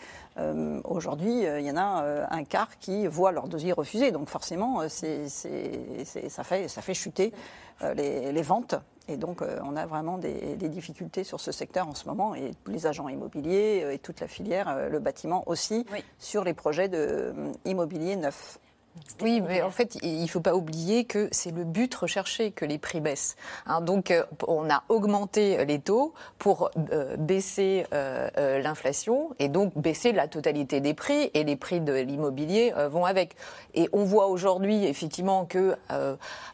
aujourd'hui, 0.85 1.43
il 1.43 1.61
y 1.66 1.70
en 1.70 1.76
a 1.76 2.26
un 2.30 2.45
quart 2.45 2.78
qui 2.78 3.07
voient 3.07 3.33
leur 3.33 3.49
dossier 3.49 3.72
refusé. 3.72 4.11
Donc 4.11 4.28
forcément, 4.28 4.89
c'est- 4.89 5.28
ça, 5.28 6.43
fait, 6.45 6.68
ça 6.68 6.80
fait 6.83 6.95
chuter 6.95 7.33
les, 7.95 8.33
les 8.33 8.43
ventes. 8.43 8.74
Et 9.09 9.16
donc, 9.16 9.43
euh, 9.43 9.59
on 9.64 9.74
a 9.76 9.85
vraiment 9.85 10.16
des, 10.16 10.55
des 10.57 10.68
difficultés 10.68 11.24
sur 11.24 11.41
ce 11.41 11.51
secteur 11.51 11.89
en 11.89 11.95
ce 11.95 12.07
moment. 12.07 12.35
Et 12.37 12.53
tous 12.64 12.70
les 12.70 12.87
agents 12.87 13.09
immobiliers 13.09 13.83
euh, 13.85 13.93
et 13.93 13.99
toute 13.99 14.20
la 14.20 14.28
filière, 14.28 14.68
euh, 14.68 14.89
le 14.89 15.01
bâtiment 15.01 15.43
aussi, 15.47 15.85
sur 16.18 16.45
les 16.45 16.55
projets 16.55 16.89
de, 16.89 17.35
immobiliers 17.64 18.14
neufs. 18.16 18.59
Oui, 19.22 19.40
mais 19.40 19.62
en 19.62 19.70
fait, 19.70 19.97
il 20.03 20.22
ne 20.22 20.26
faut 20.26 20.40
pas 20.40 20.55
oublier 20.55 21.05
que 21.05 21.28
c'est 21.32 21.51
le 21.51 21.64
but 21.64 21.95
recherché 21.95 22.51
que 22.51 22.64
les 22.64 22.78
prix 22.78 23.01
baissent. 23.01 23.36
Hein, 23.66 23.80
donc, 23.80 24.11
euh, 24.11 24.24
on 24.47 24.68
a 24.68 24.82
augmenté 24.88 25.64
les 25.64 25.78
taux 25.78 26.12
pour 26.38 26.70
euh, 26.93 27.16
baisser 27.16 27.86
euh, 27.95 28.61
l'inflation 28.61 29.30
et 29.38 29.49
donc 29.49 29.72
baisser 29.76 30.12
la 30.12 30.28
totalité 30.28 30.80
des 30.80 30.93
prix 30.95 31.30
et 31.34 31.45
les 31.45 31.57
prix 31.57 31.80
de 31.80 31.93
l'immobilier 31.95 32.74
euh, 32.76 32.88
vont 32.88 33.07
avec. 33.07 33.34
Et 33.74 33.88
on 33.93 34.05
voit 34.05 34.26
aujourd'hui 34.26 34.84
effectivement 34.84 35.47
que 35.47 35.74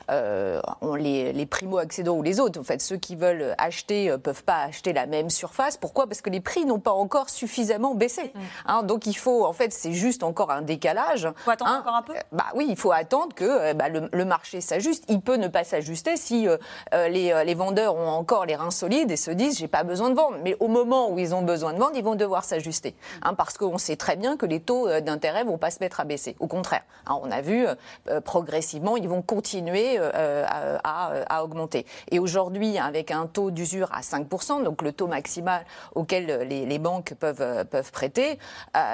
on- 0.09 0.95
les, 0.95 1.32
les 1.32 1.47
primo-accédants 1.47 2.16
ou 2.16 2.22
les 2.22 2.41
autres, 2.41 2.59
en 2.61 2.64
fait, 2.64 2.80
ceux 2.80 2.97
qui 2.97 3.14
veulent 3.16 3.55
acheter 3.59 4.11
euh, 4.11 4.18
peuvent 4.18 4.45
pas 4.45 4.62
acheter 4.62 4.93
la 4.93 5.07
même 5.07 5.30
surface. 5.30 5.76
Pourquoi? 5.76 6.07
Parce 6.07 6.20
que 6.22 6.30
les 6.30 6.41
prix 6.41 6.64
n'ont 6.64 6.78
pas 6.80 6.93
encore 6.93 7.28
suffisamment 7.30 7.95
baissé. 7.95 8.32
Hein, 8.66 8.82
donc, 8.84 9.07
il 9.07 9.14
faut, 9.14 9.45
en 9.45 9.53
fait, 9.53 9.72
c'est 9.72 9.93
juste 9.93 10.22
encore 10.22 10.51
un 10.51 10.62
décalage. 10.62 11.28
Faut 11.45 11.51
attendre 11.51 11.70
encore 11.80 11.95
un 11.95 12.03
peu? 12.03 12.14
Bah 12.33 12.47
oui, 12.55 12.66
il 12.68 12.76
faut 12.76 12.93
attendre 12.93 13.35
que 13.35 13.45
euh, 13.45 13.74
bah, 13.74 13.89
le, 13.89 14.09
le 14.12 14.24
marché 14.24 14.61
s'ajuste. 14.61 15.05
Il 15.09 15.20
peut 15.20 15.37
ne 15.37 15.49
pas 15.49 15.64
s'ajuster 15.64 16.16
si 16.16 16.47
euh, 16.49 16.57
euh, 16.95 17.09
les, 17.09 17.43
les 17.45 17.55
vendeurs 17.55 17.95
ont 17.97 18.09
encore 18.09 18.45
les 18.47 18.57
reins 18.57 18.70
solides 18.70 19.11
et 19.11 19.16
se 19.16 19.31
disent 19.31 19.59
j'ai 19.59 19.68
pas 19.68 19.83
besoin 19.85 20.11
de 20.11 20.14
vendre. 20.14 20.37
Mais 20.45 20.57
au 20.61 20.68
moment 20.68 21.11
où 21.11 21.18
ils 21.18 21.35
ont 21.35 21.43
besoin 21.43 21.72
de 21.72 21.79
vendre, 21.79 21.93
ils 21.97 22.05
vont 22.05 22.14
devoir 22.14 22.45
s'ajuster, 22.45 22.95
hein, 23.22 23.35
parce 23.35 23.57
qu'on 23.59 23.79
sait 23.79 23.97
très 23.97 24.16
bien 24.16 24.37
que 24.37 24.47
les 24.47 24.61
taux 24.61 24.89
d'intérêt 25.01 25.45
vont 25.45 25.59
pas 25.59 25.70
se 25.70 25.79
mettre 25.81 26.01
à 26.01 26.05
baisser. 26.05 26.37
Au 26.41 26.47
contraire, 26.47 26.83
hein, 27.07 27.18
on 27.22 27.31
a 27.31 27.41
vu 27.41 27.66
euh, 28.09 28.20
progressivement, 28.20 28.97
ils 28.97 29.09
vont 29.09 29.22
continuer 29.22 29.97
euh, 29.99 30.45
à, 30.47 30.79
à- 30.85 31.39
à 31.39 31.45
augmenter. 31.45 31.87
Et 32.11 32.18
aujourd'hui, 32.18 32.79
avec 32.79 33.11
un 33.11 33.26
taux 33.26 33.51
d'usure 33.51 33.89
à 33.93 34.01
5%, 34.01 34.62
donc 34.62 34.83
le 34.83 34.93
taux 34.93 35.07
maximal 35.07 35.64
auquel 35.95 36.26
les, 36.49 36.66
les 36.66 36.79
banques 36.79 37.14
peuvent, 37.18 37.64
peuvent 37.66 37.93
prêter, 37.93 38.39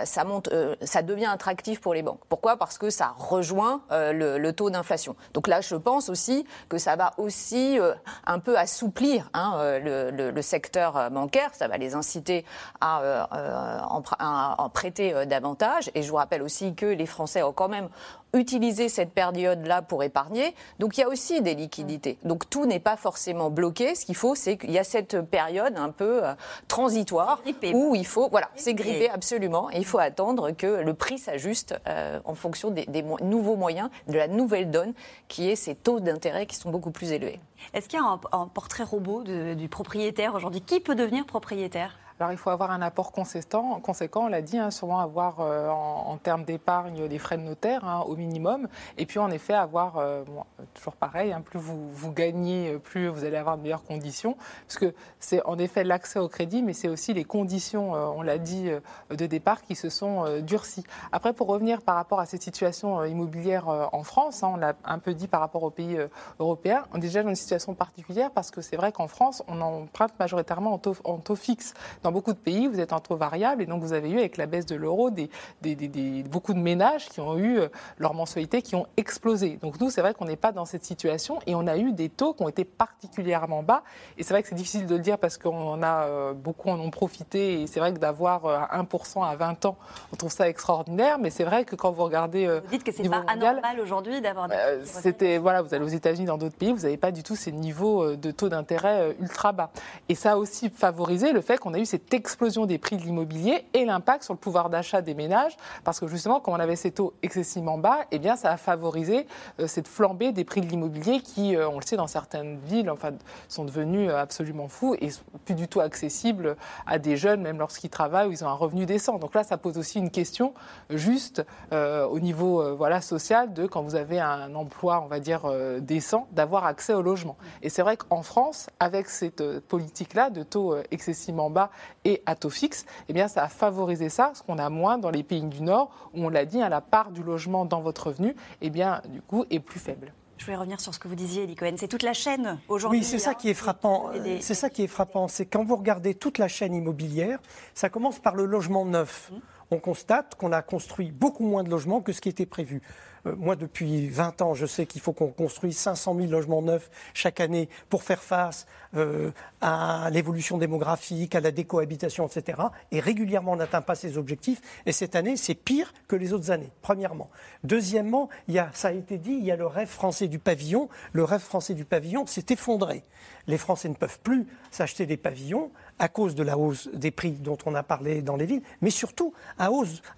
ça, 0.04 0.24
monte, 0.24 0.48
ça 0.82 1.02
devient 1.02 1.26
attractif 1.32 1.80
pour 1.80 1.94
les 1.94 2.02
banques. 2.02 2.20
Pourquoi? 2.28 2.56
Parce 2.56 2.78
que 2.78 2.90
ça 2.90 3.14
rejoint 3.28 3.82
euh, 3.90 4.38
le, 4.38 4.52
taux 4.52 4.70
d'inflation. 4.70 5.16
Donc 5.32 5.48
là, 5.48 5.60
je 5.60 5.74
pense 5.76 6.08
aussi 6.08 6.46
que 6.68 6.78
ça 6.78 6.96
va 6.96 7.12
aussi 7.18 7.78
euh, 7.78 7.94
un 8.26 8.38
peu 8.38 8.56
assouplir 8.58 9.30
hein, 9.34 9.54
euh, 9.58 10.30
le, 10.32 10.42
secteur 10.42 11.10
bancaire, 11.10 11.50
ça 11.54 11.68
va 11.68 11.78
les 11.78 11.94
inciter 11.94 12.44
à, 12.80 13.26
à- 13.30 14.64
à 14.64 14.68
prêter 14.68 15.26
davantage. 15.26 15.90
Et 15.94 16.02
je 16.02 16.10
vous 16.10 16.16
rappelle 16.16 16.42
aussi 16.42 16.74
que 16.74 16.86
les 16.86 17.06
Français 17.06 17.42
ont 17.42 17.52
quand 17.52 17.68
même 17.68 17.88
utilisé 18.34 18.88
cette 18.88 19.12
période-là 19.12 19.80
pour 19.82 20.02
épargner. 20.02 20.54
Donc 20.78 20.96
il 20.96 21.00
y 21.00 21.04
a 21.04 21.08
aussi 21.08 21.40
des 21.40 21.54
liquidités. 21.54 22.18
Donc 22.24 22.50
tout 22.50 22.66
n'est 22.66 22.80
pas 22.80 22.96
forcément 22.96 23.48
bloqué. 23.50 23.94
Ce 23.94 24.04
qu'il 24.04 24.16
faut, 24.16 24.34
c'est 24.34 24.56
qu'il 24.58 24.70
y 24.72 24.78
a 24.78 24.84
cette 24.84 25.20
période 25.22 25.78
un 25.78 25.90
peu 25.90 26.24
euh, 26.24 26.34
transitoire 26.68 27.40
où 27.72 27.94
il 27.94 28.06
faut, 28.06 28.28
voilà, 28.28 28.48
c'est 28.56 28.74
grippé 28.74 29.08
absolument. 29.08 29.70
Et 29.70 29.78
il 29.78 29.84
faut 29.86 29.98
attendre 29.98 30.50
que 30.50 30.66
le 30.66 30.94
prix 30.94 31.18
s'ajuste 31.18 31.74
euh, 31.86 32.20
en 32.24 32.34
fonction 32.34 32.70
des, 32.70 32.84
des 32.86 33.02
mo- 33.02 33.18
nouveaux 33.22 33.56
moyens, 33.56 33.88
de 34.08 34.14
la 34.18 34.28
nouvelle 34.28 34.70
donne, 34.70 34.92
qui 35.28 35.48
est 35.48 35.56
ces 35.56 35.74
taux 35.74 36.00
d'intérêt 36.00 36.46
qui 36.46 36.56
sont 36.56 36.70
beaucoup 36.70 36.90
plus 36.90 37.12
élevés. 37.12 37.40
Est-ce 37.72 37.88
qu'il 37.88 37.98
y 37.98 38.02
a 38.02 38.06
un, 38.06 38.20
un 38.32 38.46
portrait 38.48 38.84
robot 38.84 39.22
de- 39.22 39.54
du 39.54 39.68
propriétaire 39.68 40.34
aujourd'hui? 40.34 40.60
Qui 40.60 40.80
peut 40.80 40.94
devenir 40.94 41.24
propriétaire? 41.24 41.96
Alors 42.20 42.30
il 42.30 42.38
faut 42.38 42.50
avoir 42.50 42.70
un 42.70 42.80
apport 42.80 43.10
conséquent, 43.10 43.80
conséquent 43.80 44.26
on 44.26 44.28
l'a 44.28 44.40
dit, 44.40 44.56
hein, 44.56 44.70
sûrement 44.70 45.00
avoir 45.00 45.40
euh, 45.40 45.68
en, 45.68 46.16
termes 46.16 46.44
d'épargne 46.44 47.08
des 47.08 47.18
frais 47.18 47.36
de 47.36 47.42
notaire 47.42 47.84
hein, 47.84 48.04
au 48.06 48.14
minimum, 48.14 48.68
et 48.98 49.04
puis 49.04 49.18
en 49.18 49.32
effet 49.32 49.52
avoir, 49.52 49.98
euh, 49.98 50.22
bon, 50.22 50.44
toujours 50.74 50.94
pareil, 50.94 51.32
hein, 51.32 51.40
plus 51.40 51.58
vous, 51.58 52.12
gagnez, 52.12 52.78
plus 52.78 53.08
vous 53.08 53.24
allez 53.24 53.36
avoir 53.36 53.58
de 53.58 53.62
meilleures 53.62 53.82
conditions, 53.82 54.36
parce 54.66 54.78
que 54.78 54.94
c'est 55.18 55.44
en 55.44 55.58
effet 55.58 55.82
l'accès 55.82 56.20
au 56.20 56.28
crédit, 56.28 56.62
mais 56.62 56.72
c'est 56.72 56.88
aussi 56.88 57.14
les 57.14 57.24
conditions, 57.24 57.96
euh, 57.96 58.06
on 58.06 58.22
l'a 58.22 58.38
dit, 58.38 58.70
euh, 58.70 58.80
de 59.10 59.26
départ 59.26 59.62
qui 59.62 59.74
se 59.74 59.88
sont 59.88 60.24
euh, 60.24 60.40
durcies. 60.40 60.84
Après, 61.12 61.32
pour 61.32 61.48
revenir 61.48 61.82
par 61.82 61.96
rapport 61.96 62.20
à 62.20 62.26
cette 62.26 62.42
situation 62.42 63.00
euh, 63.00 63.08
immobilière 63.08 63.68
euh, 63.68 63.86
en 63.92 64.02
France, 64.02 64.42
hein, 64.42 64.52
on 64.54 64.56
l'a 64.56 64.74
un 64.84 64.98
peu 64.98 65.14
dit 65.14 65.28
par 65.28 65.40
rapport 65.40 65.62
aux 65.62 65.70
pays 65.70 65.96
euh, 65.96 66.08
européens, 66.38 66.84
on 66.92 66.98
est 66.98 67.00
déjà 67.00 67.22
dans 67.22 67.28
une 67.28 67.34
situation 67.34 67.74
particulière 67.74 68.30
parce 68.30 68.50
que 68.50 68.60
c'est 68.60 68.76
vrai 68.76 68.92
qu'en 68.92 69.08
France, 69.08 69.42
on 69.48 69.60
emprunte 69.60 70.12
majoritairement 70.18 70.80
en 71.04 71.18
taux 71.18 71.34
fixe. 71.34 71.74
Dans 72.04 72.12
beaucoup 72.12 72.34
de 72.34 72.38
pays, 72.38 72.66
vous 72.68 72.80
êtes 72.80 72.92
en 72.92 73.00
taux 73.00 73.16
variable 73.16 73.62
et 73.62 73.66
donc 73.66 73.82
vous 73.82 73.94
avez 73.94 74.10
eu 74.10 74.18
avec 74.18 74.36
la 74.36 74.44
baisse 74.44 74.66
de 74.66 74.76
l'euro 74.76 75.08
des, 75.10 75.30
des- 75.62 75.74
des- 75.74 75.88
des- 75.88 76.22
beaucoup 76.24 76.52
de 76.52 76.58
ménages 76.58 77.08
qui 77.08 77.18
ont 77.20 77.38
eu 77.38 77.58
euh, 77.58 77.68
leurs 77.98 78.12
mensualités 78.12 78.60
qui 78.60 78.76
ont 78.76 78.86
explosé. 78.98 79.58
Donc 79.62 79.80
nous, 79.80 79.88
c'est 79.88 80.02
vrai 80.02 80.12
qu'on 80.12 80.26
n'est 80.26 80.36
pas 80.36 80.52
dans 80.52 80.66
cette 80.66 80.84
situation 80.84 81.38
et 81.46 81.54
on 81.54 81.66
a 81.66 81.78
eu 81.78 81.92
des 81.92 82.10
taux 82.10 82.34
qui 82.34 82.42
ont 82.42 82.48
été 82.50 82.64
particulièrement 82.66 83.62
bas. 83.62 83.82
Et 84.18 84.22
c'est 84.22 84.34
vrai 84.34 84.42
que 84.42 84.48
c'est 84.50 84.54
difficile 84.54 84.86
de 84.86 84.94
le 84.96 85.00
dire 85.00 85.18
parce 85.18 85.38
qu'on 85.38 85.82
a 85.82 86.04
euh, 86.04 86.32
beaucoup 86.34 86.68
en 86.68 86.78
ont 86.78 86.90
profité 86.90 87.62
et 87.62 87.66
c'est 87.66 87.80
vrai 87.80 87.94
que 87.94 87.98
d'avoir 87.98 88.44
euh, 88.44 88.58
1% 88.82 89.24
à 89.26 89.34
20 89.34 89.64
ans, 89.64 89.76
on 90.12 90.16
trouve 90.16 90.30
ça 90.30 90.46
extraordinaire. 90.46 91.18
Mais 91.18 91.30
c'est 91.30 91.44
vrai 91.44 91.64
que 91.64 91.74
quand 91.74 91.90
vous 91.90 92.04
regardez, 92.04 92.46
euh, 92.46 92.60
Vous 92.64 92.70
dites 92.70 92.84
que 92.84 92.92
c'est 92.92 93.08
pas 93.08 93.20
mondial, 93.22 93.38
anormal 93.56 93.80
aujourd'hui 93.80 94.20
d'avoir 94.20 94.48
des 94.48 94.54
euh, 94.56 94.84
c'était 94.84 95.38
voilà, 95.38 95.62
vous 95.62 95.72
allez 95.74 95.84
aux 95.84 95.88
États-Unis, 95.88 96.26
dans 96.26 96.36
d'autres 96.36 96.56
pays, 96.56 96.72
vous 96.72 96.82
n'avez 96.82 96.98
pas 96.98 97.12
du 97.12 97.22
tout 97.22 97.34
ces 97.34 97.50
niveaux 97.52 98.02
euh, 98.02 98.16
de 98.18 98.30
taux 98.30 98.50
d'intérêt 98.50 99.00
euh, 99.00 99.12
ultra 99.20 99.52
bas. 99.52 99.70
Et 100.10 100.14
ça 100.14 100.32
a 100.32 100.36
aussi 100.36 100.68
favorisé 100.68 101.32
le 101.32 101.40
fait 101.40 101.56
qu'on 101.58 101.72
a 101.72 101.78
eu 101.78 101.84
cette 101.94 102.12
explosion 102.12 102.66
des 102.66 102.76
prix 102.76 102.96
de 102.96 103.02
l'immobilier 103.02 103.66
et 103.72 103.84
l'impact 103.84 104.24
sur 104.24 104.34
le 104.34 104.38
pouvoir 104.38 104.68
d'achat 104.68 105.00
des 105.00 105.14
ménages, 105.14 105.56
parce 105.84 106.00
que 106.00 106.08
justement, 106.08 106.40
quand 106.40 106.50
on 106.50 106.58
avait 106.58 106.74
ces 106.74 106.90
taux 106.90 107.14
excessivement 107.22 107.78
bas, 107.78 107.98
eh 108.10 108.18
bien, 108.18 108.34
ça 108.34 108.50
a 108.50 108.56
favorisé 108.56 109.28
euh, 109.60 109.68
cette 109.68 109.86
flambée 109.86 110.32
des 110.32 110.42
prix 110.44 110.60
de 110.60 110.66
l'immobilier 110.66 111.20
qui, 111.20 111.54
euh, 111.54 111.68
on 111.68 111.78
le 111.78 111.86
sait, 111.86 111.94
dans 111.94 112.08
certaines 112.08 112.58
villes, 112.58 112.90
enfin, 112.90 113.10
sont 113.46 113.64
devenus 113.64 114.10
euh, 114.10 114.16
absolument 114.16 114.66
fous 114.66 114.96
et 115.00 115.10
plus 115.44 115.54
du 115.54 115.68
tout 115.68 115.78
accessibles 115.78 116.56
à 116.84 116.98
des 116.98 117.16
jeunes, 117.16 117.42
même 117.42 117.60
lorsqu'ils 117.60 117.90
travaillent 117.90 118.26
ou 118.26 118.32
ils 118.32 118.44
ont 118.44 118.48
un 118.48 118.54
revenu 118.54 118.86
décent. 118.86 119.20
Donc 119.20 119.36
là, 119.36 119.44
ça 119.44 119.56
pose 119.56 119.78
aussi 119.78 120.00
une 120.00 120.10
question 120.10 120.52
juste 120.90 121.44
au 121.70 122.18
niveau 122.18 122.76
voilà 122.76 123.00
social 123.00 123.52
de 123.52 123.66
quand 123.66 123.82
vous 123.82 123.94
avez 123.94 124.20
un 124.20 124.54
emploi, 124.54 125.02
on 125.04 125.06
va 125.06 125.20
dire 125.20 125.42
décent, 125.80 126.26
d'avoir 126.32 126.64
accès 126.64 126.94
au 126.94 127.02
logement. 127.02 127.36
Et 127.62 127.68
c'est 127.68 127.82
vrai 127.82 127.96
qu'en 127.96 128.22
France, 128.22 128.68
avec 128.80 129.08
cette 129.08 129.60
politique-là 129.60 130.30
de 130.30 130.42
taux 130.42 130.76
excessivement 130.90 131.50
bas 131.50 131.70
et 132.04 132.22
à 132.26 132.34
taux 132.34 132.50
fixe, 132.50 132.84
eh 133.08 133.12
bien, 133.12 133.28
ça 133.28 133.42
a 133.44 133.48
favorisé 133.48 134.08
ça, 134.08 134.32
ce 134.34 134.42
qu'on 134.42 134.58
a 134.58 134.68
moins 134.70 134.98
dans 134.98 135.10
les 135.10 135.22
pays 135.22 135.42
du 135.42 135.62
Nord, 135.62 135.90
où 136.14 136.24
on 136.24 136.28
l'a 136.28 136.44
dit, 136.44 136.60
à 136.62 136.68
la 136.68 136.80
part 136.80 137.10
du 137.10 137.22
logement 137.22 137.64
dans 137.64 137.80
votre 137.80 138.08
revenu, 138.08 138.34
eh 138.60 138.70
bien, 138.70 139.00
du 139.08 139.20
coup, 139.22 139.44
est 139.50 139.60
plus 139.60 139.80
faible. 139.80 140.12
Je 140.36 140.44
voulais 140.46 140.56
revenir 140.56 140.80
sur 140.80 140.92
ce 140.92 140.98
que 140.98 141.06
vous 141.08 141.14
disiez, 141.14 141.44
Elie 141.44 141.54
Cohen. 141.54 141.74
C'est 141.76 141.88
toute 141.88 142.02
la 142.02 142.12
chaîne 142.12 142.58
aujourd'hui. 142.68 142.98
Oui, 142.98 143.04
c'est 143.04 143.18
ça 143.20 143.30
hein, 143.30 143.34
qui 143.34 143.48
est 143.48 143.54
frappant. 143.54 144.10
des- 144.22 144.40
C'est 144.42 144.54
ça 144.54 144.68
qui 144.68 144.82
est 144.82 144.88
frappant. 144.88 145.28
C'est 145.28 145.46
quand 145.46 145.64
vous 145.64 145.76
regardez 145.76 146.14
toute 146.14 146.38
la 146.38 146.48
chaîne 146.48 146.74
immobilière, 146.74 147.38
ça 147.72 147.88
commence 147.88 148.18
par 148.18 148.34
le 148.34 148.44
logement 148.44 148.84
neuf. 148.84 149.30
On 149.70 149.78
constate 149.78 150.34
qu'on 150.34 150.52
a 150.52 150.62
construit 150.62 151.10
beaucoup 151.10 151.44
moins 151.44 151.64
de 151.64 151.70
logements 151.70 152.00
que 152.00 152.12
ce 152.12 152.20
qui 152.20 152.28
était 152.28 152.46
prévu. 152.46 152.82
Euh, 153.26 153.34
moi, 153.36 153.56
depuis 153.56 154.08
20 154.08 154.42
ans, 154.42 154.54
je 154.54 154.66
sais 154.66 154.86
qu'il 154.86 155.00
faut 155.00 155.12
qu'on 155.12 155.28
construise 155.28 155.76
500 155.78 156.16
000 156.16 156.30
logements 156.30 156.62
neufs 156.62 156.90
chaque 157.14 157.40
année 157.40 157.68
pour 157.88 158.02
faire 158.02 158.22
face 158.22 158.66
euh, 158.96 159.30
à 159.60 160.08
l'évolution 160.12 160.58
démographique, 160.58 161.34
à 161.34 161.40
la 161.40 161.50
décohabitation, 161.50 162.26
etc. 162.26 162.62
Et 162.90 163.00
régulièrement, 163.00 163.52
on 163.52 163.56
n'atteint 163.56 163.82
pas 163.82 163.94
ces 163.94 164.18
objectifs. 164.18 164.60
Et 164.86 164.92
cette 164.92 165.16
année, 165.16 165.36
c'est 165.36 165.54
pire 165.54 165.92
que 166.08 166.16
les 166.16 166.32
autres 166.32 166.50
années, 166.50 166.70
premièrement. 166.82 167.30
Deuxièmement, 167.62 168.28
il 168.48 168.54
y 168.54 168.58
a, 168.58 168.70
ça 168.74 168.88
a 168.88 168.92
été 168.92 169.18
dit, 169.18 169.32
il 169.32 169.44
y 169.44 169.50
a 169.50 169.56
le 169.56 169.66
rêve 169.66 169.88
français 169.88 170.28
du 170.28 170.38
pavillon. 170.38 170.88
Le 171.12 171.24
rêve 171.24 171.40
français 171.40 171.74
du 171.74 171.84
pavillon 171.84 172.26
s'est 172.26 172.46
effondré. 172.50 173.04
Les 173.46 173.58
Français 173.58 173.88
ne 173.88 173.94
peuvent 173.94 174.20
plus 174.20 174.46
s'acheter 174.70 175.06
des 175.06 175.16
pavillons 175.16 175.70
à 175.98 176.08
cause 176.08 176.34
de 176.34 176.42
la 176.42 176.58
hausse 176.58 176.88
des 176.92 177.10
prix 177.10 177.32
dont 177.32 177.58
on 177.66 177.74
a 177.74 177.82
parlé 177.82 178.22
dans 178.22 178.36
les 178.36 178.46
villes, 178.46 178.62
mais 178.80 178.90
surtout 178.90 179.32
à, 179.58 179.68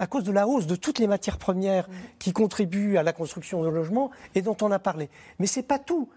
cause 0.07 0.24
de 0.24 0.33
la 0.33 0.47
hausse 0.47 0.66
de 0.66 0.77
toutes 0.77 0.99
les 0.99 1.07
matières 1.07 1.39
premières 1.39 1.89
qui 2.18 2.33
contribuent 2.33 2.97
à 2.97 3.03
la 3.03 3.12
construction 3.12 3.62
de 3.62 3.68
logements 3.68 4.11
et 4.35 4.43
dont 4.43 4.57
on 4.62 4.70
a 4.70 4.79
parlé. 4.79 5.11
Mais 5.39 5.47
ce 5.47 5.61
n'est 5.61 5.66
pas 5.66 5.79
tout. 5.79 6.09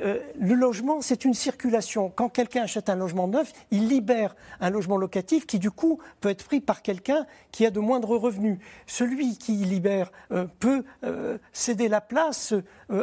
Euh, 0.00 0.20
le 0.38 0.54
logement, 0.54 1.00
c'est 1.00 1.24
une 1.24 1.34
circulation. 1.34 2.12
Quand 2.14 2.28
quelqu'un 2.28 2.62
achète 2.62 2.88
un 2.88 2.94
logement 2.94 3.26
neuf, 3.26 3.52
il 3.72 3.88
libère 3.88 4.36
un 4.60 4.70
logement 4.70 4.96
locatif 4.96 5.44
qui, 5.44 5.58
du 5.58 5.72
coup, 5.72 5.98
peut 6.20 6.28
être 6.28 6.44
pris 6.44 6.60
par 6.60 6.82
quelqu'un 6.82 7.26
qui 7.50 7.66
a 7.66 7.70
de 7.70 7.80
moindres 7.80 8.10
revenus. 8.10 8.58
Celui 8.86 9.36
qui 9.38 9.52
libère 9.56 10.12
euh, 10.30 10.46
peut 10.60 10.84
euh, 11.02 11.38
céder 11.52 11.88
la 11.88 12.00
place 12.00 12.54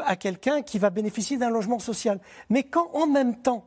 à 0.05 0.15
quelqu'un 0.15 0.61
qui 0.61 0.79
va 0.79 0.89
bénéficier 0.89 1.37
d'un 1.37 1.49
logement 1.49 1.79
social. 1.79 2.19
Mais 2.49 2.63
quand, 2.63 2.89
en 2.93 3.07
même 3.07 3.35
temps, 3.35 3.65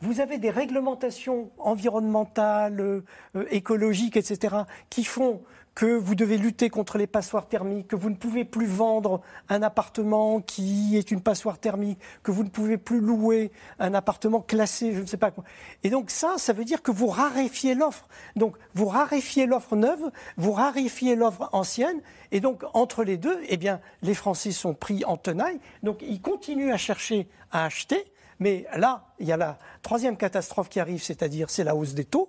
vous 0.00 0.20
avez 0.20 0.38
des 0.38 0.50
réglementations 0.50 1.50
environnementales, 1.58 3.02
écologiques, 3.50 4.16
etc., 4.16 4.56
qui 4.90 5.04
font 5.04 5.42
que 5.76 5.94
vous 5.94 6.14
devez 6.14 6.38
lutter 6.38 6.70
contre 6.70 6.96
les 6.96 7.06
passoires 7.06 7.48
thermiques, 7.48 7.88
que 7.88 7.96
vous 7.96 8.08
ne 8.08 8.14
pouvez 8.14 8.46
plus 8.46 8.64
vendre 8.64 9.20
un 9.50 9.62
appartement 9.62 10.40
qui 10.40 10.96
est 10.96 11.10
une 11.10 11.20
passoire 11.20 11.58
thermique, 11.58 12.00
que 12.22 12.30
vous 12.30 12.44
ne 12.44 12.48
pouvez 12.48 12.78
plus 12.78 12.98
louer 12.98 13.52
un 13.78 13.92
appartement 13.92 14.40
classé, 14.40 14.94
je 14.94 15.00
ne 15.00 15.06
sais 15.06 15.18
pas 15.18 15.30
quoi. 15.30 15.44
Et 15.82 15.90
donc 15.90 16.10
ça, 16.10 16.36
ça 16.38 16.54
veut 16.54 16.64
dire 16.64 16.82
que 16.82 16.90
vous 16.90 17.08
raréfiez 17.08 17.74
l'offre. 17.74 18.08
Donc 18.36 18.56
vous 18.74 18.86
raréfiez 18.86 19.44
l'offre 19.44 19.76
neuve, 19.76 20.10
vous 20.38 20.52
raréfiez 20.52 21.14
l'offre 21.14 21.50
ancienne, 21.52 22.00
et 22.32 22.40
donc 22.40 22.64
entre 22.72 23.04
les 23.04 23.18
deux, 23.18 23.38
eh 23.46 23.58
bien, 23.58 23.80
les 24.00 24.14
Français 24.14 24.52
sont 24.52 24.72
pris 24.72 25.04
en 25.04 25.18
tenaille. 25.18 25.60
Donc 25.82 25.98
ils 26.00 26.22
continuent 26.22 26.72
à 26.72 26.78
chercher 26.78 27.28
à 27.52 27.66
acheter. 27.66 28.02
Mais 28.40 28.66
là, 28.76 29.04
il 29.18 29.26
y 29.26 29.32
a 29.32 29.36
la 29.36 29.58
troisième 29.82 30.16
catastrophe 30.16 30.68
qui 30.68 30.80
arrive, 30.80 31.02
c'est-à-dire 31.02 31.50
c'est 31.50 31.64
la 31.64 31.74
hausse 31.74 31.94
des 31.94 32.04
taux 32.04 32.28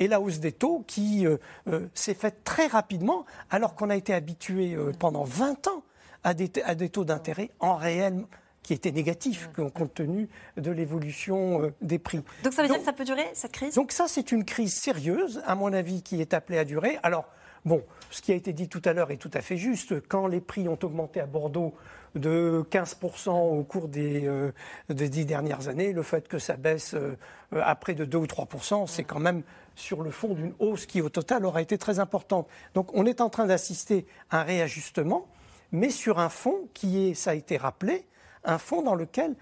et 0.00 0.08
la 0.08 0.20
hausse 0.20 0.40
des 0.40 0.52
taux 0.52 0.84
qui 0.86 1.26
euh, 1.26 1.36
euh, 1.68 1.88
s'est 1.94 2.14
faite 2.14 2.42
très 2.44 2.66
rapidement, 2.66 3.24
alors 3.50 3.74
qu'on 3.74 3.90
a 3.90 3.96
été 3.96 4.12
habitué 4.12 4.74
euh, 4.74 4.92
pendant 4.98 5.24
20 5.24 5.68
ans 5.68 5.82
à 6.24 6.34
des, 6.34 6.50
à 6.64 6.74
des 6.74 6.88
taux 6.88 7.04
d'intérêt 7.04 7.50
en 7.60 7.76
réel 7.76 8.24
qui 8.62 8.72
étaient 8.72 8.92
négatifs 8.92 9.50
compte 9.74 9.92
tenu 9.92 10.26
de 10.56 10.70
l'évolution 10.70 11.70
des 11.82 11.98
prix. 11.98 12.22
Donc 12.44 12.54
ça 12.54 12.62
veut 12.62 12.68
dire 12.68 12.78
que 12.78 12.84
ça 12.84 12.94
peut 12.94 13.04
durer, 13.04 13.30
cette 13.34 13.52
crise? 13.52 13.74
Donc 13.74 13.92
ça, 13.92 14.06
c'est 14.08 14.32
une 14.32 14.46
crise 14.46 14.72
sérieuse, 14.72 15.42
à 15.44 15.54
mon 15.54 15.70
avis, 15.74 16.02
qui 16.02 16.18
est 16.18 16.32
appelée 16.32 16.56
à 16.56 16.64
durer. 16.64 16.98
Alors, 17.02 17.26
bon, 17.64 17.82
ce 18.10 18.22
qui 18.22 18.32
a 18.32 18.34
été 18.34 18.52
dit 18.52 18.68
tout 18.68 18.82
à 18.84 18.92
l'heure 18.92 19.10
est 19.10 19.16
tout 19.16 19.30
à 19.34 19.40
fait 19.40 19.56
juste. 19.56 20.06
Quand 20.08 20.26
les 20.26 20.40
prix 20.40 20.68
ont 20.68 20.78
augmenté 20.82 21.20
à 21.20 21.26
Bordeaux 21.26 21.74
de 22.14 22.64
15% 22.70 23.30
au 23.30 23.64
cours 23.64 23.88
des, 23.88 24.30
des, 24.88 25.08
dix 25.08 25.26
dernières 25.26 25.68
années, 25.68 25.92
le 25.92 26.02
fait 26.04 26.28
que 26.28 26.38
ça 26.38 26.56
baisse 26.56 26.94
à 27.52 27.74
près 27.74 27.94
de 27.94 28.04
2 28.04 28.18
ou 28.18 28.26
3%, 28.26 28.86
c'est 28.86 29.02
quand 29.02 29.18
même 29.18 29.42
sur 29.76 30.02
le 30.02 30.10
fond 30.10 30.34
d'une 30.34 30.54
hausse 30.58 30.86
qui, 30.86 31.00
au 31.00 31.08
total, 31.08 31.44
aura 31.44 31.62
été 31.62 31.78
très 31.78 31.98
importante. 31.98 32.48
Donc, 32.74 32.94
on 32.94 33.06
est 33.06 33.20
en 33.20 33.30
train 33.30 33.46
d'assister 33.46 34.06
à 34.30 34.40
un 34.40 34.42
réajustement, 34.42 35.26
mais 35.72 35.90
sur 35.90 36.18
un 36.18 36.28
fonds 36.28 36.68
qui 36.74 37.08
est, 37.08 37.14
ça 37.14 37.30
a 37.30 37.34
été 37.34 37.56
rappelé, 37.56 38.06
un 38.44 38.58
fonds 38.58 38.82
dans 38.82 38.94
lequel 38.94 39.34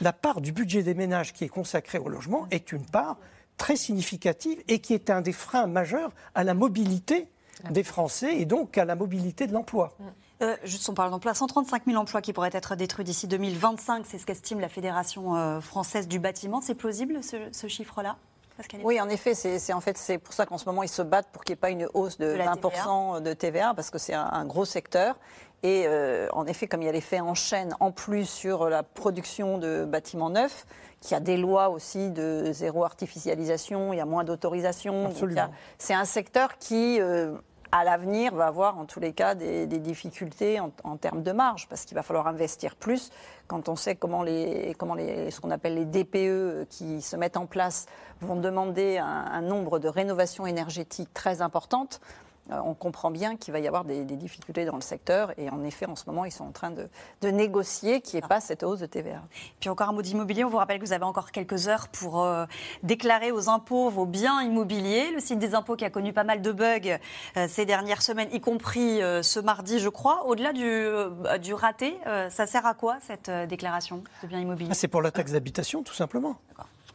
la 0.00 0.12
part 0.12 0.40
du 0.40 0.52
budget 0.52 0.82
des 0.82 0.94
ménages 0.94 1.32
qui 1.32 1.44
est 1.44 1.48
consacrée 1.48 1.98
au 1.98 2.08
logement 2.08 2.46
est 2.50 2.72
une 2.72 2.84
part 2.84 3.18
très 3.56 3.76
significative 3.76 4.60
et 4.66 4.80
qui 4.80 4.94
est 4.94 5.10
un 5.10 5.20
des 5.20 5.32
freins 5.32 5.68
majeurs 5.68 6.12
à 6.34 6.42
la 6.42 6.54
mobilité 6.54 7.28
des 7.70 7.82
Français 7.82 8.36
et 8.36 8.44
donc 8.44 8.78
à 8.78 8.84
la 8.84 8.94
mobilité 8.94 9.46
de 9.46 9.52
l'emploi. 9.52 9.92
Euh, 10.42 10.56
juste, 10.64 10.88
on 10.88 10.94
parle 10.94 11.10
d'emploi. 11.10 11.34
135 11.34 11.84
000 11.86 11.96
emplois 11.98 12.20
qui 12.20 12.32
pourraient 12.32 12.50
être 12.52 12.74
détruits 12.74 13.04
d'ici 13.04 13.28
2025, 13.28 14.04
c'est 14.06 14.18
ce 14.18 14.26
qu'estime 14.26 14.60
la 14.60 14.68
Fédération 14.68 15.36
euh, 15.36 15.60
française 15.60 16.08
du 16.08 16.18
bâtiment. 16.18 16.60
C'est 16.60 16.74
plausible 16.74 17.20
ce 17.22 17.66
chiffre-là 17.68 18.16
oui, 18.84 19.00
en 19.00 19.08
effet, 19.08 19.34
c'est 19.34 19.72
en 19.72 19.80
fait 19.80 19.96
c'est 19.98 20.18
pour 20.18 20.34
ça 20.34 20.46
qu'en 20.46 20.58
ce 20.58 20.66
moment 20.66 20.82
ils 20.82 20.88
se 20.88 21.02
battent 21.02 21.28
pour 21.32 21.44
qu'il 21.44 21.52
n'y 21.52 21.58
ait 21.58 21.60
pas 21.60 21.70
une 21.70 21.88
hausse 21.94 22.18
de, 22.18 22.36
20% 22.36 23.22
de 23.22 23.32
TVA 23.32 23.74
parce 23.74 23.90
que 23.90 23.98
c'est 23.98 24.14
un, 24.14 24.44
gros 24.44 24.64
secteur. 24.64 25.18
Et 25.62 25.84
euh, 25.86 26.28
en 26.32 26.46
effet, 26.46 26.66
comme 26.66 26.82
il 26.82 26.86
y 26.86 26.88
a 26.88 26.92
l'effet 26.92 27.20
en 27.20 27.34
chaîne 27.34 27.74
en 27.78 27.92
plus 27.92 28.26
sur 28.26 28.68
la 28.68 28.82
production 28.82 29.58
de 29.58 29.84
bâtiments 29.84 30.30
neufs, 30.30 30.66
qu'il 31.00 31.12
y 31.12 31.14
a 31.14 31.20
des 31.20 31.36
lois 31.36 31.68
aussi 31.68 32.10
de 32.10 32.50
zéro 32.52 32.84
artificialisation, 32.84 33.92
il 33.92 33.96
y 33.96 34.00
a 34.00 34.04
moins 34.04 34.24
d'autorisation. 34.24 35.10
C'est 35.78 35.94
un 35.94 36.04
secteur 36.04 36.58
qui 36.58 37.00
euh, 37.00 37.32
à 37.72 37.84
l'avenir, 37.84 38.34
va 38.34 38.46
avoir 38.46 38.78
en 38.78 38.84
tous 38.84 39.00
les 39.00 39.12
cas 39.12 39.34
des, 39.34 39.66
difficultés 39.66 40.60
en, 40.60 40.96
termes 40.96 41.22
de 41.22 41.32
marge, 41.32 41.66
parce 41.68 41.84
qu'il 41.84 41.94
va 41.94 42.02
falloir 42.02 42.26
investir 42.26 42.76
plus. 42.76 43.10
Quand 43.48 43.68
on 43.68 43.76
sait 43.76 43.96
comment, 43.96 44.22
les, 44.22 44.74
comment 44.78 44.94
les, 44.94 45.30
ce 45.30 45.40
qu'on 45.40 45.50
appelle 45.50 45.74
les 45.74 45.86
DPE 45.86 46.68
qui 46.68 47.00
se 47.00 47.16
mettent 47.16 47.38
en 47.38 47.46
place 47.46 47.86
vont 48.20 48.36
demander 48.36 48.98
un 48.98 49.40
nombre 49.40 49.78
de 49.78 49.88
rénovations 49.88 50.46
énergétiques 50.46 51.12
très 51.14 51.42
importantes, 51.42 52.00
euh, 52.02 52.31
on 52.50 52.74
comprend 52.74 53.10
bien 53.10 53.36
qu'il 53.36 53.52
va 53.52 53.60
y 53.60 53.68
avoir 53.68 53.84
des, 53.84 54.04
difficultés 54.04 54.64
dans 54.64 54.74
le 54.74 54.82
secteur. 54.82 55.32
Et 55.38 55.48
en 55.50 55.62
effet, 55.64 55.86
en 55.86 55.96
ce 55.96 56.04
moment, 56.06 56.24
ils 56.24 56.32
sont 56.32 56.44
en 56.44 56.52
train 56.52 56.70
de, 56.70 56.88
négocier 57.30 58.00
qu'il 58.00 58.18
n'y 58.18 58.24
ait 58.24 58.28
pas 58.28 58.40
cette 58.40 58.62
hausse 58.62 58.80
de 58.80 58.86
TVA. 58.86 59.22
Puis 59.60 59.70
encore 59.70 59.88
un 59.88 59.92
mot 59.92 60.02
d'immobilier. 60.02 60.44
On 60.44 60.50
vous 60.50 60.56
rappelle 60.56 60.78
que 60.78 60.84
vous 60.84 60.92
avez 60.92 61.04
encore 61.04 61.30
quelques 61.30 61.68
heures 61.68 61.88
pour 61.88 62.22
euh, 62.22 62.44
déclarer 62.82 63.32
aux 63.32 63.48
impôts 63.48 63.90
vos 63.90 64.06
biens 64.06 64.42
immobiliers. 64.42 65.10
Le 65.12 65.20
site 65.20 65.38
des 65.38 65.54
impôts 65.54 65.76
qui 65.76 65.84
a 65.84 65.90
connu 65.90 66.12
pas 66.12 66.24
mal 66.24 66.42
de 66.42 66.52
bugs 66.52 66.98
euh, 67.36 67.46
ces 67.48 67.64
dernières 67.64 68.02
semaines, 68.02 68.28
y 68.32 68.40
compris 68.40 69.00
ce 69.22 69.40
mardi, 69.40 69.78
je 69.78 69.88
crois. 69.88 70.26
Au-delà 70.26 70.52
du, 70.52 71.54
raté, 71.54 71.96
ça 72.30 72.46
sert 72.46 72.66
à 72.66 72.74
quoi 72.74 72.98
cette 73.00 73.30
déclaration 73.48 74.02
de 74.22 74.28
biens 74.28 74.40
immobiliers? 74.40 74.70
Ah, 74.72 74.74
C'est 74.74 74.88
pour 74.88 75.02
la 75.02 75.10
taxe 75.10 75.32
d'habitation, 75.32 75.82
tout 75.82 75.94
simplement. 75.94 76.36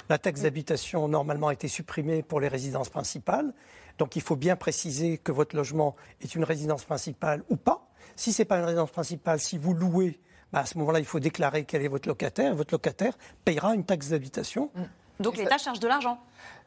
La 0.09 0.17
taxe 0.17 0.41
d'habitation, 0.41 1.07
normalement, 1.07 1.49
a 1.49 1.53
été 1.53 1.67
supprimée 1.67 2.23
pour 2.23 2.39
les 2.39 2.47
résidences 2.47 2.89
principales. 2.89 3.53
Donc 3.97 4.15
il 4.15 4.21
faut 4.21 4.35
bien 4.35 4.55
préciser 4.55 5.17
que 5.17 5.31
votre 5.31 5.55
logement 5.55 5.95
est 6.21 6.35
une 6.35 6.43
résidence 6.43 6.85
principale 6.85 7.43
ou 7.49 7.55
pas. 7.55 7.87
Si 8.15 8.31
ce 8.31 8.41
n'est 8.41 8.45
pas 8.45 8.57
une 8.57 8.65
résidence 8.65 8.91
principale, 8.91 9.39
si 9.39 9.57
vous 9.57 9.73
louez, 9.73 10.19
bah, 10.53 10.59
à 10.59 10.65
ce 10.65 10.77
moment-là, 10.77 10.99
il 10.99 11.05
faut 11.05 11.19
déclarer 11.19 11.65
quel 11.65 11.81
est 11.81 11.87
votre 11.87 12.07
locataire. 12.07 12.55
Votre 12.55 12.73
locataire 12.73 13.13
payera 13.43 13.73
une 13.73 13.85
taxe 13.85 14.09
d'habitation. 14.09 14.71
Mm. 14.75 14.83
Donc 15.23 15.37
l'État 15.37 15.57
charge 15.57 15.79
de 15.79 15.87
l'argent. 15.87 16.19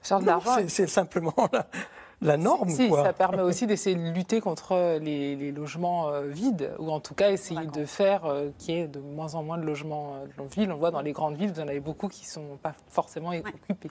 Charge 0.02 0.22
de 0.22 0.26
l'argent. 0.26 0.56
C'est 0.68 0.88
simplement 0.88 1.34
la, 2.22 2.36
norme. 2.36 2.68
Si, 2.68 2.90
ça 2.90 3.12
permet 3.12 3.42
aussi 3.42 3.66
d'essayer 3.66 3.96
de 3.96 4.10
lutter 4.10 4.40
contre 4.40 4.98
les, 5.00 5.52
logements 5.52 6.08
euh, 6.08 6.26
vides, 6.26 6.72
ou 6.78 6.90
en 6.90 7.00
tout 7.00 7.14
cas 7.14 7.30
essayer 7.30 7.66
de 7.66 7.84
faire 7.84 8.24
euh, 8.24 8.50
qu'il 8.58 8.74
y 8.74 8.78
ait 8.78 8.88
de 8.88 9.00
moins 9.00 9.34
en 9.34 9.42
moins 9.42 9.58
de 9.58 9.64
logements 9.64 10.14
euh, 10.14 10.26
dans 10.36 10.44
ville. 10.44 10.70
On 10.72 10.76
voit 10.76 10.90
dans 10.90 11.00
les 11.00 11.12
grandes 11.12 11.36
villes, 11.36 11.52
vous 11.52 11.60
en 11.60 11.68
avez 11.68 11.80
beaucoup 11.80 12.08
qui 12.08 12.22
ne 12.22 12.30
sont 12.30 12.58
pas 12.62 12.74
forcément 12.88 13.30
occupés. 13.30 13.90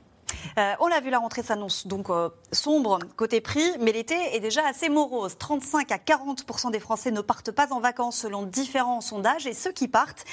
Euh, 0.57 0.73
on 0.79 0.87
l'a 0.87 0.99
vu, 0.99 1.09
la 1.09 1.19
rentrée 1.19 1.43
s'annonce 1.43 1.87
donc 1.87 2.09
euh, 2.09 2.29
sombre 2.51 2.99
côté 3.15 3.41
prix, 3.41 3.71
mais 3.79 3.91
l'été 3.91 4.15
est 4.33 4.39
déjà 4.39 4.65
assez 4.67 4.89
morose. 4.89 5.37
35 5.37 5.91
à 5.91 5.97
40% 5.97 6.71
des 6.71 6.79
Français 6.79 7.11
ne 7.11 7.21
partent 7.21 7.51
pas 7.51 7.71
en 7.71 7.79
vacances 7.79 8.17
selon 8.17 8.43
différents 8.43 9.01
sondages, 9.01 9.47
et 9.47 9.53
ceux 9.53 9.71
qui 9.71 9.87
partent, 9.87 10.25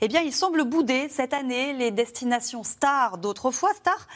eh 0.00 0.08
bien, 0.08 0.20
ils 0.20 0.32
semblent 0.32 0.64
bouder 0.64 1.08
cette 1.08 1.32
année 1.32 1.72
les 1.72 1.90
destinations 1.90 2.64
stars 2.64 3.18
d'autrefois 3.18 3.72
stars 3.74 4.06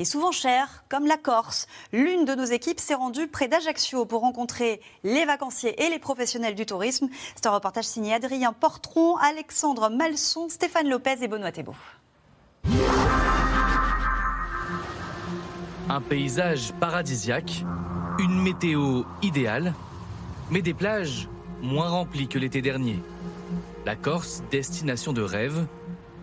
et 0.00 0.06
souvent 0.06 0.32
chères, 0.32 0.82
comme 0.88 1.06
la 1.06 1.18
Corse. 1.18 1.66
L'une 1.92 2.24
de 2.24 2.34
nos 2.34 2.46
équipes 2.46 2.80
s'est 2.80 2.94
rendue 2.94 3.28
près 3.28 3.48
d'Ajaccio 3.48 4.06
pour 4.06 4.22
rencontrer 4.22 4.80
les 5.04 5.26
vacanciers 5.26 5.84
et 5.84 5.90
les 5.90 5.98
professionnels 5.98 6.54
du 6.54 6.64
tourisme. 6.64 7.08
C'est 7.36 7.46
un 7.46 7.50
reportage 7.50 7.84
signé 7.84 8.14
Adrien 8.14 8.54
Portron, 8.54 9.16
Alexandre 9.18 9.90
Malson, 9.90 10.48
Stéphane 10.48 10.88
Lopez 10.88 11.16
et 11.20 11.28
Benoît 11.28 11.52
Thébault. 11.52 11.76
Un 15.90 16.00
paysage 16.00 16.72
paradisiaque, 16.80 17.62
une 18.18 18.40
météo 18.40 19.02
idéale, 19.20 19.74
mais 20.50 20.62
des 20.62 20.72
plages 20.72 21.28
moins 21.60 21.90
remplies 21.90 22.28
que 22.28 22.38
l'été 22.38 22.62
dernier. 22.62 23.02
La 23.84 23.96
Corse, 23.96 24.42
destination 24.50 25.12
de 25.12 25.20
rêve, 25.20 25.66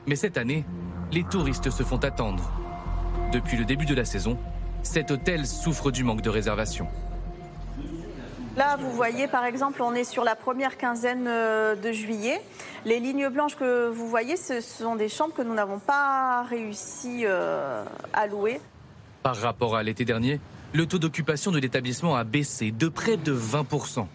mais 0.08 0.16
cette 0.16 0.38
année, 0.38 0.66
les 1.12 1.24
touristes 1.24 1.70
se 1.70 1.84
font 1.84 1.98
attendre. 1.98 2.52
Depuis 3.32 3.58
le 3.58 3.66
début 3.66 3.86
de 3.86 3.94
la 3.94 4.06
saison, 4.06 4.38
cet 4.84 5.12
hôtel 5.12 5.46
souffre 5.46 5.92
du 5.92 6.04
manque 6.04 6.22
de 6.22 6.30
réservations. 6.30 6.88
Là, 8.56 8.78
vous 8.78 8.90
voyez, 8.92 9.28
par 9.28 9.46
exemple, 9.46 9.82
on 9.84 9.94
est 9.94 10.06
sur 10.06 10.24
la 10.24 10.36
première 10.36 10.78
quinzaine 10.78 11.28
euh, 11.28 11.76
de 11.76 11.92
juillet. 11.92 12.42
Les 12.86 13.00
lignes 13.00 13.28
blanches 13.30 13.56
que 13.56 13.90
vous 13.90 14.08
voyez, 14.08 14.36
ce 14.38 14.62
sont 14.62 14.96
des 14.96 15.10
chambres 15.10 15.34
que 15.34 15.44
nous 15.44 15.54
n'avons 15.54 15.78
pas 15.78 16.44
réussi 16.44 17.24
euh, 17.26 17.84
à 18.14 18.28
louer. 18.28 18.60
Par 19.22 19.36
rapport 19.36 19.76
à 19.76 19.84
l'été 19.84 20.06
dernier, 20.06 20.40
le 20.74 20.86
taux 20.86 20.98
d'occupation 20.98 21.52
de 21.52 21.60
l'établissement 21.60 22.16
a 22.16 22.24
baissé 22.24 22.72
de 22.72 22.88
près 22.88 23.18
de 23.18 23.36
20%. 23.36 24.08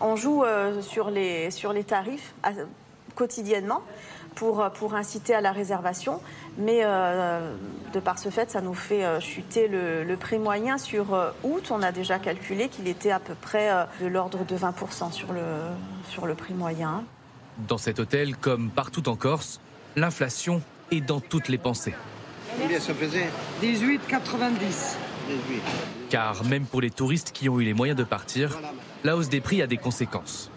On 0.00 0.16
joue 0.16 0.44
euh, 0.44 0.80
sur, 0.82 1.10
les, 1.10 1.50
sur 1.50 1.72
les 1.72 1.84
tarifs 1.84 2.34
quotidiennement 3.14 3.82
pour, 4.36 4.60
euh, 4.60 4.70
pour 4.70 4.94
inciter 4.94 5.34
à 5.34 5.40
la 5.40 5.50
réservation, 5.50 6.20
mais 6.58 6.82
euh, 6.84 7.52
de 7.92 7.98
par 7.98 8.18
ce 8.20 8.28
fait, 8.28 8.50
ça 8.50 8.60
nous 8.60 8.74
fait 8.74 9.04
euh, 9.04 9.18
chuter 9.18 9.66
le, 9.66 10.04
le 10.04 10.16
prix 10.16 10.38
moyen 10.38 10.78
sur 10.78 11.12
euh, 11.14 11.30
août. 11.42 11.70
On 11.72 11.82
a 11.82 11.90
déjà 11.90 12.20
calculé 12.20 12.68
qu'il 12.68 12.86
était 12.86 13.10
à 13.10 13.18
peu 13.18 13.34
près 13.34 13.70
euh, 13.70 13.84
de 14.00 14.06
l'ordre 14.06 14.44
de 14.44 14.56
20% 14.56 15.10
sur 15.10 15.32
le, 15.32 15.42
sur 16.08 16.26
le 16.26 16.34
prix 16.34 16.54
moyen. 16.54 17.02
Dans 17.66 17.78
cet 17.78 17.98
hôtel, 17.98 18.36
comme 18.36 18.70
partout 18.70 19.08
en 19.08 19.16
Corse, 19.16 19.60
l'inflation 19.96 20.62
est 20.92 21.00
dans 21.00 21.20
toutes 21.20 21.48
les 21.48 21.58
pensées. 21.58 21.94
Combien 22.60 22.78
ça 22.78 22.94
faisait? 22.94 23.28
18,90. 23.62 24.96
18. 25.28 25.62
Car 26.10 26.44
même 26.44 26.66
pour 26.66 26.80
les 26.80 26.90
touristes 26.90 27.32
qui 27.32 27.48
ont 27.48 27.58
eu 27.58 27.64
les 27.64 27.74
moyens 27.74 27.98
de 27.98 28.04
partir, 28.04 28.58
la 29.02 29.16
hausse 29.16 29.28
des 29.28 29.40
prix 29.40 29.60
a 29.62 29.66
des 29.66 29.76
conséquences. 29.76 30.50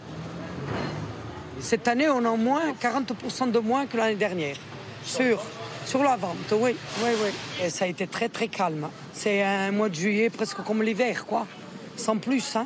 Cette 1.60 1.88
année, 1.88 2.10
on 2.10 2.24
a 2.26 2.36
moins 2.36 2.72
40% 2.82 3.51
de 3.51 3.60
moins 3.60 3.86
que 3.86 3.97
l'année 3.97 4.16
dernière. 4.16 4.55
Sur, 5.03 5.41
sur 5.86 6.03
la 6.03 6.16
vente, 6.16 6.36
oui. 6.53 6.76
oui, 7.03 7.10
oui. 7.24 7.30
Et 7.64 7.70
ça 7.70 7.86
a 7.86 7.88
été 7.88 8.07
très, 8.07 8.30
très 8.30 8.47
calme. 8.47 8.88
C'est 9.14 9.41
un 9.43 9.72
mois 9.72 9.89
de 9.89 9.95
juillet 9.95 10.30
presque 10.30 10.57
comme 10.64 10.84
l'hiver, 10.84 11.26
quoi. 11.26 11.45
Sans 11.95 12.18
plus, 12.18 12.55
hein. 12.55 12.66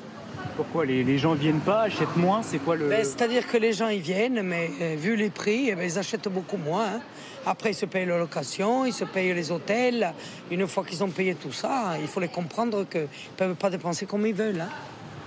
Pourquoi 0.56 0.86
les, 0.86 1.04
les 1.04 1.18
gens 1.18 1.34
viennent 1.34 1.62
pas, 1.62 1.84
achètent 1.84 2.16
moins 2.16 2.44
C'est 2.44 2.60
quoi 2.60 2.76
le. 2.76 2.88
Ben, 2.90 3.04
C'est-à-dire 3.04 3.48
que 3.48 3.58
les 3.58 3.74
gens, 3.74 3.88
ils 3.88 4.02
viennent, 4.02 4.42
mais 4.44 4.70
euh, 4.82 4.96
vu 4.98 5.16
les 5.16 5.30
prix, 5.30 5.70
eh 5.70 5.76
ben, 5.76 5.84
ils 5.90 5.98
achètent 5.98 6.28
beaucoup 6.28 6.58
moins. 6.58 6.86
hein. 6.86 7.02
Après, 7.46 7.72
ils 7.72 7.76
se 7.76 7.86
payent 7.86 8.06
la 8.06 8.18
location, 8.18 8.86
ils 8.86 8.94
se 8.94 9.04
payent 9.06 9.34
les 9.34 9.52
hôtels. 9.52 10.14
Une 10.52 10.68
fois 10.68 10.84
qu'ils 10.84 11.04
ont 11.04 11.10
payé 11.10 11.34
tout 11.36 11.52
ça, 11.52 11.94
il 12.00 12.08
faut 12.08 12.20
les 12.20 12.28
comprendre 12.28 12.86
qu'ils 12.88 13.02
ne 13.02 13.08
peuvent 13.38 13.56
pas 13.56 13.70
dépenser 13.70 14.06
comme 14.06 14.26
ils 14.28 14.34
veulent. 14.34 14.62
hein. 14.62 14.70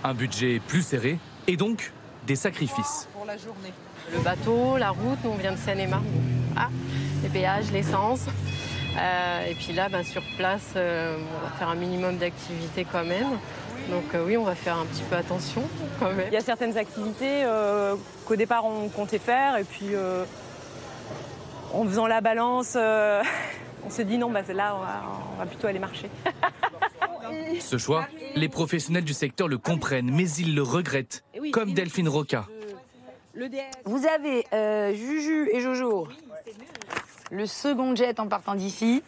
Un 0.05 0.15
budget 0.15 0.61
plus 0.67 0.83
serré 0.83 1.19
et 1.49 1.57
donc 1.57 1.93
des 2.27 2.37
sacrifices. 2.37 3.09
Pour 3.27 3.33
la 3.33 3.39
journée. 3.39 3.73
Le 4.13 4.21
bateau, 4.21 4.77
la 4.77 4.91
route, 4.91 5.19
nous 5.25 5.31
on 5.31 5.37
vient 5.37 5.53
de 5.53 5.57
Seine-et-Marne. 5.57 6.05
Ah, 6.57 6.69
les 7.23 7.29
péages, 7.29 7.73
l'essence. 7.73 8.27
Euh, 8.97 9.47
et 9.47 9.55
puis 9.55 9.73
là, 9.73 9.89
ben, 9.89 10.05
sur 10.05 10.23
place, 10.37 10.73
euh, 10.77 11.17
on 11.19 11.45
va 11.45 11.51
faire 11.53 11.69
un 11.69 11.75
minimum 11.75 12.17
d'activité 12.19 12.87
quand 12.91 13.05
même. 13.05 13.27
Donc 13.91 14.15
euh, 14.15 14.25
oui, 14.25 14.37
on 14.37 14.45
va 14.45 14.55
faire 14.55 14.77
un 14.77 14.87
petit 14.87 15.03
peu 15.03 15.17
attention 15.17 15.63
quand 15.99 16.13
même. 16.13 16.27
Il 16.29 16.35
y 16.35 16.37
a 16.37 16.41
certaines 16.41 16.77
activités 16.79 17.45
euh, 17.45 17.97
qu'au 18.27 18.37
départ 18.37 18.65
on 18.65 18.89
comptait 18.89 19.19
faire 19.19 19.57
et 19.57 19.65
puis 19.65 19.95
euh, 19.95 20.25
en 21.73 21.85
faisant 21.85 22.07
la 22.07 22.21
balance, 22.21 22.75
euh, 22.77 23.23
on 23.87 23.91
se 23.91 24.03
dit 24.03 24.19
non, 24.19 24.31
bah, 24.31 24.43
là 24.55 24.77
on 24.77 24.81
va, 24.81 25.03
on 25.35 25.39
va 25.39 25.47
plutôt 25.47 25.67
aller 25.67 25.79
marcher. 25.79 26.09
Ce 27.61 27.77
choix, 27.77 28.07
les 28.35 28.49
professionnels 28.49 29.05
du 29.05 29.15
secteur 29.15 29.49
le 29.49 29.59
comprennent, 29.59 30.11
mais 30.13 30.29
ils 30.31 30.55
le 30.55 30.63
regrettent, 30.63 31.25
comme 31.53 31.73
Delphine 31.73 32.09
Roca. 32.09 32.47
Vous 33.85 34.07
avez 34.07 34.47
euh, 34.53 34.95
Juju 34.95 35.51
et 35.53 35.61
Jojo, 35.61 36.09
le 37.31 37.47
second 37.47 37.95
jet 37.95 38.19
en 38.19 38.29
partant 38.29 38.55
d'ici. 38.55 39.03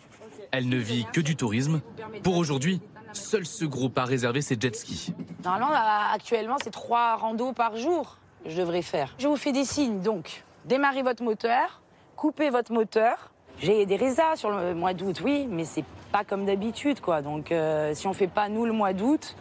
Elle 0.50 0.68
ne 0.68 0.76
vit 0.76 1.06
que 1.12 1.20
du 1.20 1.34
tourisme. 1.34 1.80
Pour 2.22 2.36
aujourd'hui, 2.36 2.80
seul 3.12 3.46
ce 3.46 3.64
groupe 3.64 3.96
a 3.98 4.04
réservé 4.04 4.42
ses 4.42 4.58
jet 4.60 4.74
skis. 4.74 5.14
Normalement, 5.44 5.70
là, 5.70 6.10
actuellement, 6.12 6.56
c'est 6.62 6.70
trois 6.70 7.16
randos 7.16 7.52
par 7.52 7.76
jour 7.76 8.18
que 8.44 8.50
je 8.50 8.56
devrais 8.56 8.82
faire. 8.82 9.14
Je 9.18 9.28
vous 9.28 9.36
fais 9.36 9.52
des 9.52 9.64
signes, 9.64 10.00
donc 10.00 10.44
démarrez 10.66 11.02
votre 11.02 11.22
moteur, 11.22 11.80
coupez 12.16 12.50
votre 12.50 12.72
moteur. 12.72 13.30
J'ai 13.60 13.86
des 13.86 13.96
résas 13.96 14.36
sur 14.36 14.50
le 14.50 14.74
mois 14.74 14.94
d'août, 14.94 15.20
oui, 15.24 15.46
mais 15.50 15.64
c'est 15.64 15.84
pas 16.12 16.22
comme 16.24 16.44
d'habitude, 16.44 17.00
quoi. 17.00 17.22
Donc, 17.22 17.50
euh, 17.50 17.92
si 17.94 18.06
on 18.06 18.12
fait 18.12 18.28
pas 18.28 18.48
nous 18.48 18.66
le 18.66 18.72
mois 18.72 18.92
d'août, 18.92 19.34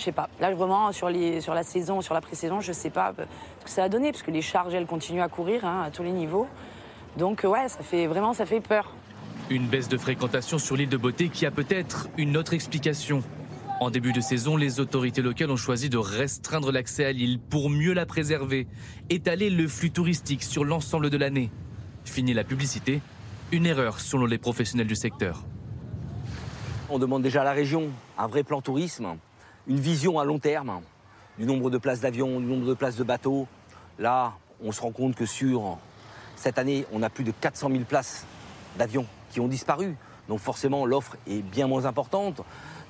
je 0.00 0.06
sais 0.06 0.12
pas. 0.12 0.28
Là, 0.40 0.52
vraiment, 0.52 0.92
sur, 0.92 1.10
les, 1.10 1.40
sur 1.40 1.54
la 1.54 1.62
saison, 1.62 2.00
sur 2.00 2.14
la 2.14 2.20
pré-saison, 2.20 2.60
je 2.60 2.72
sais 2.72 2.90
pas 2.90 3.12
euh, 3.18 3.24
ce 3.60 3.64
que 3.64 3.70
ça 3.70 3.84
a 3.84 3.88
donné, 3.88 4.10
parce 4.10 4.22
que 4.22 4.30
les 4.30 4.42
charges, 4.42 4.74
elles 4.74 4.86
continuent 4.86 5.22
à 5.22 5.28
courir 5.28 5.64
hein, 5.64 5.82
à 5.86 5.90
tous 5.90 6.02
les 6.02 6.10
niveaux. 6.10 6.48
Donc, 7.18 7.44
euh, 7.44 7.48
ouais, 7.48 7.68
ça 7.68 7.82
fait 7.82 8.06
vraiment, 8.06 8.32
ça 8.32 8.46
fait 8.46 8.60
peur. 8.60 8.94
Une 9.50 9.66
baisse 9.66 9.88
de 9.88 9.98
fréquentation 9.98 10.58
sur 10.58 10.76
l'île 10.76 10.88
de 10.88 10.96
Beauté 10.96 11.28
qui 11.28 11.44
a 11.44 11.50
peut-être 11.50 12.08
une 12.16 12.36
autre 12.36 12.54
explication. 12.54 13.22
En 13.80 13.90
début 13.90 14.12
de 14.12 14.20
saison, 14.20 14.56
les 14.56 14.80
autorités 14.80 15.22
locales 15.22 15.50
ont 15.50 15.56
choisi 15.56 15.88
de 15.88 15.98
restreindre 15.98 16.70
l'accès 16.72 17.04
à 17.04 17.12
l'île 17.12 17.38
pour 17.38 17.70
mieux 17.70 17.92
la 17.92 18.06
préserver, 18.06 18.68
étaler 19.08 19.50
le 19.50 19.68
flux 19.68 19.90
touristique 19.90 20.42
sur 20.42 20.64
l'ensemble 20.64 21.10
de 21.10 21.16
l'année. 21.16 21.50
Fini 22.04 22.32
la 22.32 22.44
publicité, 22.44 23.00
une 23.52 23.66
erreur 23.66 24.00
selon 24.00 24.26
les 24.26 24.38
professionnels 24.38 24.86
du 24.86 24.96
secteur. 24.96 25.44
On 26.88 26.98
demande 26.98 27.22
déjà 27.22 27.42
à 27.42 27.44
la 27.44 27.52
région 27.52 27.88
un 28.18 28.26
vrai 28.26 28.42
plan 28.44 28.60
tourisme, 28.60 29.16
une 29.66 29.80
vision 29.80 30.18
à 30.18 30.24
long 30.24 30.38
terme 30.38 30.80
du 31.38 31.46
nombre 31.46 31.70
de 31.70 31.78
places 31.78 32.00
d'avions, 32.00 32.40
du 32.40 32.46
nombre 32.46 32.66
de 32.66 32.74
places 32.74 32.96
de 32.96 33.04
bateaux. 33.04 33.46
Là, 33.98 34.34
on 34.62 34.72
se 34.72 34.80
rend 34.80 34.92
compte 34.92 35.14
que 35.14 35.26
sur 35.26 35.78
cette 36.36 36.58
année, 36.58 36.86
on 36.92 37.02
a 37.02 37.10
plus 37.10 37.24
de 37.24 37.32
400 37.32 37.68
000 37.70 37.84
places 37.84 38.26
d'avions 38.78 39.06
qui 39.30 39.40
ont 39.40 39.48
disparu. 39.48 39.96
Donc 40.28 40.38
forcément, 40.38 40.86
l'offre 40.86 41.16
est 41.26 41.42
bien 41.42 41.66
moins 41.66 41.86
importante. 41.86 42.42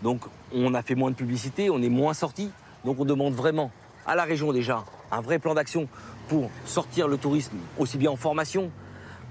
Donc 0.03 0.23
on 0.53 0.75
a 0.75 0.83
fait 0.83 0.95
moins 0.95 1.11
de 1.11 1.17
publicité, 1.17 1.71
on 1.71 1.83
est 1.83 1.89
moins 1.89 2.15
sorti. 2.15 2.51
Donc 2.85 2.99
on 2.99 3.05
demande 3.05 3.35
vraiment 3.35 3.71
à 4.07 4.15
la 4.15 4.25
région 4.25 4.53
déjà 4.53 4.85
un 5.11 5.21
vrai 5.21 5.39
plan 5.39 5.55
d'action 5.55 5.89
pour 6.29 6.51
sortir 6.65 7.09
le 7.09 7.19
tourisme 7.19 7.57
aussi 7.79 7.99
bien 7.99 8.11
en 8.11 8.17
formation 8.17 8.71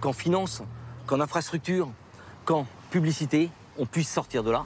qu'en 0.01 0.13
finance, 0.13 0.61
qu'en 1.07 1.19
infrastructure, 1.19 1.89
qu'en 2.45 2.65
publicité. 2.89 3.49
On 3.77 3.85
puisse 3.85 4.09
sortir 4.09 4.43
de 4.43 4.51
là. 4.51 4.65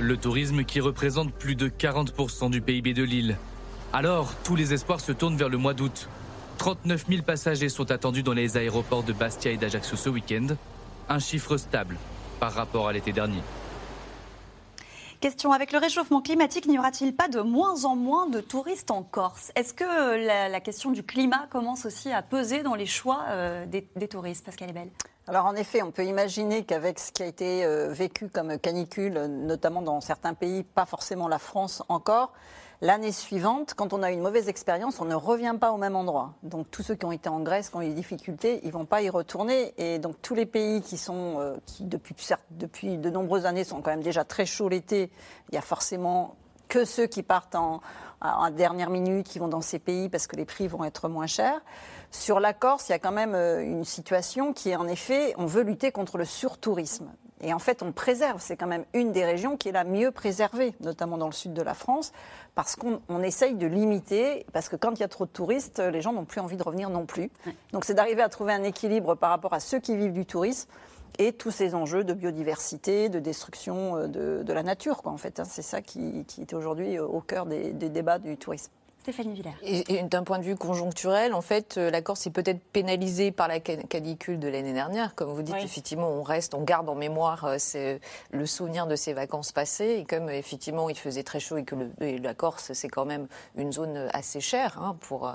Le 0.00 0.16
tourisme 0.16 0.64
qui 0.64 0.80
représente 0.80 1.32
plus 1.32 1.54
de 1.54 1.68
40% 1.68 2.50
du 2.50 2.60
PIB 2.60 2.94
de 2.94 3.04
l'île. 3.04 3.36
Alors, 3.92 4.34
tous 4.42 4.56
les 4.56 4.74
espoirs 4.74 5.00
se 5.00 5.12
tournent 5.12 5.36
vers 5.36 5.48
le 5.48 5.56
mois 5.56 5.72
d'août. 5.72 6.08
39 6.58 7.06
000 7.08 7.22
passagers 7.22 7.68
sont 7.68 7.90
attendus 7.90 8.24
dans 8.24 8.32
les 8.32 8.56
aéroports 8.56 9.04
de 9.04 9.12
Bastia 9.12 9.52
et 9.52 9.56
d'Ajaccio 9.56 9.96
ce 9.96 10.08
week-end. 10.08 10.48
Un 11.08 11.20
chiffre 11.20 11.56
stable 11.56 11.96
par 12.40 12.52
rapport 12.52 12.88
à 12.88 12.92
l'été 12.92 13.12
dernier. 13.12 13.40
Question, 15.20 15.52
avec 15.52 15.72
le 15.72 15.78
réchauffement 15.78 16.20
climatique, 16.20 16.66
n'y 16.66 16.78
aura-t-il 16.78 17.14
pas 17.14 17.28
de 17.28 17.40
moins 17.40 17.84
en 17.84 17.94
moins 17.94 18.28
de 18.28 18.40
touristes 18.40 18.90
en 18.90 19.02
Corse? 19.02 19.52
Est-ce 19.54 19.72
que 19.72 20.26
la, 20.26 20.48
la 20.48 20.60
question 20.60 20.90
du 20.90 21.02
climat 21.02 21.46
commence 21.50 21.86
aussi 21.86 22.10
à 22.12 22.20
peser 22.20 22.62
dans 22.62 22.74
les 22.74 22.86
choix 22.86 23.24
euh, 23.28 23.64
des, 23.64 23.88
des 23.96 24.08
touristes 24.08 24.44
Pascal 24.44 24.70
Ebel? 24.70 24.90
Alors 25.26 25.46
en 25.46 25.54
effet, 25.54 25.80
on 25.80 25.90
peut 25.90 26.04
imaginer 26.04 26.64
qu'avec 26.64 26.98
ce 26.98 27.10
qui 27.10 27.22
a 27.22 27.26
été 27.26 27.64
euh, 27.64 27.88
vécu 27.90 28.28
comme 28.28 28.58
canicule, 28.58 29.14
notamment 29.14 29.80
dans 29.80 30.02
certains 30.02 30.34
pays, 30.34 30.64
pas 30.64 30.84
forcément 30.84 31.28
la 31.28 31.38
France 31.38 31.82
encore, 31.88 32.34
l'année 32.82 33.10
suivante, 33.10 33.72
quand 33.72 33.94
on 33.94 34.02
a 34.02 34.10
une 34.10 34.20
mauvaise 34.20 34.48
expérience, 34.48 35.00
on 35.00 35.06
ne 35.06 35.14
revient 35.14 35.54
pas 35.58 35.72
au 35.72 35.78
même 35.78 35.96
endroit. 35.96 36.34
Donc 36.42 36.70
tous 36.70 36.82
ceux 36.82 36.94
qui 36.94 37.06
ont 37.06 37.12
été 37.12 37.30
en 37.30 37.40
Grèce, 37.40 37.70
qui 37.70 37.76
ont 37.76 37.80
eu 37.80 37.88
des 37.88 37.94
difficultés, 37.94 38.60
ils 38.64 38.70
vont 38.70 38.84
pas 38.84 39.00
y 39.00 39.08
retourner. 39.08 39.72
Et 39.78 39.98
donc 39.98 40.20
tous 40.20 40.34
les 40.34 40.44
pays 40.44 40.82
qui 40.82 40.98
sont, 40.98 41.36
euh, 41.38 41.56
qui 41.64 41.84
depuis, 41.84 42.14
certes, 42.18 42.44
depuis 42.50 42.98
de 42.98 43.08
nombreuses 43.08 43.46
années 43.46 43.64
sont 43.64 43.80
quand 43.80 43.92
même 43.92 44.02
déjà 44.02 44.24
très 44.24 44.44
chauds 44.44 44.68
l'été, 44.68 45.10
il 45.48 45.54
y 45.54 45.58
a 45.58 45.62
forcément 45.62 46.36
que 46.68 46.84
ceux 46.84 47.06
qui 47.06 47.22
partent 47.22 47.54
en, 47.54 47.80
en 48.20 48.50
dernière 48.50 48.90
minute, 48.90 49.26
qui 49.26 49.38
vont 49.38 49.48
dans 49.48 49.62
ces 49.62 49.78
pays 49.78 50.10
parce 50.10 50.26
que 50.26 50.36
les 50.36 50.44
prix 50.44 50.66
vont 50.66 50.84
être 50.84 51.08
moins 51.08 51.26
chers. 51.26 51.62
Sur 52.14 52.38
la 52.38 52.52
Corse, 52.52 52.88
il 52.88 52.92
y 52.92 52.94
a 52.94 53.00
quand 53.00 53.10
même 53.10 53.34
euh, 53.34 53.60
une 53.60 53.84
situation 53.84 54.52
qui 54.52 54.70
est 54.70 54.76
en 54.76 54.86
effet, 54.86 55.34
on 55.36 55.46
veut 55.46 55.62
lutter 55.62 55.90
contre 55.90 56.16
le 56.16 56.24
surtourisme. 56.24 57.10
Et 57.40 57.52
en 57.52 57.58
fait, 57.58 57.82
on 57.82 57.90
préserve. 57.90 58.40
C'est 58.40 58.56
quand 58.56 58.68
même 58.68 58.84
une 58.94 59.10
des 59.10 59.24
régions 59.24 59.56
qui 59.56 59.68
est 59.68 59.72
la 59.72 59.82
mieux 59.82 60.12
préservée, 60.12 60.74
notamment 60.80 61.18
dans 61.18 61.26
le 61.26 61.32
sud 61.32 61.52
de 61.52 61.60
la 61.60 61.74
France, 61.74 62.12
parce 62.54 62.76
qu'on 62.76 63.00
on 63.08 63.20
essaye 63.20 63.54
de 63.56 63.66
limiter, 63.66 64.46
parce 64.52 64.68
que 64.68 64.76
quand 64.76 64.92
il 64.92 65.00
y 65.00 65.02
a 65.02 65.08
trop 65.08 65.26
de 65.26 65.30
touristes, 65.30 65.80
les 65.80 66.00
gens 66.00 66.12
n'ont 66.12 66.24
plus 66.24 66.40
envie 66.40 66.56
de 66.56 66.62
revenir 66.62 66.88
non 66.88 67.04
plus. 67.04 67.32
Donc 67.72 67.84
c'est 67.84 67.94
d'arriver 67.94 68.22
à 68.22 68.28
trouver 68.28 68.52
un 68.52 68.62
équilibre 68.62 69.16
par 69.16 69.30
rapport 69.30 69.52
à 69.52 69.58
ceux 69.60 69.80
qui 69.80 69.96
vivent 69.96 70.12
du 70.12 70.24
tourisme 70.24 70.70
et 71.18 71.32
tous 71.32 71.50
ces 71.50 71.74
enjeux 71.74 72.04
de 72.04 72.14
biodiversité, 72.14 73.08
de 73.08 73.18
destruction 73.18 73.96
euh, 73.96 74.06
de, 74.06 74.42
de 74.44 74.52
la 74.52 74.62
nature, 74.62 75.02
quoi, 75.02 75.10
en 75.12 75.18
fait. 75.18 75.40
hein. 75.40 75.44
C'est 75.44 75.62
ça 75.62 75.82
qui, 75.82 76.24
qui 76.26 76.42
est 76.42 76.54
aujourd'hui 76.54 77.00
au 77.00 77.20
cœur 77.20 77.44
des, 77.46 77.72
des 77.72 77.88
débats 77.88 78.20
du 78.20 78.36
tourisme. 78.36 78.70
Stéphanie 79.04 79.34
Villers. 79.34 79.52
Et, 79.62 79.96
et 79.96 80.02
d'un 80.02 80.22
point 80.22 80.38
de 80.38 80.44
vue 80.44 80.56
conjoncturel, 80.56 81.34
en 81.34 81.42
fait, 81.42 81.76
euh, 81.76 81.90
la 81.90 82.00
Corse 82.00 82.26
est 82.26 82.30
peut-être 82.30 82.60
pénalisée 82.72 83.32
par 83.32 83.48
la 83.48 83.60
can- 83.60 83.82
canicule 83.86 84.38
de 84.38 84.48
l'année 84.48 84.72
dernière. 84.72 85.14
Comme 85.14 85.28
vous 85.30 85.42
dites, 85.42 85.54
Oui. 85.56 85.62
effectivement, 85.62 86.08
on 86.08 86.22
reste, 86.22 86.54
on 86.54 86.62
garde 86.62 86.88
en 86.88 86.94
mémoire 86.94 87.44
euh, 87.44 87.98
le 88.30 88.46
souvenir 88.46 88.86
de 88.86 88.96
ces 88.96 89.12
vacances 89.12 89.52
passées. 89.52 89.96
Et 90.00 90.04
comme 90.06 90.30
effectivement, 90.30 90.88
il 90.88 90.96
faisait 90.96 91.22
très 91.22 91.38
chaud 91.38 91.58
et 91.58 91.64
que 91.64 91.74
le- 91.74 91.90
et 92.00 92.16
la 92.18 92.32
Corse, 92.32 92.72
c'est 92.72 92.88
quand 92.88 93.04
même 93.04 93.26
une 93.56 93.72
zone 93.72 94.08
assez 94.14 94.40
chère 94.40 94.78
hein, 94.82 94.96
pour. 95.00 95.28
euh, 95.28 95.32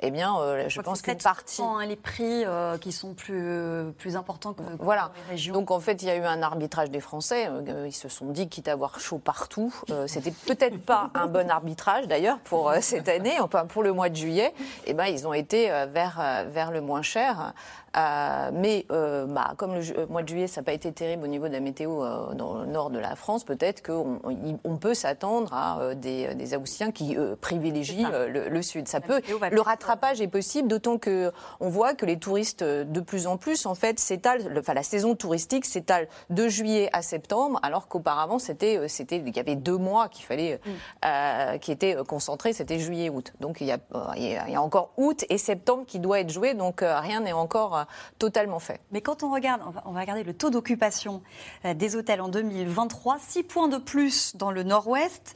eh 0.00 0.10
bien, 0.10 0.36
euh, 0.40 0.64
je 0.68 0.80
pense 0.80 1.00
qu'une 1.00 1.16
partie. 1.18 1.62
hein, 1.62 1.86
les 1.86 1.94
prix 1.94 2.44
euh, 2.44 2.76
qui 2.76 2.90
sont 2.90 3.14
plus, 3.14 3.92
plus 3.98 4.16
importants 4.16 4.52
que, 4.52 4.64
que 4.64 4.82
Voilà. 4.82 5.02
dans 5.14 5.22
les 5.26 5.30
régions. 5.30 5.54
Donc 5.54 5.70
en 5.70 5.78
fait, 5.78 6.02
il 6.02 6.08
y 6.08 6.10
a 6.10 6.16
eu 6.16 6.24
un 6.24 6.42
arbitrage 6.42 6.90
des 6.90 6.98
Français. 7.00 7.48
Ils 7.86 7.92
se 7.94 8.08
sont 8.08 8.26
dit, 8.30 8.48
quitte 8.48 8.66
à 8.66 8.72
avoir 8.72 8.98
chaud 8.98 9.18
partout, 9.18 9.72
euh, 9.90 10.08
c'était 10.08 10.32
peut-être 10.32 10.80
pas 10.84 11.10
un 11.14 11.28
bon 11.28 11.48
arbitrage 11.48 12.08
d'ailleurs 12.08 12.40
pour 12.40 12.72
cette 12.80 13.11
année, 13.12 13.40
enfin 13.40 13.66
pour 13.66 13.82
le 13.82 13.92
mois 13.92 14.08
de 14.08 14.16
juillet. 14.16 14.52
Et 14.86 14.94
ben 14.94 15.06
ils 15.06 15.26
ont 15.26 15.34
été 15.34 15.70
euh, 15.70 15.86
vers 15.86 16.18
euh, 16.20 16.44
vers 16.48 16.70
le 16.70 16.80
moins 16.80 17.02
cher. 17.02 17.52
Mais 17.94 18.86
bah, 18.88 19.54
comme 19.56 19.74
le 19.74 20.06
mois 20.06 20.22
de 20.22 20.28
juillet, 20.28 20.46
ça 20.46 20.60
n'a 20.60 20.64
pas 20.64 20.72
été 20.72 20.92
terrible 20.92 21.24
au 21.24 21.28
niveau 21.28 21.48
de 21.48 21.52
la 21.52 21.60
météo 21.60 22.04
dans 22.34 22.60
le 22.60 22.66
nord 22.66 22.90
de 22.90 22.98
la 22.98 23.16
France, 23.16 23.44
peut-être 23.44 23.82
qu'on 23.82 24.18
on 24.64 24.76
peut 24.76 24.94
s'attendre 24.94 25.52
à 25.52 25.94
des, 25.94 26.34
des 26.34 26.56
Haussiens 26.56 26.90
qui 26.90 27.16
privilégient 27.40 28.06
le, 28.28 28.62
sud. 28.62 28.88
Ça 28.88 29.00
peut, 29.00 29.20
le 29.50 29.60
rattrapage 29.60 30.20
est 30.20 30.28
possible, 30.28 30.68
d'autant 30.68 30.98
que 30.98 31.32
on 31.60 31.68
voit 31.68 31.94
que 31.94 32.06
les 32.06 32.18
touristes 32.18 32.62
de 32.62 33.00
plus 33.00 33.26
en 33.26 33.36
plus, 33.36 33.66
en 33.66 33.74
fait, 33.74 33.98
s'étalent, 33.98 34.42
enfin 34.58 34.74
la 34.74 34.82
saison 34.82 35.14
touristique 35.14 35.64
s'étale 35.64 36.08
de 36.30 36.48
juillet 36.48 36.88
à 36.92 37.02
septembre, 37.02 37.58
alors 37.62 37.88
qu'auparavant 37.88 38.38
c'était, 38.38 38.88
c'était, 38.88 39.22
il 39.24 39.36
y 39.36 39.40
avait 39.40 39.56
deux 39.56 39.76
mois 39.76 40.08
qu'il 40.08 40.24
fallait, 40.24 40.60
mm. 40.64 41.58
qui 41.58 41.72
étaient 41.72 41.96
concentrés, 42.06 42.52
c'était 42.52 42.78
juillet-août. 42.78 43.32
Donc 43.40 43.60
il 43.60 43.66
y, 43.66 43.72
a, 43.72 43.78
il 44.16 44.22
y, 44.24 44.54
a, 44.54 44.62
encore 44.62 44.92
août 44.96 45.24
et 45.28 45.38
septembre 45.38 45.84
qui 45.86 45.98
doit 45.98 46.20
être 46.20 46.30
joué, 46.30 46.54
donc 46.54 46.82
rien 46.82 47.20
n'est 47.20 47.32
encore 47.32 47.81
totalement 48.18 48.58
fait. 48.58 48.80
Mais 48.90 49.00
quand 49.00 49.22
on 49.22 49.32
regarde, 49.32 49.62
on 49.84 49.92
va, 49.92 50.00
regarder 50.00 50.24
le 50.24 50.34
taux 50.34 50.50
d'occupation 50.50 51.22
des 51.64 51.96
hôtels 51.96 52.20
en 52.20 52.28
2023, 52.28 53.18
6 53.18 53.42
points 53.44 53.68
de 53.68 53.78
plus 53.78 54.36
dans 54.36 54.50
le 54.50 54.62
nord-ouest, 54.62 55.34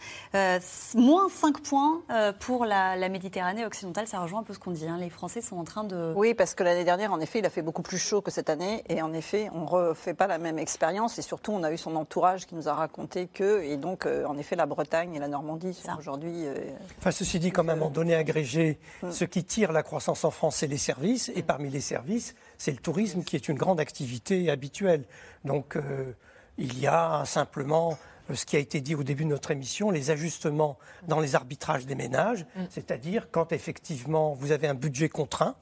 moins 0.95 1.29
5 1.29 1.61
points 1.61 2.03
pour 2.41 2.65
la, 2.65 2.97
Méditerranée 3.09 3.65
occidentale. 3.65 4.07
Ça 4.09 4.21
rejoint 4.21 4.41
un 4.41 4.43
peu 4.43 4.53
ce 4.53 4.59
qu'on 4.59 4.73
dit. 4.73 4.87
Hein. 4.87 4.99
Les 4.99 5.11
Français 5.11 5.41
sont 5.41 5.57
en 5.57 5.65
train 5.65 5.85
de. 5.85 6.13
Oui, 6.17 6.35
parce 6.35 6.55
que 6.55 6.63
l'année 6.63 6.85
dernière, 6.85 7.13
en 7.13 7.21
effet, 7.21 7.39
il 7.39 7.47
a 7.47 7.51
fait 7.51 7.63
beaucoup 7.63 7.83
plus 7.83 7.99
chaud 7.99 8.21
que 8.21 8.31
cette 8.31 8.51
année. 8.51 8.85
Et 8.89 9.03
en 9.03 9.13
effet, 9.13 9.51
on 9.53 9.63
ne 9.63 9.67
refait 9.67 10.15
pas 10.15 10.27
la 10.27 10.39
même 10.39 10.59
expérience. 10.59 11.19
Et 11.19 11.23
surtout, 11.23 11.53
on 11.53 11.63
a 11.63 11.73
eu 11.73 11.77
son 11.77 11.97
entourage 11.97 12.47
qui 12.47 12.55
nous 12.55 12.69
a 12.69 12.75
raconté 12.75 13.27
que. 13.27 13.63
Et 13.63 13.77
donc, 13.77 14.07
euh, 14.07 14.25
en 14.27 14.37
effet, 14.39 14.57
la 14.57 14.67
Bretagne 14.67 15.15
et 15.15 15.19
la 15.19 15.29
Normandie 15.29 15.75
sont 15.75 15.97
aujourd'hui. 15.99 16.47
Euh, 16.47 16.55
enfin, 16.99 17.11
ceci 17.11 17.39
dit, 17.39 17.51
quand 17.51 17.65
même, 17.65 17.83
en 17.83 17.91
données 17.91 18.15
agrégées, 18.15 18.79
mm. 19.03 19.11
ce 19.11 19.25
qui 19.25 19.45
tire 19.45 19.73
la 19.73 19.83
croissance 19.83 20.25
en 20.25 20.31
France, 20.31 20.57
c'est 20.57 20.67
les 20.67 20.79
services. 20.79 21.31
Et 21.35 21.43
parmi 21.43 21.69
les 21.69 21.81
services, 21.81 22.35
c'est 22.59 22.73
le 22.73 22.79
tourisme 22.79 23.23
qui 23.23 23.37
est 23.37 23.49
une 23.49 23.59
grande 23.59 23.81
activité 23.81 24.51
habituelle. 24.51 25.05
Donc, 25.45 25.77
euh, 25.77 26.13
il 26.59 26.79
y 26.79 26.87
a 26.87 27.25
simplement 27.27 27.99
ce 28.33 28.45
qui 28.45 28.57
a 28.57 28.59
été 28.59 28.81
dit 28.81 28.95
au 28.95 29.05
début 29.05 29.25
de 29.25 29.31
notre 29.31 29.51
émission, 29.51 29.91
les 29.91 30.11
ajustements 30.11 30.79
dans 31.07 31.21
les 31.21 31.35
arbitrages 31.35 31.87
des 31.87 31.95
ménages, 31.95 32.45
mm. 32.57 32.65
c'est-à-dire 32.71 33.29
quand 33.31 33.53
effectivement 33.53 34.35
vous 34.35 34.53
avez 34.53 34.67
un 34.67 34.75
budget 34.75 35.09
contraint, 35.09 35.57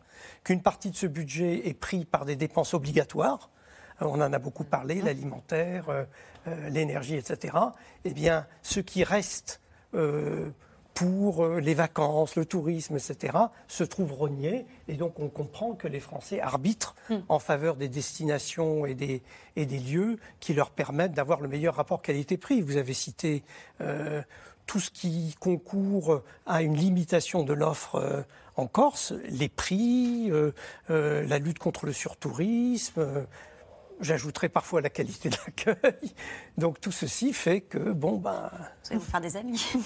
qu'une 0.44 0.62
partie 0.62 0.90
de 0.90 0.96
ce 0.96 1.06
budget 1.06 1.68
est 1.68 1.74
pris 1.74 2.04
par 2.04 2.24
des 2.24 2.36
dépenses 2.36 2.74
obligatoires, 2.74 3.50
euh, 4.02 4.06
on 4.06 4.20
en 4.20 4.32
a 4.32 4.38
beaucoup 4.38 4.64
parlé, 4.64 4.96
mmh. 4.96 5.04
l'alimentaire, 5.04 5.88
euh, 5.88 6.04
euh, 6.48 6.68
l'énergie, 6.68 7.16
etc. 7.16 7.56
Eh 8.04 8.12
bien, 8.12 8.46
ce 8.62 8.80
qui 8.80 9.04
reste 9.04 9.60
pour 10.94 11.46
les 11.46 11.74
vacances, 11.74 12.36
le 12.36 12.46
tourisme, 12.46 12.96
etc., 12.96 13.36
se 13.66 13.82
trouve 13.84 14.12
rogné. 14.12 14.64
Et 14.86 14.94
donc, 14.94 15.18
on 15.18 15.28
comprend 15.28 15.72
que 15.72 15.88
les 15.88 16.00
Français 16.00 16.40
arbitrent 16.40 16.94
mmh. 17.10 17.16
en 17.28 17.38
faveur 17.40 17.74
des 17.74 17.88
destinations 17.88 18.86
et 18.86 18.94
des, 18.94 19.22
et 19.56 19.66
des 19.66 19.78
lieux 19.78 20.18
qui 20.38 20.54
leur 20.54 20.70
permettent 20.70 21.12
d'avoir 21.12 21.40
le 21.40 21.48
meilleur 21.48 21.74
rapport 21.74 22.00
qualité-prix. 22.00 22.62
Vous 22.62 22.76
avez 22.76 22.94
cité 22.94 23.42
tout 24.66 24.80
ce 24.80 24.90
qui 24.90 25.34
concourt 25.40 26.22
à 26.46 26.62
une 26.62 26.76
limitation 26.76 27.42
de 27.42 27.52
l'offre 27.52 28.24
en 28.56 28.66
Corse, 28.66 29.12
les 29.28 29.48
prix, 29.48 30.30
euh, 30.30 30.52
euh, 30.90 31.26
la 31.26 31.38
lutte 31.38 31.58
contre 31.58 31.86
le 31.86 31.92
surtourisme, 31.92 33.00
euh, 33.00 33.24
J'ajouterai 34.00 34.48
parfois 34.48 34.80
la 34.80 34.90
qualité 34.90 35.28
de 35.28 35.36
l'accueil. 35.36 36.14
Donc 36.58 36.80
tout 36.80 36.92
ceci 36.92 37.32
fait 37.32 37.60
que, 37.60 37.78
bon, 37.78 38.18
ben. 38.18 38.50
Vous 38.84 38.90
allez 38.90 38.98
vous 38.98 39.10
faire 39.10 39.20
des 39.20 39.36
amis. 39.36 39.64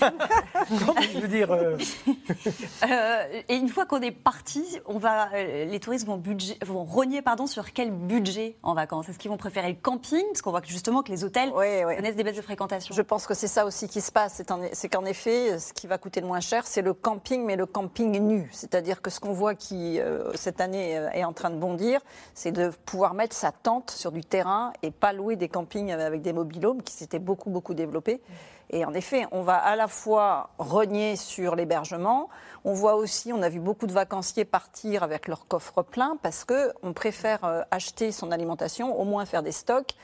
je 0.70 1.18
veux 1.20 1.28
dire. 1.28 1.52
Euh, 1.52 1.76
euh, 2.90 3.42
et 3.48 3.56
une 3.56 3.68
fois 3.68 3.86
qu'on 3.86 4.00
est 4.00 4.10
parti, 4.12 4.64
on 4.86 4.98
va, 4.98 5.30
euh, 5.34 5.66
les 5.66 5.78
touristes 5.78 6.06
vont, 6.06 6.16
budget, 6.16 6.56
vont 6.64 6.84
rogner 6.84 7.22
pardon, 7.22 7.46
sur 7.46 7.72
quel 7.72 7.90
budget 7.90 8.56
en 8.62 8.74
vacances? 8.74 9.08
Est-ce 9.08 9.18
qu'ils 9.18 9.30
vont 9.30 9.36
préférer 9.36 9.68
le 9.68 9.78
camping? 9.80 10.24
Parce 10.28 10.42
qu'on 10.42 10.50
voit 10.50 10.62
justement 10.64 11.02
que 11.02 11.12
les 11.12 11.24
hôtels 11.24 11.52
connaissent 11.52 12.16
des 12.16 12.24
baisses 12.24 12.36
de 12.36 12.42
fréquentation. 12.42 12.94
Je 12.94 13.02
pense 13.02 13.26
que 13.26 13.34
c'est 13.34 13.46
ça 13.46 13.66
aussi 13.66 13.88
qui 13.88 14.00
se 14.00 14.10
passe. 14.10 14.42
C'est 14.72 14.88
qu'en 14.88 15.04
effet, 15.04 15.58
ce 15.58 15.72
qui 15.72 15.86
va 15.86 15.98
coûter 15.98 16.20
le 16.20 16.26
moins 16.26 16.40
cher, 16.40 16.66
c'est 16.66 16.82
le 16.82 16.94
camping, 16.94 17.44
mais 17.44 17.56
le 17.56 17.66
camping 17.66 18.18
nu. 18.18 18.48
C'est-à-dire 18.52 19.02
que 19.02 19.10
ce 19.10 19.20
qu'on 19.20 19.32
voit 19.32 19.54
qui, 19.54 20.00
cette 20.34 20.60
année, 20.60 20.92
est 21.12 21.24
en 21.24 21.32
train 21.32 21.50
de 21.50 21.56
bondir, 21.56 22.00
c'est 22.34 22.52
de 22.52 22.70
pouvoir 22.86 23.14
mettre 23.14 23.36
sa 23.36 23.52
tente 23.52 23.97
sur 23.98 24.12
du 24.12 24.22
terrain 24.22 24.72
et 24.82 24.90
pas 24.90 25.12
louer 25.12 25.36
des 25.36 25.48
campings 25.48 25.90
avec 25.92 26.22
des 26.22 26.32
mobilhomes 26.32 26.82
qui 26.82 26.92
s'étaient 26.92 27.18
beaucoup, 27.18 27.50
beaucoup 27.50 27.74
développés. 27.74 28.22
Et 28.70 28.84
en 28.84 28.94
effet, 28.94 29.26
on 29.32 29.42
va 29.42 29.56
à 29.56 29.76
la 29.76 29.88
fois 29.88 30.50
renier 30.58 31.16
sur 31.16 31.56
l'hébergement, 31.56 32.28
on 32.64 32.72
voit 32.72 32.96
aussi, 32.96 33.32
on 33.32 33.42
a 33.42 33.48
vu 33.48 33.60
beaucoup 33.60 33.86
de 33.86 33.92
vacanciers 33.92 34.44
partir 34.44 35.02
avec 35.02 35.26
leur 35.26 35.46
coffre 35.46 35.82
plein 35.82 36.18
parce 36.22 36.44
qu'on 36.44 36.92
préfère 36.92 37.44
euh, 37.44 37.62
acheter 37.70 38.12
son 38.12 38.30
alimentation, 38.30 38.98
au 38.98 39.04
moins 39.04 39.24
faire 39.24 39.42
des 39.42 39.52
stocks, 39.52 39.94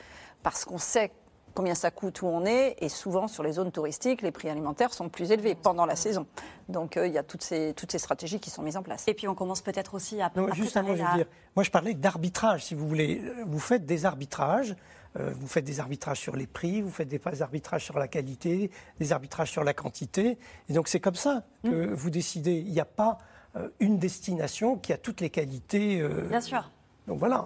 parce 0.41 0.65
qu'on 0.65 0.79
sait 0.79 1.11
combien 1.55 1.73
ça 1.73 1.89
coûte 1.89 2.21
où 2.21 2.27
on 2.27 2.45
est. 2.45 2.75
Et 2.79 2.89
souvent, 2.89 3.27
sur 3.27 3.41
les 3.41 3.53
zones 3.53 3.71
touristiques, 3.71 4.21
les 4.21 4.31
prix 4.31 4.49
alimentaires 4.49 4.93
sont 4.93 5.09
plus 5.09 5.31
élevés 5.31 5.55
pendant 5.55 5.87
la 5.87 5.95
saison. 5.95 6.27
Donc, 6.69 6.97
euh, 6.97 7.07
il 7.07 7.13
y 7.13 7.17
a 7.17 7.23
toutes 7.23 7.41
ces, 7.41 7.73
toutes 7.73 7.91
ces 7.91 7.97
stratégies 7.97 8.39
qui 8.39 8.51
sont 8.51 8.61
mises 8.61 8.77
en 8.77 8.83
place. 8.83 9.07
Et 9.07 9.15
puis, 9.15 9.27
on 9.27 9.33
commence 9.33 9.61
peut-être 9.61 9.95
aussi 9.95 10.21
à. 10.21 10.31
Non, 10.35 10.53
juste 10.53 10.77
un 10.77 10.83
mot, 10.83 10.95
je 10.95 11.01
veux 11.01 11.15
dire. 11.15 11.25
Moi, 11.55 11.63
je 11.63 11.71
parlais 11.71 11.95
d'arbitrage, 11.95 12.65
si 12.65 12.75
vous 12.75 12.87
voulez. 12.87 13.23
Vous 13.47 13.59
faites 13.59 13.85
des 13.85 14.05
arbitrages. 14.05 14.75
Euh, 15.17 15.31
vous 15.33 15.47
faites 15.47 15.63
des 15.63 15.79
arbitrages 15.79 16.19
sur 16.19 16.35
les 16.35 16.45
prix, 16.45 16.81
vous 16.81 16.91
faites 16.91 17.07
des 17.07 17.21
arbitrages 17.41 17.85
sur 17.85 17.97
la 17.97 18.09
qualité, 18.09 18.69
des 18.99 19.13
arbitrages 19.13 19.49
sur 19.49 19.63
la 19.63 19.73
quantité. 19.73 20.37
Et 20.67 20.73
donc, 20.73 20.89
c'est 20.89 20.99
comme 20.99 21.15
ça 21.15 21.43
que 21.63 21.69
mmh. 21.69 21.93
vous 21.93 22.09
décidez. 22.09 22.55
Il 22.55 22.73
n'y 22.73 22.81
a 22.81 22.85
pas 22.85 23.17
euh, 23.55 23.69
une 23.79 23.97
destination 23.97 24.75
qui 24.75 24.91
a 24.91 24.97
toutes 24.97 25.21
les 25.21 25.29
qualités. 25.29 26.05
Bien 26.29 26.41
sûr. 26.41 26.69
Donc 27.07 27.19
voilà. 27.19 27.45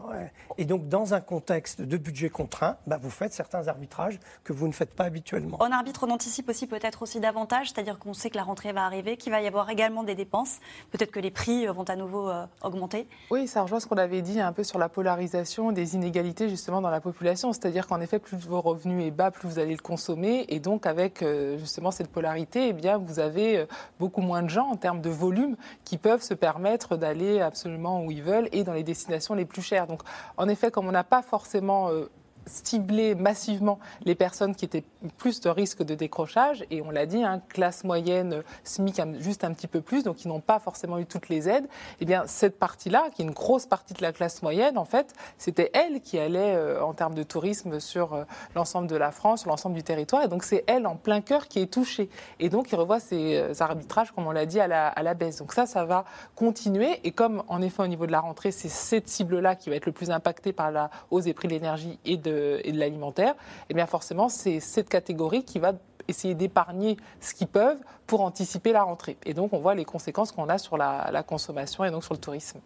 Et 0.57 0.65
donc, 0.65 0.87
dans 0.87 1.13
un 1.13 1.21
contexte 1.21 1.81
de 1.81 1.97
budget 1.97 2.29
contraint, 2.29 2.77
bah, 2.87 2.97
vous 3.01 3.09
faites 3.09 3.33
certains 3.33 3.67
arbitrages 3.67 4.19
que 4.43 4.53
vous 4.53 4.67
ne 4.67 4.71
faites 4.71 4.93
pas 4.93 5.05
habituellement. 5.05 5.57
En 5.59 5.71
arbitre, 5.71 6.05
on 6.07 6.11
anticipe 6.11 6.49
aussi 6.49 6.65
peut-être 6.67 7.01
aussi 7.01 7.19
davantage, 7.19 7.71
c'est-à-dire 7.71 7.99
qu'on 7.99 8.13
sait 8.13 8.29
que 8.29 8.37
la 8.37 8.43
rentrée 8.43 8.71
va 8.71 8.85
arriver, 8.85 9.17
qu'il 9.17 9.31
va 9.31 9.41
y 9.41 9.47
avoir 9.47 9.69
également 9.69 10.03
des 10.03 10.15
dépenses. 10.15 10.59
Peut-être 10.91 11.11
que 11.11 11.19
les 11.19 11.31
prix 11.31 11.67
euh, 11.67 11.71
vont 11.71 11.83
à 11.83 11.95
nouveau 11.95 12.29
euh, 12.29 12.45
augmenter. 12.63 13.07
Oui, 13.31 13.47
ça 13.47 13.61
rejoint 13.63 13.79
ce 13.79 13.87
qu'on 13.87 13.97
avait 13.97 14.21
dit 14.21 14.39
un 14.39 14.53
peu 14.53 14.63
sur 14.63 14.79
la 14.79 14.89
polarisation 14.89 15.71
des 15.71 15.95
inégalités 15.95 16.49
justement 16.49 16.81
dans 16.81 16.89
la 16.89 17.01
population. 17.01 17.51
C'est-à-dire 17.51 17.87
qu'en 17.87 17.99
effet, 17.99 18.19
plus 18.19 18.37
vos 18.37 18.61
revenus 18.61 19.05
est 19.05 19.11
bas, 19.11 19.31
plus 19.31 19.47
vous 19.49 19.59
allez 19.59 19.75
le 19.75 19.81
consommer. 19.81 20.45
Et 20.49 20.59
donc, 20.59 20.85
avec 20.85 21.21
euh, 21.21 21.57
justement 21.57 21.91
cette 21.91 22.09
polarité, 22.09 22.69
eh 22.69 22.73
bien, 22.73 22.97
vous 22.97 23.19
avez 23.19 23.65
beaucoup 23.99 24.21
moins 24.21 24.41
de 24.41 24.49
gens 24.49 24.67
en 24.67 24.75
termes 24.75 25.01
de 25.01 25.09
volume 25.09 25.55
qui 25.83 25.97
peuvent 25.97 26.21
se 26.21 26.33
permettre 26.33 26.95
d'aller 26.95 27.41
absolument 27.41 28.03
où 28.03 28.11
ils 28.11 28.23
veulent 28.23 28.47
et 28.51 28.63
dans 28.63 28.73
les 28.73 28.83
destinations 28.83 29.35
les 29.35 29.45
plus 29.49 29.61
cher. 29.61 29.87
Donc, 29.87 30.01
en 30.37 30.47
effet, 30.47 30.71
comme 30.71 30.87
on 30.87 30.91
n'a 30.91 31.03
pas 31.03 31.21
forcément 31.21 31.89
euh, 31.89 32.09
cibler 32.49 33.15
massivement 33.15 33.79
les 34.03 34.15
personnes 34.15 34.55
qui 34.55 34.65
étaient 34.65 34.83
plus 35.17 35.39
de 35.41 35.49
risque 35.49 35.83
de 35.83 35.95
décrochage. 35.95 36.65
Et 36.71 36.81
on 36.81 36.91
l'a 36.91 37.05
dit, 37.05 37.23
hein, 37.23 37.41
classe 37.49 37.83
moyenne, 37.83 38.43
SMIC 38.63 39.01
juste 39.19 39.43
un 39.43 39.53
petit 39.53 39.67
peu 39.67 39.81
plus, 39.81 40.03
donc 40.03 40.17
qui 40.17 40.27
n'ont 40.27 40.41
pas 40.41 40.59
forcément 40.59 40.97
eu 40.97 41.05
toutes 41.05 41.29
les 41.29 41.47
aides. 41.47 41.67
Eh 41.99 42.05
bien, 42.05 42.23
cette 42.25 42.59
partie-là, 42.59 43.09
qui 43.13 43.21
est 43.21 43.25
une 43.25 43.31
grosse 43.31 43.65
partie 43.65 43.93
de 43.93 44.01
la 44.01 44.11
classe 44.11 44.41
moyenne, 44.41 44.77
en 44.77 44.85
fait, 44.85 45.13
c'était 45.37 45.69
elle 45.73 46.01
qui 46.01 46.19
allait 46.19 46.55
euh, 46.55 46.83
en 46.83 46.93
termes 46.93 47.15
de 47.15 47.23
tourisme 47.23 47.79
sur 47.79 48.13
euh, 48.13 48.23
l'ensemble 48.55 48.87
de 48.87 48.95
la 48.95 49.11
France, 49.11 49.41
sur 49.41 49.49
l'ensemble 49.49 49.75
du 49.75 49.83
territoire. 49.83 50.23
Et 50.23 50.27
donc, 50.27 50.43
c'est 50.43 50.63
elle 50.67 50.87
en 50.87 50.95
plein 50.95 51.21
cœur 51.21 51.47
qui 51.47 51.59
est 51.59 51.71
touchée. 51.71 52.09
Et 52.39 52.49
donc, 52.49 52.71
il 52.71 52.75
revoit 52.75 52.99
ses 52.99 53.37
euh, 53.37 53.53
arbitrages, 53.59 54.11
comme 54.11 54.27
on 54.27 54.31
l'a 54.31 54.45
dit, 54.45 54.59
à 54.59 54.67
la 54.67 55.13
baisse. 55.13 55.37
Donc 55.37 55.53
ça, 55.53 55.65
ça 55.65 55.85
va 55.85 56.05
continuer. 56.35 56.99
Et 57.03 57.11
comme, 57.11 57.43
en 57.47 57.61
effet, 57.61 57.83
au 57.83 57.87
niveau 57.87 58.05
de 58.05 58.11
la 58.11 58.19
rentrée, 58.19 58.51
c'est 58.51 58.69
cette 58.69 59.07
cible-là 59.07 59.55
qui 59.55 59.69
va 59.69 59.75
être 59.75 59.85
le 59.85 59.91
plus 59.91 60.11
impactée 60.11 60.53
par 60.53 60.71
la 60.71 60.89
hausse 61.11 61.25
des 61.25 61.33
prix 61.33 61.47
de 61.47 61.53
l'énergie 61.53 61.99
et 62.05 62.17
de 62.17 62.38
et 62.63 62.71
de 62.71 62.79
l'alimentaire, 62.79 63.33
et 63.33 63.71
eh 63.71 63.73
bien 63.73 63.85
forcément, 63.85 64.29
c'est 64.29 64.59
cette 64.59 64.89
catégorie 64.89 65.43
qui 65.43 65.59
va 65.59 65.73
essayer 66.07 66.33
d'épargner 66.33 66.97
ce 67.21 67.33
qu'ils 67.33 67.47
peuvent 67.47 67.79
pour 68.07 68.21
anticiper 68.21 68.71
la 68.71 68.83
rentrée. 68.83 69.17
Et 69.25 69.33
donc, 69.33 69.53
on 69.53 69.59
voit 69.59 69.75
les 69.75 69.85
conséquences 69.85 70.31
qu'on 70.31 70.49
a 70.49 70.57
sur 70.57 70.77
la, 70.77 71.09
la, 71.11 71.23
consommation 71.23 71.83
et 71.83 71.91
donc 71.91 72.03
sur 72.03 72.13
le 72.13 72.19
tourisme. 72.19 72.59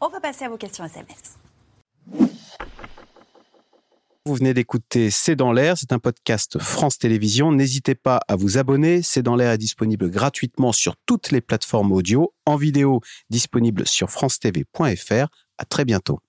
On 0.00 0.08
va 0.08 0.20
passer 0.20 0.44
à 0.44 0.48
vos 0.48 0.56
questions 0.56 0.84
SMS. 0.84 1.38
Vous 4.28 4.34
venez 4.34 4.52
d'écouter 4.52 5.10
C'est 5.10 5.36
dans 5.36 5.52
l'air, 5.52 5.78
c'est 5.78 5.90
un 5.90 5.98
podcast 5.98 6.58
France 6.58 6.98
Télévisions. 6.98 7.50
N'hésitez 7.50 7.94
pas 7.94 8.20
à 8.28 8.36
vous 8.36 8.58
abonner. 8.58 9.00
C'est 9.00 9.22
dans 9.22 9.36
l'air 9.36 9.52
est 9.52 9.58
disponible 9.58 10.10
gratuitement 10.10 10.72
sur 10.72 10.96
toutes 11.06 11.30
les 11.30 11.40
plateformes 11.40 11.92
audio, 11.92 12.34
en 12.44 12.56
vidéo 12.56 13.00
disponible 13.30 13.86
sur 13.86 14.10
francetv.fr. 14.10 15.28
À 15.56 15.64
très 15.64 15.86
bientôt. 15.86 16.20